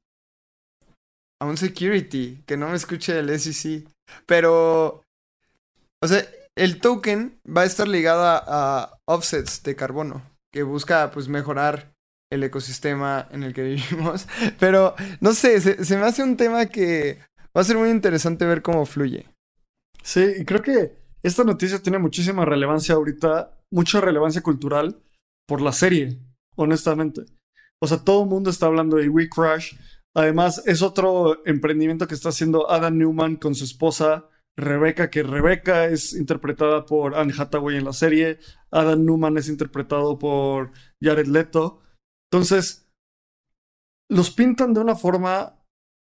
a 1.41 1.45
un 1.45 1.57
security, 1.57 2.43
que 2.45 2.55
no 2.55 2.69
me 2.69 2.75
escuche 2.75 3.17
el 3.17 3.37
SEC. 3.39 3.87
Pero, 4.27 5.03
o 6.01 6.07
sea, 6.07 6.23
el 6.61 6.79
token 6.79 7.41
va 7.45 7.61
a 7.61 7.65
estar 7.65 7.87
ligado 7.87 8.23
a, 8.23 8.99
offsets 9.07 9.63
de 9.63 9.75
carbono, 9.75 10.21
que 10.53 10.61
busca 10.61 11.09
pues 11.09 11.27
mejorar 11.27 11.95
el 12.31 12.43
ecosistema 12.43 13.27
en 13.31 13.41
el 13.41 13.53
que 13.53 13.63
vivimos. 13.75 14.27
Pero 14.59 14.93
no 15.21 15.33
sé, 15.33 15.59
se, 15.59 15.97
me 15.97 16.03
hace 16.03 16.21
un 16.21 16.37
tema 16.37 16.67
que 16.67 17.17
va 17.57 17.61
a 17.61 17.63
ser 17.63 17.77
muy 17.77 17.89
interesante 17.89 18.45
ver 18.45 18.61
cómo 18.61 18.85
fluye. 18.85 19.27
Sí, 20.03 20.23
y 20.37 20.45
creo 20.45 20.61
que 20.61 20.95
esta 21.23 21.43
noticia 21.43 21.79
tiene 21.79 21.97
muchísima 21.97 22.45
relevancia 22.45 22.93
ahorita, 22.93 23.57
mucha 23.71 23.99
relevancia 23.99 24.43
cultural 24.43 25.01
por 25.47 25.61
la 25.61 25.71
serie, 25.71 26.19
honestamente. 26.55 27.25
O 27.81 27.87
sea, 27.87 27.97
todo 27.97 28.21
el 28.21 28.29
mundo 28.29 28.51
está 28.51 28.67
hablando 28.67 28.97
de 28.97 29.09
We 29.09 29.29
Crash. 29.29 29.73
Además, 30.15 30.61
es 30.67 30.83
otro 30.83 31.43
emprendimiento 31.47 32.07
que 32.07 32.13
está 32.13 32.29
haciendo 32.29 32.69
Adam 32.69 32.99
Newman 32.99 33.37
con 33.37 33.55
su 33.55 33.63
esposa 33.63 34.27
Rebecca, 34.61 35.09
que 35.09 35.23
Rebecca 35.23 35.85
es 35.85 36.13
interpretada 36.13 36.85
por 36.85 37.15
Anne 37.15 37.33
Hathaway 37.37 37.77
en 37.77 37.85
la 37.85 37.93
serie. 37.93 38.39
Adam 38.71 39.05
Newman 39.05 39.37
es 39.37 39.49
interpretado 39.49 40.17
por 40.17 40.71
Jared 41.01 41.27
Leto. 41.27 41.81
Entonces, 42.31 42.89
los 44.09 44.31
pintan 44.31 44.73
de 44.73 44.79
una 44.79 44.95
forma, 44.95 45.59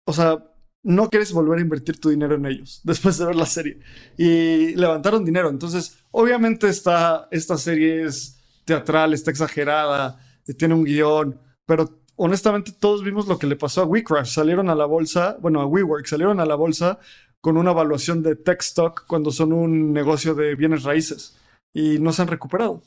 o 0.05 0.13
sea, 0.13 0.51
no 0.83 1.09
quieres 1.09 1.31
volver 1.31 1.59
a 1.59 1.61
invertir 1.61 1.99
tu 1.99 2.09
dinero 2.09 2.35
en 2.35 2.45
ellos 2.45 2.81
después 2.83 3.17
de 3.17 3.25
ver 3.25 3.35
la 3.35 3.45
serie. 3.45 3.79
Y 4.17 4.75
levantaron 4.75 5.25
dinero. 5.25 5.49
Entonces, 5.49 6.03
obviamente 6.11 6.67
esta, 6.67 7.27
esta 7.31 7.57
serie 7.57 8.05
es 8.05 8.39
teatral, 8.65 9.13
está 9.13 9.31
exagerada, 9.31 10.19
tiene 10.57 10.73
un 10.73 10.83
guion, 10.83 11.39
pero 11.65 12.01
honestamente 12.15 12.71
todos 12.71 13.03
vimos 13.03 13.27
lo 13.27 13.39
que 13.39 13.47
le 13.47 13.55
pasó 13.55 13.81
a 13.81 13.85
WeCrash. 13.85 14.33
Salieron 14.33 14.69
a 14.69 14.75
la 14.75 14.85
bolsa, 14.85 15.37
bueno, 15.41 15.61
a 15.61 15.65
WeWork, 15.65 16.05
salieron 16.05 16.39
a 16.39 16.45
la 16.45 16.55
bolsa 16.55 16.99
con 17.41 17.57
una 17.57 17.71
evaluación 17.71 18.23
de 18.23 18.35
tech 18.35 18.61
stock 18.61 19.05
cuando 19.07 19.31
son 19.31 19.53
un 19.53 19.93
negocio 19.93 20.35
de 20.35 20.55
bienes 20.55 20.83
raíces 20.83 21.37
y 21.73 21.99
no 21.99 22.13
se 22.13 22.21
han 22.21 22.27
recuperado. 22.27 22.83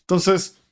Entonces, 0.00 0.62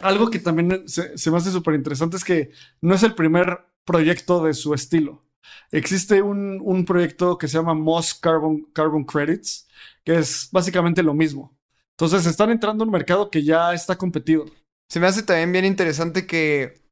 algo 0.00 0.30
que 0.30 0.38
también 0.38 0.88
se, 0.88 1.30
me 1.30 1.36
hace 1.36 1.50
súper 1.50 1.74
interesante 1.74 2.16
es 2.16 2.24
que 2.24 2.50
no 2.82 2.94
es 2.94 3.02
el 3.02 3.14
primer 3.14 3.66
proyecto 3.86 4.44
de 4.44 4.54
su 4.54 4.74
estilo. 4.74 5.24
Existe 5.70 6.22
un, 6.22 6.60
un, 6.62 6.84
proyecto 6.84 7.38
que 7.38 7.48
se 7.48 7.58
llama 7.58 7.74
Moss 7.74 8.14
Carbon, 8.14 8.70
Carbon 8.72 9.04
Credits, 9.04 9.68
que 10.04 10.16
es 10.16 10.48
básicamente 10.50 11.02
lo 11.02 11.14
mismo. 11.14 11.56
Entonces 11.96 12.26
están 12.26 12.50
entrando 12.50 12.82
a 12.82 12.86
un 12.86 12.92
mercado 12.92 13.30
que 13.30 13.42
ya 13.42 13.72
está 13.72 13.96
competido. 13.96 14.46
Se 14.90 15.00
me 15.00 15.06
hace 15.06 15.22
también 15.22 15.52
bien 15.52 15.64
interesante 15.64 16.26
que 16.26 16.84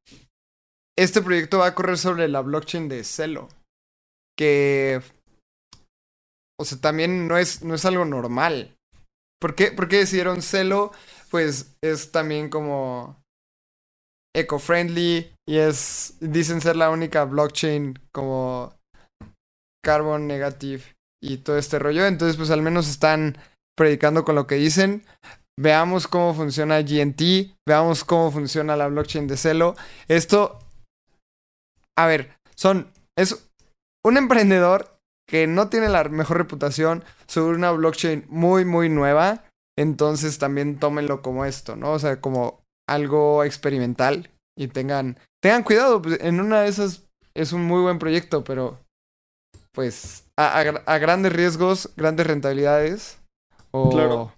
este 0.96 1.22
proyecto 1.22 1.58
va 1.58 1.66
a 1.66 1.74
correr 1.74 1.98
sobre 1.98 2.28
la 2.28 2.40
blockchain 2.40 2.88
de 2.88 3.04
Celo. 3.04 3.48
Que. 4.36 5.00
O 6.62 6.64
sea, 6.64 6.78
también 6.78 7.26
no 7.26 7.36
es, 7.36 7.62
no 7.62 7.74
es 7.74 7.84
algo 7.84 8.04
normal. 8.04 8.76
¿Por 9.40 9.56
qué, 9.56 9.72
¿Por 9.72 9.88
qué 9.88 9.98
decidieron 9.98 10.42
Celo? 10.42 10.92
Pues 11.28 11.74
es 11.82 12.12
también 12.12 12.48
como 12.48 13.20
eco-friendly 14.34 15.34
y 15.48 15.56
es, 15.56 16.14
dicen 16.20 16.60
ser 16.60 16.76
la 16.76 16.90
única 16.90 17.24
blockchain 17.24 17.98
como 18.12 18.76
carbon 19.84 20.28
negative 20.28 20.84
y 21.20 21.38
todo 21.38 21.58
este 21.58 21.80
rollo. 21.80 22.06
Entonces, 22.06 22.36
pues 22.36 22.50
al 22.50 22.62
menos 22.62 22.88
están 22.88 23.36
predicando 23.76 24.24
con 24.24 24.36
lo 24.36 24.46
que 24.46 24.54
dicen. 24.54 25.04
Veamos 25.58 26.06
cómo 26.06 26.34
funciona 26.34 26.80
GNT, 26.80 27.56
veamos 27.66 28.04
cómo 28.04 28.30
funciona 28.30 28.76
la 28.76 28.86
blockchain 28.86 29.26
de 29.26 29.36
Celo. 29.36 29.74
Esto, 30.06 30.60
a 31.98 32.06
ver, 32.06 32.38
son, 32.54 32.92
es 33.18 33.50
un 34.04 34.16
emprendedor 34.18 34.91
que 35.32 35.46
no 35.46 35.70
tiene 35.70 35.88
la 35.88 36.04
mejor 36.04 36.36
reputación 36.36 37.02
sobre 37.26 37.56
una 37.56 37.70
blockchain 37.70 38.26
muy, 38.28 38.66
muy 38.66 38.90
nueva. 38.90 39.44
Entonces 39.78 40.36
también 40.36 40.78
tómenlo 40.78 41.22
como 41.22 41.46
esto, 41.46 41.74
¿no? 41.74 41.92
O 41.92 41.98
sea, 41.98 42.20
como 42.20 42.62
algo 42.86 43.42
experimental 43.42 44.28
y 44.58 44.68
tengan, 44.68 45.18
tengan 45.40 45.62
cuidado. 45.62 46.02
Pues, 46.02 46.20
en 46.20 46.38
una 46.38 46.60
de 46.60 46.68
esas 46.68 47.08
es 47.32 47.54
un 47.54 47.64
muy 47.64 47.80
buen 47.80 47.98
proyecto, 47.98 48.44
pero 48.44 48.78
pues 49.72 50.30
a 50.36 50.98
grandes 50.98 51.32
riesgos, 51.32 51.90
grandes 51.96 52.26
rentabilidades. 52.26 53.18
Claro. 53.70 54.34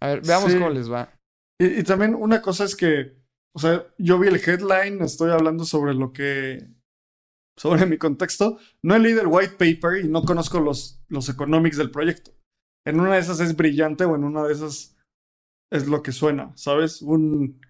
A 0.00 0.08
ver, 0.08 0.22
veamos 0.22 0.52
cómo 0.52 0.70
les 0.70 0.90
va. 0.90 1.12
Y, 1.60 1.84
también 1.84 2.16
una 2.16 2.42
cosa 2.42 2.64
es 2.64 2.74
que, 2.74 3.16
o 3.54 3.60
sea, 3.60 3.86
yo 3.98 4.18
vi 4.18 4.26
el 4.26 4.42
headline, 4.44 5.00
estoy 5.02 5.30
hablando 5.30 5.64
sobre 5.64 5.94
lo 5.94 6.12
que, 6.12 6.66
sobre 7.60 7.86
mi 7.86 7.98
contexto. 7.98 8.58
No 8.82 8.94
he 8.94 8.98
leído 8.98 9.20
el 9.20 9.26
white 9.26 9.56
paper 9.58 10.04
y 10.04 10.08
no 10.08 10.22
conozco 10.22 10.60
los, 10.60 11.02
los 11.08 11.28
economics 11.28 11.76
del 11.76 11.90
proyecto. 11.90 12.32
En 12.86 13.00
una 13.00 13.14
de 13.14 13.20
esas 13.20 13.40
es 13.40 13.56
brillante 13.56 14.04
o 14.04 14.16
en 14.16 14.24
una 14.24 14.44
de 14.44 14.52
esas 14.52 14.96
es 15.72 15.86
lo 15.86 16.02
que 16.02 16.12
suena, 16.12 16.52
¿sabes? 16.56 17.02
Un, 17.02 17.60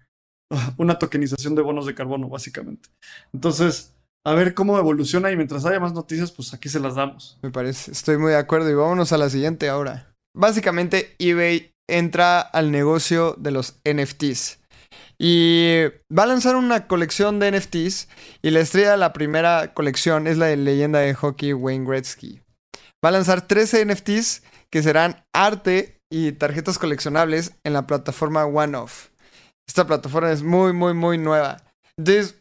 una 0.77 0.97
tokenización 0.97 1.55
de 1.55 1.61
bonos 1.61 1.85
de 1.85 1.95
carbono, 1.95 2.29
básicamente. 2.29 2.89
Entonces, 3.33 3.95
a 4.25 4.33
ver 4.33 4.53
cómo 4.53 4.77
evoluciona 4.77 5.31
y 5.31 5.35
mientras 5.35 5.65
haya 5.65 5.79
más 5.79 5.93
noticias, 5.93 6.31
pues 6.31 6.53
aquí 6.53 6.69
se 6.69 6.79
las 6.79 6.95
damos. 6.95 7.37
Me 7.41 7.51
parece, 7.51 7.91
estoy 7.91 8.17
muy 8.17 8.31
de 8.31 8.37
acuerdo 8.37 8.69
y 8.69 8.73
vámonos 8.73 9.11
a 9.11 9.17
la 9.17 9.29
siguiente 9.29 9.67
ahora 9.67 10.11
básicamente 10.33 11.15
eBay 11.19 11.73
entra 11.89 12.39
al 12.39 12.71
negocio 12.71 13.35
de 13.37 13.51
los 13.51 13.81
NFTs. 13.85 14.60
Y 15.23 15.83
va 16.09 16.23
a 16.23 16.25
lanzar 16.25 16.55
una 16.55 16.87
colección 16.87 17.37
de 17.37 17.51
NFTs 17.51 18.07
y 18.41 18.49
la 18.49 18.61
estrella 18.61 18.93
de 18.93 18.97
la 18.97 19.13
primera 19.13 19.71
colección 19.71 20.25
es 20.25 20.39
la 20.39 20.47
de 20.47 20.57
leyenda 20.57 20.97
de 20.97 21.13
hockey 21.13 21.53
Wayne 21.53 21.85
Gretzky. 21.85 22.41
Va 23.05 23.09
a 23.09 23.11
lanzar 23.11 23.47
13 23.47 23.85
NFTs 23.85 24.41
que 24.71 24.81
serán 24.81 25.23
arte 25.31 26.01
y 26.11 26.31
tarjetas 26.31 26.79
coleccionables 26.79 27.53
en 27.63 27.73
la 27.73 27.85
plataforma 27.85 28.47
OneOff. 28.47 29.09
Esta 29.67 29.85
plataforma 29.85 30.31
es 30.31 30.41
muy, 30.41 30.73
muy, 30.73 30.95
muy 30.95 31.19
nueva. 31.19 31.57
Entonces, 31.97 32.39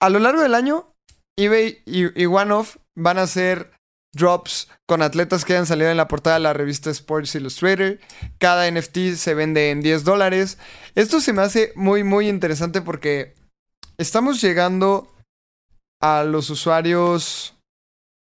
a 0.00 0.08
lo 0.08 0.18
largo 0.18 0.42
del 0.42 0.56
año, 0.56 0.96
eBay 1.36 1.80
y, 1.86 2.20
y 2.20 2.26
OneOff 2.26 2.78
van 2.96 3.18
a 3.18 3.28
ser 3.28 3.70
drops 4.14 4.68
con 4.86 5.02
atletas 5.02 5.44
que 5.44 5.52
hayan 5.52 5.66
salido 5.66 5.90
en 5.90 5.96
la 5.96 6.08
portada 6.08 6.36
de 6.36 6.42
la 6.42 6.52
revista 6.52 6.90
Sports 6.90 7.34
Illustrated. 7.34 8.00
Cada 8.38 8.70
NFT 8.70 9.14
se 9.16 9.34
vende 9.34 9.70
en 9.70 9.80
10 9.80 10.04
dólares. 10.04 10.58
Esto 10.94 11.20
se 11.20 11.32
me 11.32 11.42
hace 11.42 11.72
muy, 11.76 12.04
muy 12.04 12.28
interesante 12.28 12.80
porque 12.80 13.34
estamos 13.98 14.40
llegando 14.40 15.14
a 16.00 16.24
los 16.24 16.50
usuarios 16.50 17.54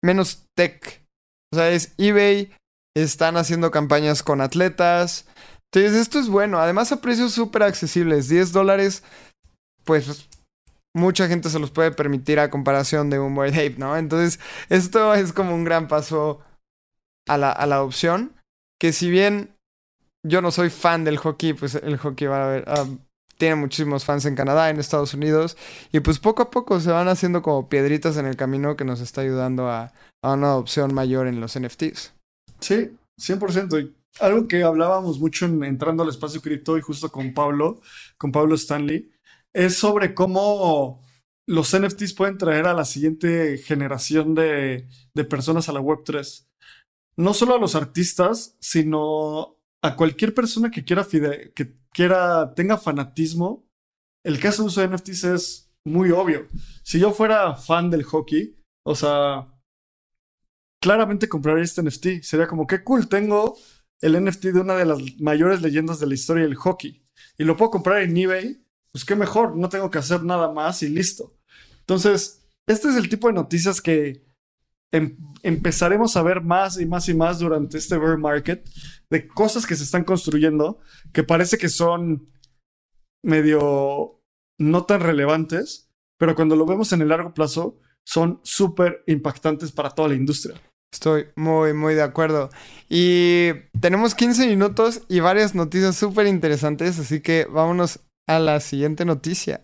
menos 0.04 0.46
tech. 0.56 1.06
O 1.52 1.56
sea, 1.56 1.70
es 1.72 1.94
eBay, 1.98 2.52
están 2.96 3.38
haciendo 3.38 3.72
campañas 3.72 4.24
con 4.24 4.42
atletas. 4.42 5.26
Entonces, 5.72 6.00
esto 6.00 6.20
es 6.20 6.28
bueno. 6.28 6.60
Además, 6.60 6.92
a 6.92 7.02
precios 7.02 7.34
súper 7.34 7.64
accesibles. 7.64 8.28
10 8.28 8.52
dólares, 8.52 9.04
pues 9.84 10.28
mucha 10.94 11.28
gente 11.28 11.50
se 11.50 11.60
los 11.60 11.72
puede 11.72 11.92
permitir 11.92 12.40
a 12.40 12.50
comparación 12.50 13.10
de 13.10 13.20
un 13.20 13.36
Bored 13.36 13.54
Ape, 13.54 13.76
¿no? 13.78 13.98
Entonces, 13.98 14.40
esto 14.70 15.14
es 15.14 15.34
como 15.34 15.54
un 15.56 15.64
gran 15.64 15.88
paso 15.88 16.40
a 17.28 17.38
la, 17.38 17.52
a 17.52 17.66
la 17.66 17.82
opción. 17.82 18.34
Que 18.80 18.94
si 18.94 19.10
bien 19.10 19.56
yo 20.24 20.42
no 20.42 20.52
soy 20.52 20.70
fan 20.70 21.04
del 21.04 21.18
hockey, 21.18 21.54
pues 21.54 21.76
el 21.76 21.98
hockey 21.98 22.28
va 22.28 22.46
a 22.46 22.48
ver. 22.48 22.64
Ah, 22.68 22.86
tiene 23.38 23.56
muchísimos 23.56 24.06
fans 24.06 24.26
en 24.26 24.36
Canadá, 24.36 24.70
en 24.70 24.80
Estados 24.80 25.14
Unidos. 25.14 25.58
Y 25.92 26.00
pues 26.00 26.20
poco 26.20 26.44
a 26.44 26.52
poco 26.52 26.80
se 26.80 26.92
van 26.92 27.08
haciendo 27.08 27.42
como 27.42 27.68
piedritas 27.68 28.18
en 28.18 28.26
el 28.26 28.36
camino 28.36 28.76
que 28.76 28.86
nos 28.86 29.02
está 29.02 29.22
ayudando 29.22 29.70
a, 29.70 29.94
a 30.22 30.34
una 30.34 30.48
adopción 30.48 30.94
mayor 30.94 31.28
en 31.28 31.42
los 31.42 31.60
NFTs. 31.60 32.14
Sí, 32.60 32.96
100%. 33.20 33.82
Y 33.82 33.96
algo 34.20 34.48
que 34.48 34.64
hablábamos 34.64 35.20
mucho 35.20 35.46
en, 35.46 35.64
entrando 35.64 36.04
al 36.04 36.10
espacio 36.10 36.42
cripto 36.42 36.78
y 36.78 36.82
justo 36.82 37.12
con 37.12 37.34
Pablo, 37.34 37.82
con 38.18 38.32
Pablo 38.32 38.56
Stanley, 38.56 39.12
es 39.54 39.78
sobre 39.78 40.14
cómo 40.14 41.02
los 41.48 41.78
NFTs 41.78 42.14
pueden 42.14 42.38
traer 42.38 42.68
a 42.68 42.74
la 42.74 42.86
siguiente 42.86 43.58
generación 43.58 44.34
de, 44.36 44.88
personas 45.30 45.70
a 45.70 45.74
la 45.74 45.82
Web3. 45.82 46.48
No 47.18 47.34
solo 47.34 47.56
a 47.56 47.60
los 47.60 47.76
artistas, 47.76 48.58
sino 48.60 49.60
a 49.84 49.96
cualquier 49.96 50.34
persona 50.34 50.72
que 50.72 50.84
quiera, 50.84 51.06
que 51.06 51.78
quiera, 51.92 52.54
tenga 52.56 52.78
fanatismo. 52.78 53.68
El 54.26 54.40
caso 54.40 54.64
de 54.64 54.68
uso 54.68 54.82
de 54.82 54.88
NFTs 54.88 55.24
es 55.26 55.74
muy 55.86 56.12
obvio. 56.12 56.48
Si 56.84 57.00
yo 57.00 57.12
fuera 57.12 57.56
fan 57.56 57.90
del 57.90 58.04
hockey, 58.04 58.58
o 58.86 58.96
sea, 58.96 59.54
claramente 60.82 61.30
compraría 61.30 61.64
este 61.64 61.84
NFT. 61.84 62.24
Sería 62.24 62.48
como, 62.48 62.66
qué 62.66 62.84
cool, 62.84 63.10
tengo 63.10 63.58
el 64.02 64.24
NFT 64.24 64.46
de 64.46 64.62
una 64.62 64.76
de 64.76 64.86
las 64.86 65.00
mayores 65.20 65.62
leyendas 65.62 66.00
de 66.00 66.08
la 66.08 66.14
historia 66.14 66.44
del 66.44 66.56
hockey. 66.56 67.06
Y 67.38 67.44
lo 67.44 67.58
puedo 67.58 67.72
comprar 67.72 68.02
en 68.02 68.18
eBay 68.18 68.63
pues 68.94 69.06
qué 69.06 69.16
mejor, 69.16 69.58
no 69.58 69.70
tengo 69.70 69.90
que 69.90 69.98
hacer 69.98 70.24
nada 70.24 70.52
más 70.52 70.84
y 70.84 70.88
listo. 70.88 71.36
Entonces, 71.80 72.46
este 72.68 72.90
es 72.90 72.96
el 72.96 73.10
tipo 73.10 73.28
de 73.28 73.34
noticias 73.34 73.82
que 73.82 74.24
em, 74.92 75.18
empezaremos 75.42 76.16
a 76.16 76.22
ver 76.22 76.42
más 76.42 76.80
y 76.80 76.86
más 76.86 77.10
y 77.10 77.16
más 77.16 77.40
durante 77.40 77.80
este 77.80 77.98
bear 77.98 78.20
market, 78.20 78.70
de 79.10 79.28
cosas 79.28 79.66
que 79.66 79.76
se 79.76 79.84
están 79.84 80.04
construyendo, 80.04 80.80
que 81.12 81.24
parece 81.24 81.58
que 81.58 81.70
son 81.70 82.30
medio 83.26 84.22
no 84.60 84.86
tan 84.86 85.02
relevantes, 85.02 85.90
pero 86.20 86.36
cuando 86.36 86.56
lo 86.56 86.68
vemos 86.68 86.94
en 86.94 87.02
el 87.02 87.10
largo 87.10 87.34
plazo, 87.34 87.80
son 88.06 88.40
súper 88.44 89.04
impactantes 89.08 89.72
para 89.72 89.90
toda 89.90 90.10
la 90.10 90.16
industria. 90.16 90.56
Estoy 90.94 91.30
muy, 91.36 91.74
muy 91.74 91.96
de 91.96 92.04
acuerdo. 92.04 92.52
Y 92.88 93.54
tenemos 93.82 94.14
15 94.14 94.48
minutos 94.48 95.02
y 95.10 95.20
varias 95.22 95.56
noticias 95.56 95.96
súper 95.96 96.28
interesantes, 96.28 97.00
así 97.00 97.22
que 97.22 97.48
vámonos 97.50 98.02
a 98.28 98.40
la 98.40 98.60
siguiente 98.60 99.06
noticia. 99.06 99.62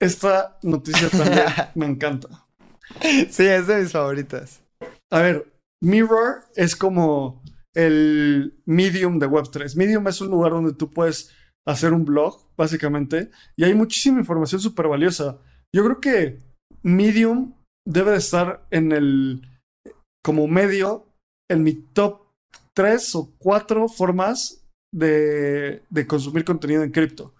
Esta 0.00 0.58
noticia 0.62 1.08
también 1.10 1.44
me 1.74 1.86
encanta. 1.86 2.46
Sí, 3.30 3.46
es 3.46 3.66
de 3.66 3.82
mis 3.82 3.92
favoritas. 3.92 4.62
A 5.10 5.20
ver, 5.20 5.52
Mirror 5.82 6.44
es 6.56 6.74
como 6.76 7.42
el 7.74 8.60
Medium 8.66 9.18
de 9.18 9.28
Web3. 9.28 9.76
Medium 9.76 10.06
es 10.08 10.20
un 10.20 10.28
lugar 10.28 10.52
donde 10.52 10.74
tú 10.74 10.90
puedes 10.90 11.30
hacer 11.66 11.92
un 11.92 12.04
blog, 12.04 12.48
básicamente, 12.56 13.30
y 13.56 13.64
hay 13.64 13.74
muchísima 13.74 14.18
información 14.18 14.60
súper 14.60 14.88
valiosa. 14.88 15.38
Yo 15.74 15.84
creo 15.84 16.00
que 16.00 16.38
Medium 16.82 17.54
debe 17.86 18.12
de 18.12 18.16
estar 18.18 18.66
en 18.70 18.92
el, 18.92 19.42
como 20.24 20.48
medio, 20.48 21.06
en 21.50 21.62
mi 21.62 21.74
top 21.74 22.22
tres 22.74 23.14
o 23.14 23.32
cuatro 23.38 23.88
formas 23.88 24.66
de, 24.92 25.82
de 25.90 26.06
consumir 26.06 26.44
contenido 26.44 26.82
en 26.82 26.90
cripto. 26.90 27.34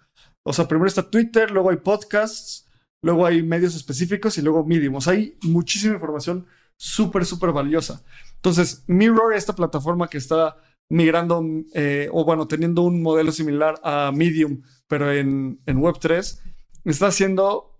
O 0.45 0.53
sea, 0.53 0.67
primero 0.67 0.87
está 0.87 1.09
Twitter, 1.09 1.51
luego 1.51 1.69
hay 1.69 1.77
podcasts, 1.77 2.69
luego 3.03 3.25
hay 3.25 3.43
medios 3.43 3.75
específicos 3.75 4.37
y 4.37 4.41
luego 4.41 4.65
Medium. 4.65 4.95
O 4.95 5.01
sea, 5.01 5.13
hay 5.13 5.37
muchísima 5.43 5.93
información 5.93 6.45
súper, 6.77 7.25
súper 7.25 7.51
valiosa. 7.51 8.03
Entonces, 8.35 8.83
Mirror, 8.87 9.33
esta 9.33 9.55
plataforma 9.55 10.09
que 10.09 10.17
está 10.17 10.57
migrando, 10.89 11.43
eh, 11.73 12.09
o 12.11 12.25
bueno, 12.25 12.47
teniendo 12.47 12.81
un 12.81 13.01
modelo 13.01 13.31
similar 13.31 13.79
a 13.83 14.11
Medium, 14.13 14.61
pero 14.87 15.11
en, 15.11 15.61
en 15.65 15.79
Web3, 15.79 16.39
está 16.83 17.07
haciendo 17.07 17.79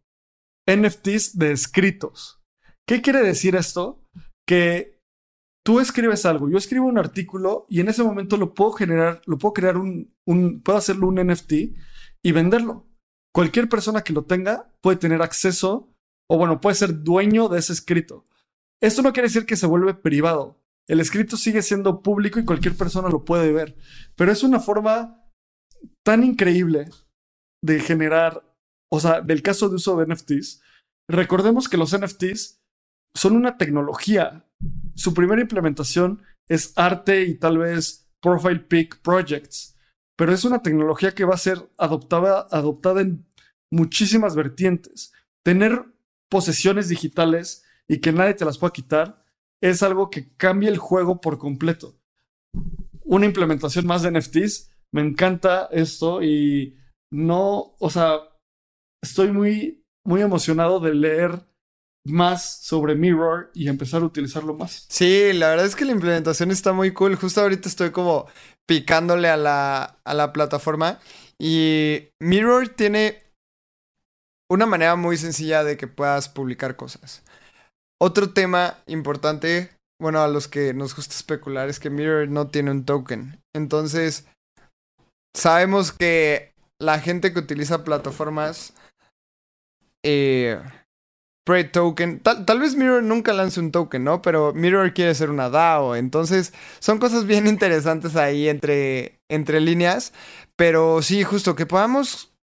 NFTs 0.70 1.38
de 1.38 1.52
escritos. 1.52 2.42
¿Qué 2.88 3.02
quiere 3.02 3.22
decir 3.22 3.56
esto? 3.56 4.02
Que 4.48 5.00
tú 5.66 5.80
escribes 5.80 6.26
algo, 6.26 6.50
yo 6.50 6.58
escribo 6.58 6.88
un 6.88 6.98
artículo 6.98 7.66
y 7.70 7.80
en 7.80 7.88
ese 7.88 8.04
momento 8.04 8.38
lo 8.38 8.54
puedo 8.54 8.72
generar, 8.72 9.22
lo 9.26 9.38
puedo 9.38 9.54
crear 9.54 9.78
un, 9.78 10.14
puedo 10.64 10.78
hacerlo 10.78 11.08
un 11.08 11.16
NFT 11.16 11.54
y 12.24 12.32
venderlo. 12.32 12.88
Cualquier 13.34 13.68
persona 13.70 14.02
que 14.02 14.14
lo 14.14 14.26
tenga 14.26 14.72
puede 14.82 14.98
tener 14.98 15.22
acceso 15.22 15.94
o 16.30 16.38
bueno, 16.38 16.62
puede 16.62 16.76
ser 16.76 17.04
dueño 17.04 17.50
de 17.50 17.60
ese 17.60 17.74
escrito. 17.74 18.28
Esto 18.82 19.02
no 19.02 19.14
quiere 19.14 19.28
decir 19.28 19.46
que 19.46 19.56
se 19.56 19.68
vuelve 19.68 19.94
privado. 19.94 20.62
El 20.88 21.00
escrito 21.00 21.38
sigue 21.38 21.62
siendo 21.62 22.02
público 22.02 22.40
y 22.40 22.46
cualquier 22.46 22.76
persona 22.76 23.10
lo 23.10 23.24
puede 23.24 23.52
ver. 23.52 23.78
Pero 24.16 24.32
es 24.32 24.44
una 24.44 24.60
forma 24.60 25.24
tan 26.04 26.24
increíble 26.24 26.90
de 27.64 27.80
generar, 27.80 28.44
o 28.92 29.00
sea, 29.00 29.22
del 29.22 29.42
caso 29.42 29.70
de 29.70 29.76
uso 29.76 29.98
de 29.98 30.14
NFTs. 30.14 30.62
Recordemos 31.10 31.70
que 31.70 31.78
los 31.78 31.98
NFTs 31.98 32.62
son 33.16 33.36
una 33.36 33.58
tecnología. 33.58 34.46
Su 34.96 35.14
primera 35.14 35.42
implementación 35.42 36.22
es 36.50 36.74
arte 36.76 37.24
y 37.24 37.36
tal 37.36 37.58
vez 37.58 38.10
profile 38.22 38.60
pic 38.60 39.02
projects, 39.02 39.73
pero 40.16 40.34
es 40.34 40.46
una 40.46 40.62
tecnología 40.62 41.14
que 41.14 41.26
va 41.26 41.36
a 41.36 41.38
ser 41.38 41.70
adoptada, 41.78 43.02
en 43.02 43.26
muchísimas 43.72 44.36
vertientes. 44.36 45.14
Tener 45.44 45.86
posesiones 46.30 46.90
digitales 46.90 47.66
y 47.88 48.00
que 48.00 48.12
nadie 48.12 48.34
te 48.34 48.46
las 48.46 48.58
pueda 48.58 48.74
quitar 48.74 49.24
es 49.62 49.82
algo 49.82 50.10
que 50.10 50.36
cambia 50.36 50.70
el 50.70 50.78
juego 50.78 51.22
por 51.22 51.38
completo. 51.38 51.96
Una 53.04 53.26
implementación 53.26 53.86
más 53.86 54.04
de 54.04 54.12
NFTs, 54.12 54.72
me 54.92 55.02
encanta 55.02 55.70
esto 55.72 56.22
y 56.22 56.78
no, 57.12 57.76
o 57.80 57.90
sea, 57.90 58.20
estoy 59.02 59.32
muy, 59.32 59.84
muy 60.06 60.22
emocionado 60.22 60.80
de 60.80 60.94
leer 60.94 61.46
más 62.06 62.64
sobre 62.64 62.96
Mirror 62.96 63.52
y 63.54 63.70
empezar 63.70 64.02
a 64.02 64.06
utilizarlo 64.06 64.54
más. 64.54 64.86
Sí, 64.90 65.32
la 65.34 65.50
verdad 65.50 65.66
es 65.66 65.76
que 65.76 65.86
la 65.86 65.94
implementación 65.94 66.52
está 66.52 66.74
muy 66.74 66.92
cool. 66.92 67.16
Justo 67.16 67.42
ahorita 67.42 67.70
estoy 67.70 67.92
como 67.92 68.28
picándole 68.68 69.30
a 69.30 69.38
la, 69.38 69.98
a 70.06 70.14
la 70.14 70.34
plataforma 70.34 71.00
y 71.40 72.10
Mirror 72.22 72.70
tiene 72.70 73.22
una 74.50 74.66
manera 74.66 74.96
muy 74.96 75.18
sencilla 75.18 75.64
de 75.64 75.78
que 75.78 75.88
puedas 75.88 76.30
publicar 76.30 76.76
cosas. 76.76 77.24
Otro 78.02 78.32
tema 78.34 78.78
importante, 78.86 79.72
bueno, 80.00 80.22
a 80.22 80.28
los 80.28 80.48
que 80.48 80.74
nos 80.74 80.96
gusta 80.96 81.16
especular 81.16 81.70
es 81.70 81.80
que 81.80 81.90
Mirror 81.90 82.30
no 82.30 82.48
tiene 82.48 82.72
un 82.72 82.86
token. 82.86 83.42
Entonces, 83.56 84.28
sabemos 85.36 85.92
que 85.92 86.54
la 86.80 87.00
gente 87.00 87.34
que 87.34 87.40
utiliza 87.40 87.84
plataformas 87.84 88.74
eh, 90.04 90.62
pre-token. 91.46 92.20
Tal, 92.20 92.46
tal, 92.46 92.60
vez 92.60 92.76
Mirror 92.76 93.04
nunca 93.04 93.34
lance 93.34 93.60
un 93.60 93.72
token, 93.72 94.04
¿no? 94.04 94.22
Pero 94.22 94.54
Mirror 94.54 94.94
quiere 94.94 95.16
ser 95.16 95.30
una 95.30 95.50
DAO. 95.50 95.96
Entonces, 95.96 96.54
son 96.80 97.00
cosas 97.00 97.26
bien 97.26 97.48
interesantes 97.48 98.16
ahí 98.16 98.50
entre, 98.50 99.20
entre 99.30 99.60
líneas. 99.60 100.14
Pero 100.56 101.02
sí, 101.02 101.24
justo 101.24 101.56
que 101.56 101.66
podamos 101.66 102.34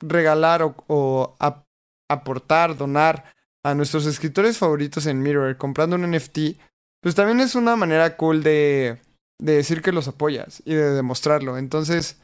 regalar 0.00 0.62
o, 0.62 0.74
o 0.86 1.36
ap 1.38 1.64
aportar, 2.10 2.76
donar 2.76 3.24
a 3.64 3.74
nuestros 3.74 4.04
escritores 4.04 4.58
favoritos 4.58 5.06
en 5.06 5.22
Mirror 5.22 5.56
comprando 5.56 5.96
un 5.96 6.10
NFT, 6.10 6.60
pues 7.02 7.14
también 7.14 7.40
es 7.40 7.54
una 7.54 7.76
manera 7.76 8.16
cool 8.16 8.42
de, 8.42 8.98
de 9.40 9.56
decir 9.56 9.80
que 9.80 9.90
los 9.90 10.06
apoyas 10.06 10.62
y 10.66 10.74
de 10.74 10.90
demostrarlo. 10.90 11.56
Entonces, 11.56 12.18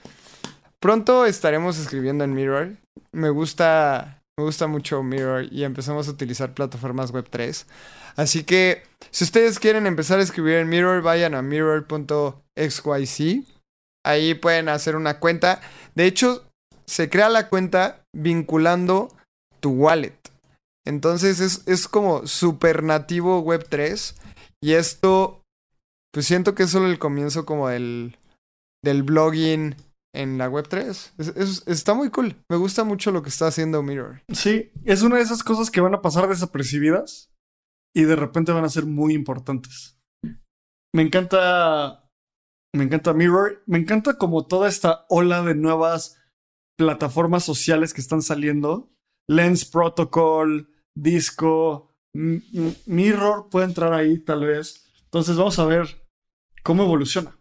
pronto 0.81 1.25
estaremos 1.25 1.79
escribiendo 1.79 2.25
en 2.25 2.35
Mirror. 2.35 2.77
Me 3.12 3.31
gusta 3.31 4.20
me 4.41 4.47
gusta 4.47 4.66
mucho 4.66 5.03
Mirror 5.03 5.53
y 5.53 5.64
empezamos 5.64 6.09
a 6.09 6.12
utilizar 6.12 6.55
plataformas 6.55 7.11
web 7.11 7.28
3. 7.28 7.66
Así 8.16 8.43
que 8.43 8.82
si 9.11 9.24
ustedes 9.24 9.59
quieren 9.59 9.86
empezar 9.86 10.18
a 10.18 10.22
escribir 10.22 10.55
en 10.55 10.70
Mirror, 10.70 11.03
vayan 11.03 11.34
a 11.34 11.43
mirror.xyz. 11.43 13.20
Ahí 14.03 14.32
pueden 14.32 14.70
hacer 14.70 14.97
una 14.97 15.18
cuenta. 15.18 15.61
De 15.95 16.07
hecho, 16.07 16.47
se 16.86 17.11
crea 17.11 17.28
la 17.28 17.51
cuenta 17.51 18.03
vinculando 18.16 19.14
tu 19.61 19.72
wallet. 19.72 20.16
Entonces 20.86 21.41
es, 21.41 21.68
es 21.68 21.86
como 21.86 22.26
super 22.26 22.82
nativo 22.82 23.41
web 23.41 23.66
3. 23.68 24.14
Y 24.62 24.72
esto, 24.72 25.43
pues 26.14 26.24
siento 26.24 26.55
que 26.55 26.62
es 26.62 26.70
solo 26.70 26.86
el 26.86 26.99
comienzo 26.99 27.45
como 27.45 27.68
del, 27.68 28.16
del 28.82 29.03
blogging 29.03 29.76
en 30.15 30.39
la 30.39 30.49
web 30.49 30.67
3. 30.69 31.15
Es, 31.19 31.29
es, 31.29 31.63
está 31.67 31.95
muy 31.95 32.11
cool. 32.11 32.37
Me 32.49 32.57
gusta 32.57 32.85
mucho 32.85 33.11
lo 33.11 33.23
que 33.23 33.29
está 33.29 33.47
haciendo 33.47 33.83
Mirror. 33.83 34.23
Sí, 34.33 34.71
es 34.85 35.03
una 35.03 35.17
de 35.17 35.23
esas 35.23 35.43
cosas 35.43 35.71
que 35.71 35.81
van 35.81 35.95
a 35.95 36.03
pasar 36.03 36.29
desapercibidas 36.29 37.33
y 37.95 38.03
de 38.05 38.17
repente 38.17 38.53
van 38.53 38.65
a 38.65 38.71
ser 38.71 38.87
muy 38.87 39.15
importantes. 39.15 39.99
Me 40.95 41.03
encanta. 41.03 42.09
Me 42.75 42.85
encanta 42.85 43.13
Mirror. 43.13 43.63
Me 43.67 43.79
encanta 43.79 44.19
como 44.19 44.47
toda 44.47 44.69
esta 44.69 45.07
ola 45.09 45.43
de 45.43 45.55
nuevas 45.55 46.21
plataformas 46.79 47.45
sociales 47.45 47.95
que 47.95 48.01
están 48.01 48.23
saliendo. 48.23 48.91
Lens 49.29 49.65
Protocol, 49.65 50.73
Disco, 50.97 51.91
Mirror 52.13 53.49
puede 53.49 53.67
entrar 53.67 53.93
ahí 53.93 54.19
tal 54.19 54.45
vez. 54.45 54.91
Entonces 55.05 55.37
vamos 55.37 55.59
a 55.59 55.67
ver 55.67 56.05
cómo 56.63 56.83
evoluciona. 56.83 57.37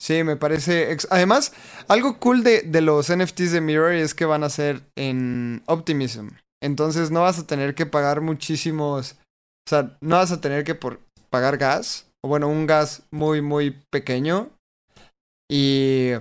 Sí, 0.00 0.24
me 0.24 0.36
parece. 0.36 0.96
Además, 1.10 1.52
algo 1.88 2.18
cool 2.18 2.42
de, 2.42 2.62
de, 2.62 2.80
los 2.80 3.14
NFTs 3.14 3.52
de 3.52 3.60
Mirror 3.60 3.92
es 3.92 4.14
que 4.14 4.24
van 4.24 4.44
a 4.44 4.50
ser 4.50 4.82
en 4.96 5.62
Optimism. 5.66 6.28
Entonces 6.62 7.10
no 7.10 7.22
vas 7.22 7.38
a 7.38 7.46
tener 7.46 7.74
que 7.74 7.86
pagar 7.86 8.20
muchísimos. 8.20 9.16
O 9.66 9.70
sea, 9.70 9.96
no 10.00 10.16
vas 10.16 10.32
a 10.32 10.40
tener 10.40 10.64
que 10.64 10.74
por 10.74 11.00
pagar 11.30 11.58
gas. 11.58 12.06
O 12.22 12.28
bueno, 12.28 12.48
un 12.48 12.66
gas 12.66 13.02
muy, 13.10 13.42
muy 13.42 13.82
pequeño. 13.90 14.50
Y 15.50 16.12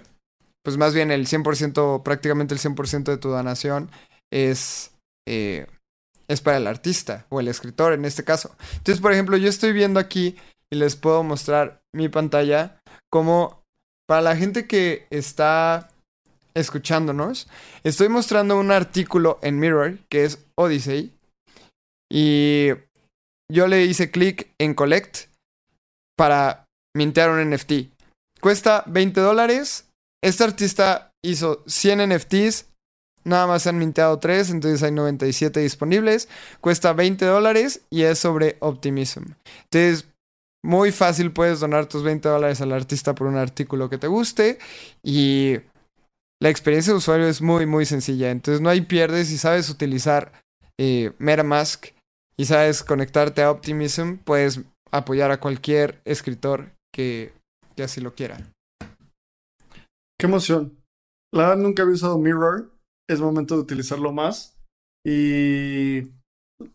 pues 0.63 0.77
más 0.77 0.93
bien 0.93 1.11
el 1.11 1.27
100%, 1.27 2.03
prácticamente 2.03 2.53
el 2.53 2.59
100% 2.59 3.03
de 3.11 3.17
tu 3.17 3.29
donación 3.29 3.89
es, 4.31 4.91
eh, 5.27 5.67
es 6.27 6.41
para 6.41 6.57
el 6.57 6.67
artista 6.67 7.25
o 7.29 7.39
el 7.39 7.47
escritor 7.47 7.93
en 7.93 8.05
este 8.05 8.23
caso. 8.23 8.55
Entonces, 8.77 9.01
por 9.01 9.11
ejemplo, 9.11 9.37
yo 9.37 9.49
estoy 9.49 9.73
viendo 9.73 9.99
aquí 9.99 10.35
y 10.71 10.75
les 10.75 10.95
puedo 10.95 11.23
mostrar 11.23 11.81
mi 11.93 12.09
pantalla 12.09 12.79
como 13.09 13.62
para 14.07 14.21
la 14.21 14.35
gente 14.35 14.67
que 14.67 15.07
está 15.09 15.89
escuchándonos, 16.55 17.47
estoy 17.83 18.09
mostrando 18.09 18.59
un 18.59 18.71
artículo 18.71 19.39
en 19.41 19.59
Mirror 19.59 19.99
que 20.09 20.25
es 20.25 20.45
Odyssey. 20.55 21.13
Y 22.11 22.69
yo 23.51 23.67
le 23.67 23.85
hice 23.85 24.11
clic 24.11 24.53
en 24.59 24.73
Collect 24.73 25.29
para 26.17 26.65
mintear 26.95 27.31
un 27.31 27.49
NFT. 27.49 27.89
Cuesta 28.39 28.83
20 28.87 29.19
dólares. 29.19 29.89
Este 30.23 30.43
artista 30.43 31.11
hizo 31.23 31.63
100 31.65 32.09
NFTs. 32.09 32.67
Nada 33.25 33.47
más 33.47 33.63
se 33.63 33.69
han 33.69 33.77
minteado 33.77 34.19
3, 34.19 34.49
entonces 34.49 34.83
hay 34.83 34.91
97 34.91 35.61
disponibles. 35.61 36.27
Cuesta 36.59 36.93
20 36.93 37.25
dólares 37.25 37.81
y 37.89 38.03
es 38.03 38.19
sobre 38.19 38.57
Optimism. 38.59 39.23
Entonces, 39.71 40.07
muy 40.63 40.91
fácil 40.91 41.31
puedes 41.31 41.59
donar 41.59 41.87
tus 41.87 42.03
20 42.03 42.29
dólares 42.29 42.61
al 42.61 42.71
artista 42.71 43.13
por 43.13 43.27
un 43.27 43.37
artículo 43.37 43.89
que 43.89 43.97
te 43.97 44.07
guste 44.07 44.59
y 45.03 45.57
la 46.41 46.49
experiencia 46.49 46.93
de 46.93 46.97
usuario 46.97 47.27
es 47.27 47.41
muy 47.41 47.65
muy 47.65 47.85
sencilla. 47.85 48.31
Entonces 48.31 48.61
no 48.61 48.69
hay 48.69 48.81
pierdes 48.81 49.27
si 49.27 49.37
sabes 49.37 49.69
utilizar 49.69 50.31
eh, 50.79 51.11
MetaMask 51.19 51.87
y 52.37 52.45
sabes 52.45 52.83
conectarte 52.83 53.43
a 53.43 53.51
Optimism, 53.51 54.15
puedes 54.17 54.61
apoyar 54.91 55.31
a 55.31 55.39
cualquier 55.39 56.01
escritor 56.05 56.71
que, 56.93 57.33
que 57.75 57.83
así 57.83 58.01
lo 58.01 58.15
quiera. 58.15 58.37
Qué 60.19 60.27
emoción. 60.27 60.77
La 61.33 61.49
verdad 61.49 61.63
nunca 61.63 61.83
había 61.83 61.95
usado 61.95 62.17
Mirror. 62.17 62.71
Es 63.09 63.19
momento 63.19 63.55
de 63.55 63.61
utilizarlo 63.61 64.13
más. 64.13 64.57
Y 65.05 66.03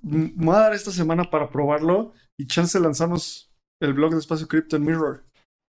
me 0.03 0.32
voy 0.34 0.55
a 0.55 0.61
dar 0.61 0.74
esta 0.74 0.91
semana 0.91 1.30
para 1.30 1.51
probarlo. 1.51 2.12
Y 2.39 2.47
chance 2.47 2.78
lanzamos 2.78 3.47
el 3.81 3.95
blog 3.95 4.12
de 4.12 4.18
Espacio 4.18 4.49
Cripto 4.49 4.76
en 4.76 4.85
Mirror. 4.85 5.24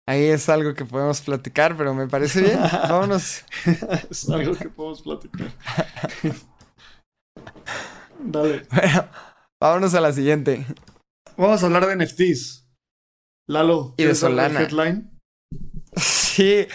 Ahí 0.07 0.24
es 0.24 0.49
algo 0.49 0.74
que 0.74 0.86
podemos 0.86 1.22
platicar, 1.22 1.78
pero 1.78 1.93
me 1.93 2.07
parece 2.07 2.41
bien. 2.41 2.60
Vámonos. 2.89 3.43
es 4.10 4.30
algo 4.30 4.55
que 4.55 4.70
podemos 4.70 5.01
platicar. 5.03 5.51
Dale. 8.20 8.66
Bueno, 8.72 9.07
vámonos 9.62 9.93
a 9.93 10.01
la 10.01 10.12
siguiente. 10.12 10.66
Vamos 11.38 11.62
a 11.62 11.68
hablar 11.68 11.86
de 11.86 11.95
NFTs. 11.95 12.68
Lalo, 13.47 13.93
Y 13.97 14.03
de 14.03 14.10
¿quieres 14.10 14.22
darle 14.22 14.45
el 14.45 14.51
Solana. 14.51 14.62
Headline? 14.62 15.20
Sí, 15.95 16.68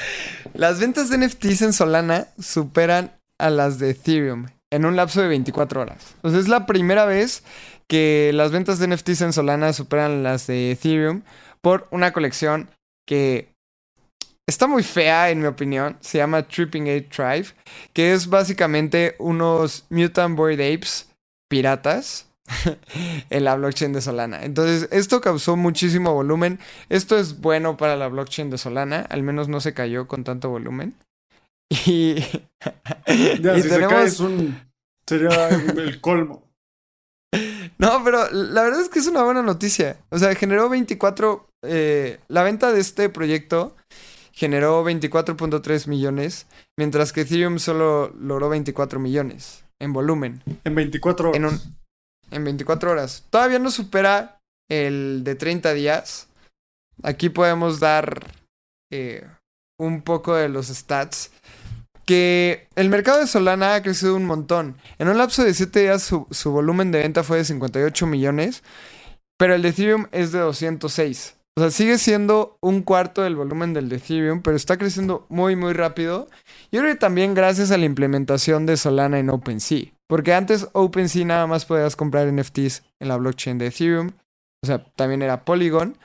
las 0.55 0.81
ventas 0.81 1.09
de 1.09 1.19
NFTs 1.19 1.63
en 1.63 1.73
Solana 1.73 2.29
superan 2.41 3.13
a 3.39 3.51
las 3.51 3.79
de 3.79 3.91
Ethereum 3.91 4.47
en 4.73 4.85
un 4.85 4.97
lapso 4.97 5.21
de 5.21 5.29
24 5.29 5.81
horas. 5.81 6.15
Sea, 6.23 6.39
es 6.39 6.49
la 6.49 6.67
primera 6.67 7.05
vez 7.05 7.45
que 7.89 8.31
las 8.35 8.51
ventas 8.53 8.79
de 8.79 8.89
NFTs 8.89 9.21
en 9.23 9.33
Solana 9.33 9.73
superan 9.73 10.23
las 10.23 10.47
de 10.47 10.73
Ethereum 10.73 11.23
por 11.61 11.89
una 11.91 12.13
colección 12.13 12.71
que 13.07 13.49
está 14.47 14.67
muy 14.67 14.83
fea 14.83 15.31
en 15.31 15.41
mi 15.41 15.47
opinión. 15.47 15.97
Se 16.01 16.19
llama 16.19 16.43
Tripping 16.43 16.85
Ape 16.85 17.09
Tribe, 17.11 17.47
que 17.93 18.13
es 18.13 18.29
básicamente 18.29 19.17
unos 19.19 19.87
Mutant 19.91 20.37
Bored 20.37 20.61
Apes 20.61 21.09
piratas 21.49 22.29
en 23.31 23.45
la 23.45 23.57
blockchain 23.57 23.93
de 23.93 24.01
Solana. 24.01 24.45
Entonces, 24.45 24.89
esto 24.93 25.21
causó 25.21 25.57
muchísimo 25.57 26.13
volumen. 26.13 26.59
Esto 26.89 27.19
es 27.19 27.41
bueno 27.41 27.77
para 27.77 27.97
la 27.97 28.09
blockchain 28.09 28.51
de 28.51 28.59
Solana, 28.59 29.07
al 29.09 29.23
menos 29.23 29.49
no 29.49 29.61
se 29.61 29.75
cayó 29.75 30.07
con 30.07 30.25
tanto 30.25 30.51
volumen. 30.51 30.95
Y, 31.87 32.17
Ya, 33.41 33.57
y 33.57 33.63
si 33.63 33.69
se 33.69 33.81
cae 33.81 34.05
es 34.05 34.21
un... 34.21 34.61
Sería 35.07 35.49
el 35.49 36.01
colmo. 36.01 36.44
No, 37.79 38.03
pero 38.05 38.31
la 38.31 38.63
verdad 38.63 38.81
es 38.81 38.89
que 38.89 39.01
es 39.01 39.07
una 39.07 39.25
buena 39.25 39.43
noticia. 39.43 39.97
O 40.11 40.19
sea, 40.19 40.35
generó 40.35 40.69
24... 40.69 41.49
eh, 41.63 42.21
la 42.29 42.43
venta 42.43 42.73
de 42.73 42.81
este 42.81 43.09
proyecto 43.09 43.75
generó 44.33 44.85
24.3 44.85 45.87
millones, 45.89 46.47
mientras 46.77 47.13
que 47.13 47.23
Ethereum 47.23 47.59
solo 47.59 48.13
logró 48.19 48.49
24 48.49 48.99
millones 49.01 49.65
en 49.81 49.93
volumen. 49.93 50.43
En 50.65 50.75
24 50.75 51.31
horas. 51.31 51.37
En, 51.37 51.45
un, 51.47 51.61
en 52.31 52.45
24 52.45 52.91
horas. 52.91 53.25
Todavía 53.31 53.59
no 53.59 53.71
supera 53.71 54.41
el 54.69 55.23
de 55.25 55.35
30 55.35 55.73
días. 55.75 56.29
Aquí 57.03 57.29
podemos 57.29 57.81
dar 57.81 58.25
eh, 58.93 59.27
un 59.79 60.03
poco 60.03 60.35
de 60.35 60.49
los 60.49 60.67
stats. 60.67 61.31
Que 62.05 62.69
el 62.77 62.89
mercado 62.91 63.21
de 63.21 63.27
Solana 63.27 63.75
ha 63.75 63.83
crecido 63.83 64.17
un 64.17 64.27
montón. 64.27 64.77
En 64.99 65.09
un 65.09 65.19
lapso 65.19 65.43
de 65.43 65.55
7 65.55 65.81
días 65.81 66.03
su, 66.03 66.51
volumen 66.51 66.93
de 66.93 67.01
venta 67.01 67.23
fue 67.23 67.39
de 67.39 67.45
58 67.45 68.07
millones. 68.07 68.63
Pero 69.37 69.55
el 69.55 69.63
de 69.63 69.71
Ethereum 69.71 70.07
es 70.13 70.33
de 70.33 70.39
206. 70.39 71.37
O 71.57 71.61
sea, 71.61 71.71
sigue 71.71 71.99
siendo 71.99 72.59
un 72.61 72.83
cuarto 72.83 73.23
del 73.23 73.37
volumen 73.37 73.75
del 73.75 73.89
de 73.89 73.97
Ethereum, 73.97 74.43
pero 74.43 74.57
está 74.57 74.77
creciendo 74.77 75.27
muy, 75.29 75.55
muy 75.55 75.73
rápido. 75.73 76.29
Yo 76.73 76.81
creo 76.81 76.93
que 76.93 76.99
también 76.99 77.35
gracias 77.35 77.71
a 77.71 77.79
la 77.79 77.85
implementación 77.85 78.67
de 78.67 78.77
Solana 78.77 79.19
en 79.19 79.31
OpenSea. 79.31 79.93
Porque 80.09 80.35
antes 80.35 80.69
OpenSea 80.73 81.25
nada 81.25 81.47
más 81.47 81.65
podías 81.65 81.97
comprar 81.97 82.33
NFTs 82.33 82.83
en 83.01 83.09
la 83.09 83.17
blockchain 83.17 83.59
de 83.59 83.69
Ethereum. 83.69 84.11
O 84.63 84.67
sea, 84.67 84.85
también 84.97 85.23
era 85.23 85.45
Polygon. 85.45 85.97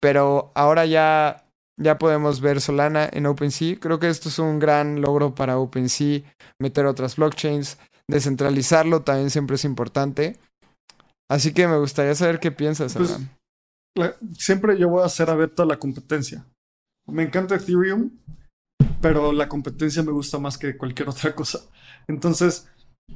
Pero 0.00 0.52
ahora 0.54 0.86
ya, 0.86 1.44
ya 1.82 1.98
podemos 1.98 2.40
ver 2.40 2.60
Solana 2.60 3.08
en 3.12 3.26
OpenSea. 3.26 3.78
Creo 3.80 3.98
que 3.98 4.08
esto 4.08 4.28
es 4.28 4.38
un 4.38 4.58
gran 4.58 5.00
logro 5.00 5.34
para 5.34 5.58
OpenSea. 5.58 6.20
Meter 6.60 6.86
otras 6.86 7.16
blockchains. 7.16 7.78
Descentralizarlo 8.08 9.02
también 9.02 9.30
siempre 9.30 9.56
es 9.56 9.64
importante. 9.64 10.38
Así 11.30 11.52
que 11.54 11.66
me 11.68 11.78
gustaría 11.78 12.14
saber 12.14 12.40
qué 12.40 12.50
piensas, 12.52 12.94
Pues, 12.94 13.10
Abraham. 13.10 13.28
La- 13.96 14.14
siempre 14.36 14.78
yo 14.78 14.88
voy 14.88 15.04
a 15.04 15.08
ser 15.08 15.30
abierto 15.30 15.62
a 15.62 15.66
la 15.66 15.78
competencia. 15.78 16.44
Me 17.06 17.22
encanta 17.22 17.54
Ethereum, 17.56 18.10
pero 19.00 19.32
la 19.32 19.48
competencia 19.48 20.02
me 20.02 20.12
gusta 20.12 20.38
más 20.38 20.58
que 20.58 20.76
cualquier 20.76 21.08
otra 21.08 21.34
cosa. 21.34 21.60
Entonces, 22.08 22.68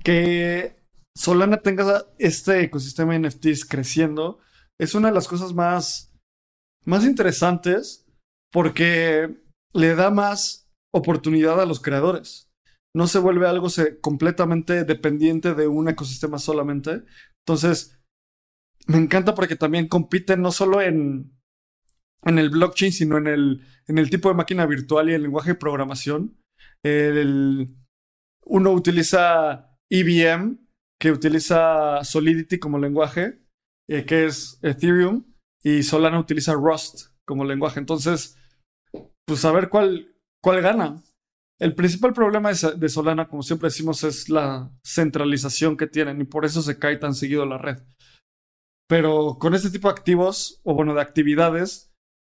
que 0.03 0.77
Solana 1.17 1.59
tenga 1.59 2.05
este 2.19 2.63
ecosistema 2.63 3.13
de 3.13 3.21
NFTs 3.29 3.65
creciendo 3.65 4.39
es 4.81 4.95
una 4.95 5.09
de 5.09 5.15
las 5.15 5.29
cosas 5.29 5.53
más, 5.53 6.13
más 6.85 7.05
interesantes 7.05 8.04
porque 8.55 9.35
le 9.75 9.97
da 9.97 10.13
más 10.13 10.71
oportunidad 10.95 11.61
a 11.61 11.67
los 11.67 11.81
creadores. 11.81 12.53
No 12.95 13.09
se 13.09 13.19
vuelve 13.19 13.49
algo 13.49 13.67
completamente 14.01 14.85
dependiente 14.85 15.55
de 15.55 15.67
un 15.67 15.89
ecosistema 15.89 16.39
solamente. 16.39 17.03
Entonces, 17.45 17.99
me 18.87 18.99
encanta 18.99 19.35
porque 19.35 19.57
también 19.57 19.89
compiten 19.89 20.41
no 20.41 20.53
solo 20.53 20.81
en, 20.81 21.33
en 22.23 22.39
el 22.39 22.51
blockchain, 22.51 22.93
sino 22.93 23.19
en 23.19 23.27
el, 23.27 23.67
en 23.89 23.99
el 23.99 24.09
tipo 24.09 24.29
de 24.29 24.37
máquina 24.37 24.67
virtual 24.67 25.11
y 25.11 25.15
el 25.15 25.23
lenguaje 25.23 25.51
de 25.51 25.57
programación. 25.57 26.39
El- 26.85 27.75
uno 28.47 28.71
utiliza 28.71 29.77
EVM, 29.91 30.59
que 31.01 31.11
utiliza 31.11 32.05
Solidity 32.05 32.61
como 32.61 32.79
lenguaje, 32.79 33.41
eh, 33.89 34.05
que 34.05 34.27
es 34.27 34.61
Ethereum, 34.63 35.25
y 35.65 35.83
Solana 35.83 36.21
utiliza 36.21 36.53
Rust 36.55 37.09
como 37.27 37.45
lenguaje. 37.45 37.81
Entonces, 37.81 38.39
pues 39.27 39.45
a 39.45 39.53
ver 39.53 39.69
cuál, 39.69 40.15
cuál 40.43 40.61
gana. 40.61 41.03
El 41.59 41.75
principal 41.75 42.13
problema 42.13 42.51
de, 42.53 42.89
Solana, 42.89 43.29
como 43.29 43.43
siempre 43.43 43.69
decimos, 43.69 44.03
es 44.03 44.29
la 44.29 44.71
centralización 44.85 45.77
que 45.77 45.87
tienen 45.87 46.21
y 46.21 46.25
por 46.25 46.45
eso 46.45 46.63
se 46.63 46.79
cae 46.79 46.97
tan 46.97 47.15
seguido 47.15 47.47
la 47.47 47.59
red. 47.59 47.79
Pero 48.89 49.39
con 49.39 49.55
este 49.55 49.71
tipo 49.71 49.89
de 49.89 49.93
activos, 49.93 50.61
o 50.65 50.75
bueno, 50.75 50.95
de 50.95 51.01
actividades, 51.01 51.93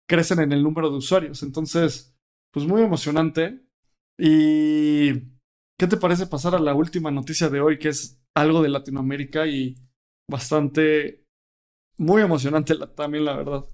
crecen 0.09 0.41
en 0.41 0.53
el 0.53 0.63
número 0.63 0.91
de 0.91 0.97
usuarios. 0.97 1.43
Entonces, 1.43 2.15
pues 2.53 2.67
muy 2.67 2.83
emocionante. 2.83 3.67
¿Y 4.19 5.13
qué 5.79 5.87
te 5.89 5.97
parece 5.97 6.27
pasar 6.27 6.55
a 6.55 6.61
la 6.61 6.75
última 6.75 7.11
noticia 7.11 7.49
de 7.49 7.61
hoy, 7.61 7.79
que 7.79 7.89
es 7.89 8.23
algo 8.35 8.63
de 8.63 8.69
Latinoamérica 8.69 9.47
y 9.47 9.77
bastante, 10.31 11.25
muy 11.99 12.23
emocionante 12.23 12.75
también, 12.95 13.25
la 13.25 13.37
verdad? 13.37 13.65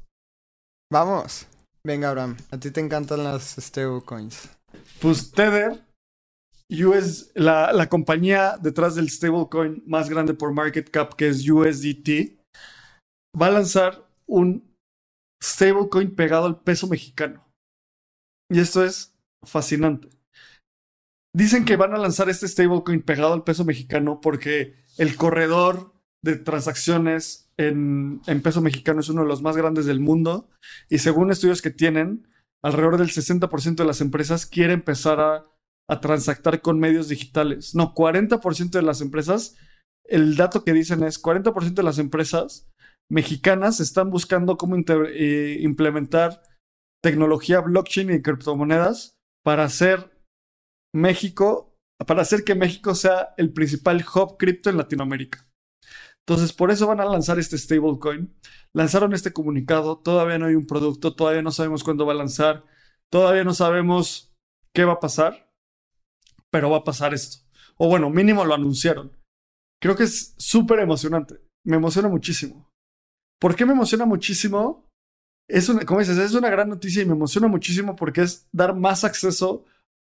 Vamos. 0.90 1.51
Venga, 1.84 2.10
Abraham. 2.10 2.36
A 2.52 2.58
ti 2.58 2.70
te 2.70 2.80
encantan 2.80 3.24
las 3.24 3.56
stablecoins. 3.58 4.50
Pues 5.00 5.32
Tether, 5.32 5.84
US, 6.70 7.32
la, 7.34 7.72
la 7.72 7.88
compañía 7.88 8.56
detrás 8.56 8.94
del 8.94 9.10
stablecoin 9.10 9.82
más 9.86 10.08
grande 10.08 10.34
por 10.34 10.52
market 10.52 10.88
cap, 10.90 11.14
que 11.14 11.28
es 11.28 11.48
USDT, 11.48 12.38
va 13.40 13.46
a 13.46 13.50
lanzar 13.50 14.08
un 14.26 14.72
stablecoin 15.42 16.14
pegado 16.14 16.46
al 16.46 16.60
peso 16.60 16.86
mexicano. 16.86 17.44
Y 18.48 18.60
esto 18.60 18.84
es 18.84 19.16
fascinante. 19.44 20.08
Dicen 21.34 21.64
que 21.64 21.76
van 21.76 21.94
a 21.94 21.98
lanzar 21.98 22.28
este 22.28 22.46
stablecoin 22.46 23.02
pegado 23.02 23.32
al 23.32 23.42
peso 23.42 23.64
mexicano 23.64 24.20
porque 24.20 24.76
el 24.98 25.16
corredor 25.16 25.92
de 26.22 26.36
transacciones 26.36 27.41
en, 27.56 28.20
peso 28.42 28.60
mexicano 28.60 29.00
es 29.00 29.08
uno 29.08 29.22
de 29.22 29.28
los 29.28 29.42
más 29.42 29.56
grandes 29.56 29.86
del 29.86 30.00
mundo. 30.00 30.48
Y 30.88 30.98
según 30.98 31.30
estudios 31.30 31.62
que 31.62 31.70
tienen, 31.70 32.28
alrededor 32.62 32.98
del 32.98 33.08
60% 33.08 33.76
de 33.76 33.84
las 33.84 34.00
empresas 34.00 34.46
quiere 34.46 34.72
empezar 34.72 35.20
a, 35.20 35.48
transactar 36.00 36.62
con 36.62 36.80
medios 36.80 37.08
digitales. 37.08 37.74
No, 37.74 37.92
40% 37.92 38.70
de 38.70 38.80
las 38.80 39.02
empresas, 39.02 39.58
el 40.04 40.36
dato 40.36 40.64
que 40.64 40.72
dicen 40.72 41.02
es 41.02 41.22
40% 41.22 41.74
de 41.74 41.82
las 41.82 41.98
empresas 41.98 42.66
mexicanas 43.10 43.78
están 43.78 44.08
buscando 44.08 44.56
cómo 44.56 44.74
eh, 44.78 45.58
implementar 45.60 46.40
tecnología 47.02 47.60
blockchain 47.60 48.10
y 48.10 48.22
criptomonedas 48.22 49.18
para 49.44 49.64
hacer 49.64 50.10
México, 50.94 51.76
para 52.06 52.22
hacer 52.22 52.42
que 52.44 52.54
México 52.54 52.94
sea 52.94 53.34
el 53.36 53.52
principal 53.52 54.02
hub 54.14 54.38
cripto 54.38 54.70
en 54.70 54.78
Latinoamérica. 54.78 55.46
Entonces, 56.26 56.52
por 56.52 56.70
eso 56.70 56.86
van 56.86 57.00
a 57.00 57.04
lanzar 57.04 57.38
este 57.38 57.58
stablecoin. 57.58 58.32
Lanzaron 58.72 59.12
este 59.12 59.32
comunicado, 59.32 59.98
todavía 59.98 60.38
no 60.38 60.46
hay 60.46 60.54
un 60.54 60.66
producto, 60.66 61.14
todavía 61.14 61.42
no 61.42 61.50
sabemos 61.50 61.82
cuándo 61.82 62.06
va 62.06 62.12
a 62.12 62.16
lanzar, 62.16 62.64
todavía 63.10 63.44
no 63.44 63.54
sabemos 63.54 64.32
qué 64.72 64.84
va 64.84 64.94
a 64.94 65.00
pasar, 65.00 65.52
pero 66.50 66.70
va 66.70 66.78
a 66.78 66.84
pasar 66.84 67.12
esto. 67.12 67.44
O 67.76 67.88
bueno, 67.88 68.08
mínimo 68.10 68.44
lo 68.44 68.54
anunciaron. 68.54 69.16
Creo 69.80 69.96
que 69.96 70.04
es 70.04 70.34
súper 70.38 70.78
emocionante. 70.78 71.40
Me 71.64 71.76
emociona 71.76 72.08
muchísimo. 72.08 72.70
¿Por 73.40 73.56
qué 73.56 73.66
me 73.66 73.72
emociona 73.72 74.06
muchísimo? 74.06 74.88
Es 75.48 75.68
una, 75.68 75.84
como 75.84 75.98
dices, 75.98 76.18
es 76.18 76.34
una 76.34 76.50
gran 76.50 76.68
noticia 76.68 77.02
y 77.02 77.06
me 77.06 77.14
emociona 77.14 77.48
muchísimo 77.48 77.96
porque 77.96 78.22
es 78.22 78.48
dar 78.52 78.76
más 78.76 79.02
acceso 79.02 79.64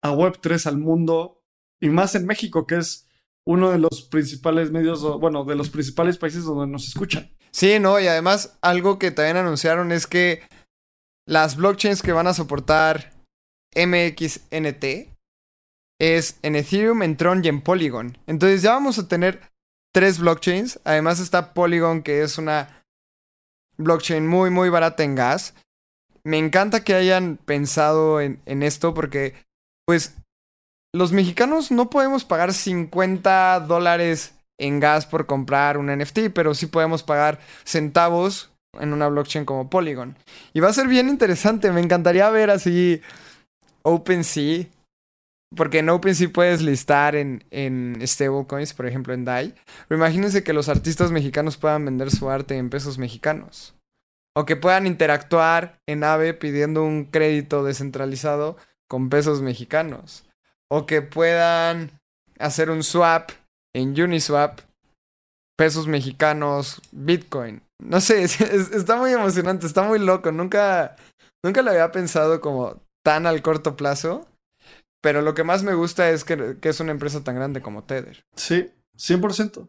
a 0.03 0.13
Web3 0.13 0.67
al 0.67 0.79
mundo 0.79 1.45
y 1.81 1.89
más 1.89 2.17
en 2.17 2.27
México, 2.27 2.67
que 2.67 2.79
es 2.79 3.09
uno 3.47 3.71
de 3.71 3.79
los 3.79 4.03
principales 4.11 4.71
medios, 4.71 5.03
bueno, 5.19 5.45
de 5.45 5.57
los 5.57 5.71
principales 5.71 6.19
países 6.19 6.45
donde 6.45 6.67
nos 6.67 6.87
escuchan. 6.89 7.31
Sí, 7.53 7.79
no, 7.81 7.99
y 7.99 8.07
además 8.07 8.59
algo 8.61 8.99
que 8.99 9.11
también 9.11 9.37
anunciaron 9.37 9.93
es 9.93 10.07
que 10.07 10.43
las 11.27 11.57
blockchains 11.57 12.03
que 12.03 12.13
van 12.13 12.27
a 12.27 12.35
soportar 12.35 13.13
MXNT 13.75 14.85
es 16.01 16.39
en 16.43 16.57
Ethereum, 16.57 17.03
en 17.03 17.17
Tron 17.17 17.45
y 17.45 17.49
en 17.49 17.61
Polygon. 17.61 18.19
Entonces 18.27 18.63
ya 18.63 18.73
vamos 18.73 18.99
a 18.99 19.09
tener 19.09 19.41
tres 19.93 20.19
blockchains. 20.19 20.81
Además 20.85 21.21
está 21.21 21.53
Polygon, 21.53 22.03
que 22.03 22.23
es 22.23 22.39
una 22.39 22.85
blockchain 23.77 24.27
muy, 24.27 24.51
muy 24.51 24.71
barata 24.71 25.05
en 25.05 25.15
gas. 25.15 25.55
Me 26.25 26.39
encanta 26.39 26.85
que 26.85 26.95
hayan 26.95 27.37
pensado 27.37 28.21
en, 28.21 28.43
en 28.47 28.63
esto 28.63 28.95
porque, 28.95 29.35
pues, 29.87 30.17
los 30.93 31.13
mexicanos 31.13 31.71
no 31.71 31.91
podemos 31.91 32.25
pagar 32.25 32.53
50 32.53 33.61
dólares 33.61 34.35
en 34.59 34.81
gas 34.81 35.07
por 35.07 35.27
comprar 35.27 35.79
un 35.79 35.87
NFT, 35.87 36.31
pero 36.35 36.55
sí 36.55 36.67
podemos 36.67 37.03
pagar 37.03 37.41
centavos 37.65 38.51
en 38.79 38.93
una 38.93 39.09
blockchain 39.09 39.45
como 39.45 39.71
Polygon. 39.71 40.17
Y 40.53 40.61
va 40.61 40.69
a 40.69 40.75
ser 40.75 40.89
bien 40.89 41.09
interesante, 41.09 41.73
me 41.73 41.81
encantaría 41.81 42.29
ver 42.31 42.51
así 42.51 43.01
OpenSea, 43.83 44.67
porque 45.57 45.79
en 45.79 45.89
OpenSea 45.89 46.29
puedes 46.33 46.61
listar 46.61 47.17
en, 47.17 47.45
en 47.51 47.99
stablecoins, 48.07 48.75
por 48.75 48.87
ejemplo 48.87 49.15
en 49.15 49.25
DAI. 49.25 49.55
Pero 49.89 49.99
imagínense 49.99 50.45
que 50.45 50.53
los 50.53 50.69
artistas 50.69 51.11
mexicanos 51.11 51.57
puedan 51.57 51.85
vender 51.85 52.11
su 52.11 52.29
arte 52.31 52.57
en 52.57 52.71
pesos 52.71 52.99
mexicanos. 52.99 53.75
O 54.37 54.45
que 54.45 54.55
puedan 54.55 54.87
interactuar 54.87 55.81
en 55.89 56.05
AVE 56.05 56.35
pidiendo 56.35 56.85
un 56.85 57.05
crédito 57.05 57.65
descentralizado 57.65 58.57
con 58.89 59.09
pesos 59.09 59.43
mexicanos. 59.43 60.25
O 60.71 60.87
que 60.87 61.03
puedan 61.03 61.91
hacer 62.39 62.71
un 62.71 62.83
swap 62.83 63.31
en 63.75 64.01
Uniswap, 64.01 64.61
pesos 65.57 65.87
mexicanos, 65.87 66.81
Bitcoin. 66.93 67.63
No 67.83 68.01
sé, 68.01 68.23
está 68.25 68.97
muy 68.97 69.13
emocionante, 69.13 69.67
está 69.67 69.83
muy 69.83 69.99
loco. 69.99 70.33
Nunca, 70.33 70.97
nunca 71.45 71.63
lo 71.63 71.71
había 71.71 71.91
pensado 71.91 72.41
como 72.41 72.81
tan 73.05 73.27
al 73.27 73.43
corto 73.43 73.77
plazo. 73.77 74.27
Pero 75.03 75.23
lo 75.23 75.35
que 75.35 75.45
más 75.45 75.63
me 75.63 75.75
gusta 75.75 76.11
es 76.11 76.25
que, 76.25 76.59
que 76.61 76.69
es 76.69 76.81
una 76.81 76.93
empresa 76.93 77.25
tan 77.25 77.35
grande 77.35 77.63
como 77.63 77.85
Tether. 77.85 78.23
Sí, 78.37 78.71
100%. 78.97 79.67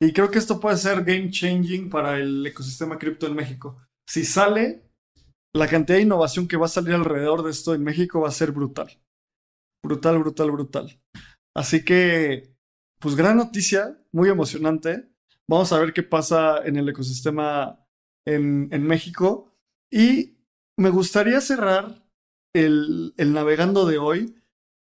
Y 0.00 0.12
creo 0.12 0.30
que 0.30 0.38
esto 0.38 0.60
puede 0.60 0.76
ser 0.76 1.04
game 1.04 1.30
changing 1.30 1.90
para 1.90 2.18
el 2.18 2.46
ecosistema 2.46 2.98
cripto 2.98 3.26
en 3.26 3.34
México. 3.34 3.76
Si 4.08 4.24
sale, 4.24 4.82
la 5.52 5.66
cantidad 5.66 5.98
de 5.98 6.04
innovación 6.04 6.48
que 6.48 6.56
va 6.56 6.66
a 6.66 6.70
salir 6.70 6.94
alrededor 6.94 7.42
de 7.42 7.50
esto 7.50 7.74
en 7.74 7.84
México 7.84 8.20
va 8.20 8.28
a 8.28 8.32
ser 8.32 8.52
brutal. 8.52 8.98
Brutal, 9.82 10.18
brutal, 10.18 10.50
brutal. 10.50 11.00
Así 11.56 11.84
que, 11.84 12.54
pues 13.00 13.14
gran 13.16 13.36
noticia, 13.36 13.98
muy 14.12 14.28
emocionante. 14.28 15.10
Vamos 15.48 15.72
a 15.72 15.78
ver 15.78 15.92
qué 15.92 16.02
pasa 16.02 16.64
en 16.64 16.76
el 16.76 16.88
ecosistema 16.88 17.84
en, 18.26 18.68
en 18.72 18.82
México. 18.84 19.54
Y 19.90 20.38
me 20.78 20.90
gustaría 20.90 21.40
cerrar 21.40 22.06
el, 22.54 23.14
el 23.16 23.32
navegando 23.32 23.86
de 23.86 23.98
hoy 23.98 24.36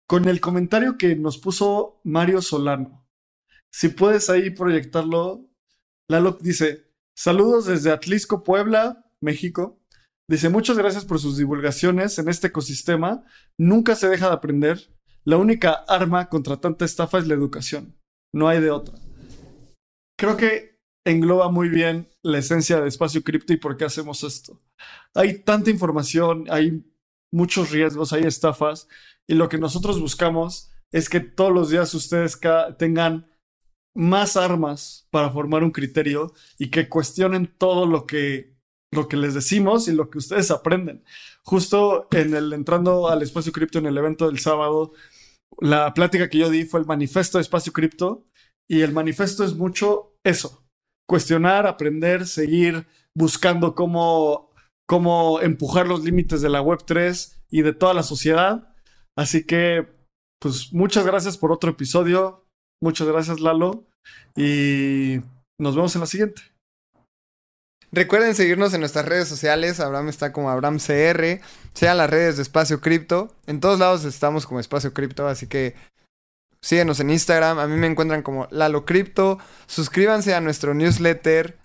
con 0.07 0.27
el 0.27 0.41
comentario 0.41 0.97
que 0.97 1.15
nos 1.15 1.37
puso 1.37 2.01
Mario 2.03 2.41
Solano. 2.41 3.07
Si 3.71 3.87
puedes 3.89 4.29
ahí 4.29 4.49
proyectarlo, 4.49 5.49
Lalo 6.09 6.37
dice, 6.41 6.91
saludos 7.15 7.65
desde 7.65 7.91
Atlisco, 7.91 8.43
Puebla, 8.43 9.09
México. 9.21 9.80
Dice, 10.30 10.49
muchas 10.49 10.78
gracias 10.78 11.05
por 11.05 11.19
sus 11.19 11.38
divulgaciones 11.38 12.17
en 12.19 12.30
este 12.30 12.47
ecosistema. 12.47 13.24
Nunca 13.57 13.95
se 13.95 14.07
deja 14.07 14.28
de 14.28 14.34
aprender. 14.34 14.93
La 15.24 15.38
única 15.38 15.74
arma 15.88 16.30
contra 16.30 16.57
tanta 16.57 16.86
estafa 16.86 17.19
es 17.19 17.28
la 17.28 17.34
educación. 17.34 17.97
No 18.34 18.47
hay 18.47 18.61
de 18.61 18.72
otra. 18.72 18.97
Creo 20.17 20.38
que 20.38 20.80
engloba 21.05 21.49
muy 21.49 21.69
bien 21.69 22.09
la 22.24 22.38
esencia 22.38 22.80
de 22.80 22.88
espacio 22.88 23.24
cripto 23.24 23.53
y 23.53 23.57
por 23.57 23.78
qué 23.78 23.86
hacemos 23.86 24.24
esto. 24.24 24.61
Hay 25.13 25.39
tanta 25.39 25.69
información, 25.69 26.45
hay 26.49 26.86
muchos 27.32 27.72
riesgos, 27.72 28.13
hay 28.13 28.24
estafas 28.24 28.88
y 29.28 29.36
lo 29.36 29.49
que 29.49 29.57
nosotros 29.57 29.99
buscamos 29.99 30.72
es 30.91 31.09
que 31.09 31.19
todos 31.19 31.51
los 31.51 31.69
días 31.69 31.93
ustedes 31.93 32.39
tengan 32.78 33.32
más 33.95 34.38
armas 34.38 35.07
para 35.09 35.30
formar 35.30 35.63
un 35.63 35.72
criterio 35.72 36.34
y 36.57 36.69
que 36.69 36.88
cuestionen 36.88 37.53
todo 37.57 37.86
lo 37.86 38.05
que, 38.05 38.55
lo 38.93 39.07
que 39.07 39.17
les 39.17 39.33
decimos 39.33 39.87
y 39.87 39.93
lo 39.93 40.09
que 40.09 40.17
ustedes 40.17 40.51
aprenden. 40.51 41.03
Justo 41.43 42.07
en 42.11 42.35
el 42.35 42.53
entrando 42.53 43.07
al 43.07 43.21
espacio 43.21 43.51
cripto 43.51 43.79
en 43.79 43.85
el 43.85 43.97
evento 43.97 44.27
del 44.27 44.39
sábado, 44.39 44.93
la 45.59 45.93
plática 45.93 46.29
que 46.29 46.37
yo 46.37 46.49
di 46.49 46.65
fue 46.65 46.79
el 46.79 46.85
manifiesto 46.85 47.37
de 47.37 47.43
espacio 47.43 47.73
cripto 47.73 48.25
y 48.69 48.81
el 48.81 48.93
manifiesto 48.93 49.43
es 49.43 49.55
mucho 49.55 50.13
eso, 50.25 50.63
cuestionar, 51.09 51.67
aprender, 51.67 52.27
seguir 52.27 52.87
buscando 53.17 53.75
cómo, 53.75 54.51
cómo 54.87 55.41
empujar 55.41 55.87
los 55.87 56.03
límites 56.03 56.41
de 56.41 56.49
la 56.49 56.61
Web3 56.61 57.41
y 57.49 57.61
de 57.61 57.73
toda 57.73 57.93
la 57.93 58.03
sociedad 58.03 58.71
Así 59.17 59.45
que, 59.45 59.87
pues 60.39 60.73
muchas 60.73 61.05
gracias 61.05 61.37
por 61.37 61.51
otro 61.51 61.71
episodio. 61.71 62.45
Muchas 62.81 63.07
gracias, 63.07 63.39
Lalo. 63.39 63.85
Y 64.35 65.19
nos 65.59 65.75
vemos 65.75 65.95
en 65.95 66.01
la 66.01 66.07
siguiente. 66.07 66.41
Recuerden 67.93 68.35
seguirnos 68.35 68.73
en 68.73 68.79
nuestras 68.79 69.05
redes 69.05 69.27
sociales. 69.27 69.79
Abraham 69.79 70.07
está 70.07 70.31
como 70.31 70.49
AbramCR. 70.49 71.41
Sean 71.73 71.97
las 71.97 72.09
redes 72.09 72.37
de 72.37 72.43
Espacio 72.43 72.79
Cripto. 72.79 73.35
En 73.47 73.59
todos 73.59 73.79
lados 73.79 74.05
estamos 74.05 74.45
como 74.45 74.59
Espacio 74.61 74.93
Cripto. 74.93 75.27
Así 75.27 75.47
que 75.47 75.75
síguenos 76.61 77.01
en 77.01 77.09
Instagram. 77.09 77.59
A 77.59 77.67
mí 77.67 77.75
me 77.75 77.87
encuentran 77.87 78.23
como 78.23 78.47
Lalo 78.49 78.85
Cripto. 78.85 79.39
Suscríbanse 79.67 80.33
a 80.33 80.39
nuestro 80.39 80.73
newsletter. 80.73 81.57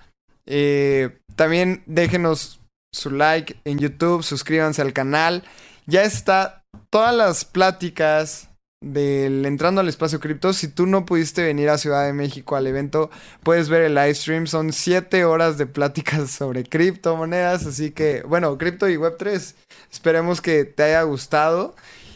Eh, 0.47 1.16
también 1.37 1.85
déjenos 1.87 2.61
su 2.93 3.11
like 3.11 3.61
en 3.64 3.79
YouTube. 3.79 4.24
Suscríbanse 4.24 4.83
al 4.83 4.93
canal. 4.93 5.45
Ya 5.87 6.03
está 6.03 6.64
todas 6.91 7.14
las 7.14 7.45
pláticas 7.45 8.46
del 8.81 9.47
entrando 9.47 9.81
al 9.81 9.89
espacio 9.89 10.20
cripto. 10.20 10.53
Si 10.53 10.68
tú 10.68 10.87
no 10.87 11.07
pudiste 11.07 11.43
venir 11.43 11.68
a 11.68 11.79
Ciudad 11.79 12.07
de 12.07 12.12
México 12.12 12.57
al 12.57 12.66
evento, 12.66 13.11
puedes 13.43 13.68
ver 13.68 13.83
el 13.83 13.95
live 13.95 14.14
stream. 14.14 14.47
Son 14.47 14.72
siete 14.72 15.24
horas 15.24 15.59
de 15.59 15.66
pláticas 15.66 16.31
sobre 16.33 16.64
criptomonedas. 16.64 17.66
Así 17.66 17.91
que, 17.91 18.22
bueno, 18.22 18.57
cripto 18.59 18.89
y 18.89 18.97
Web3. 18.97 19.55
Esperemos 19.91 20.41
que 20.41 20.64
te 20.64 20.83
haya 20.83 21.03
gustado. 21.03 21.74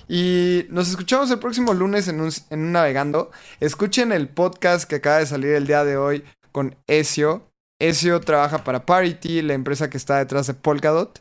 Y 0.08 0.66
nos 0.70 0.90
escuchamos 0.90 1.30
el 1.30 1.38
próximo 1.38 1.72
lunes 1.72 2.08
en 2.08 2.20
un, 2.20 2.30
en 2.50 2.60
un 2.60 2.72
navegando. 2.72 3.30
Escuchen 3.60 4.10
el 4.10 4.28
podcast 4.28 4.88
que 4.88 4.96
acaba 4.96 5.18
de 5.18 5.26
salir 5.26 5.52
el 5.52 5.66
día 5.66 5.84
de 5.84 5.96
hoy 5.96 6.24
con 6.50 6.76
Ezio. 6.88 7.46
Ezio 7.78 8.20
trabaja 8.20 8.64
para 8.64 8.84
Parity, 8.84 9.40
la 9.42 9.54
empresa 9.54 9.88
que 9.88 9.96
está 9.96 10.18
detrás 10.18 10.48
de 10.48 10.54
Polkadot. 10.54 11.20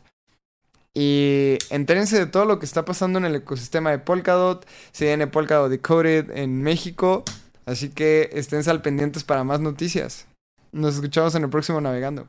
Y 0.94 1.58
entérense 1.70 2.18
de 2.18 2.26
todo 2.26 2.44
lo 2.44 2.58
que 2.58 2.66
está 2.66 2.84
pasando 2.84 3.18
en 3.18 3.24
el 3.24 3.36
ecosistema 3.36 3.90
de 3.90 3.98
Polkadot. 3.98 4.66
Se 4.92 5.06
viene 5.06 5.26
Polkadot 5.26 5.70
Decoded 5.70 6.30
en 6.30 6.62
México. 6.62 7.24
Así 7.66 7.90
que 7.90 8.30
estén 8.32 8.68
al 8.68 8.82
pendientes 8.82 9.24
para 9.24 9.44
más 9.44 9.60
noticias. 9.60 10.26
Nos 10.72 10.94
escuchamos 10.94 11.34
en 11.34 11.44
el 11.44 11.50
próximo 11.50 11.80
Navegando. 11.80 12.28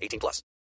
18 0.01 0.19
plus. 0.19 0.43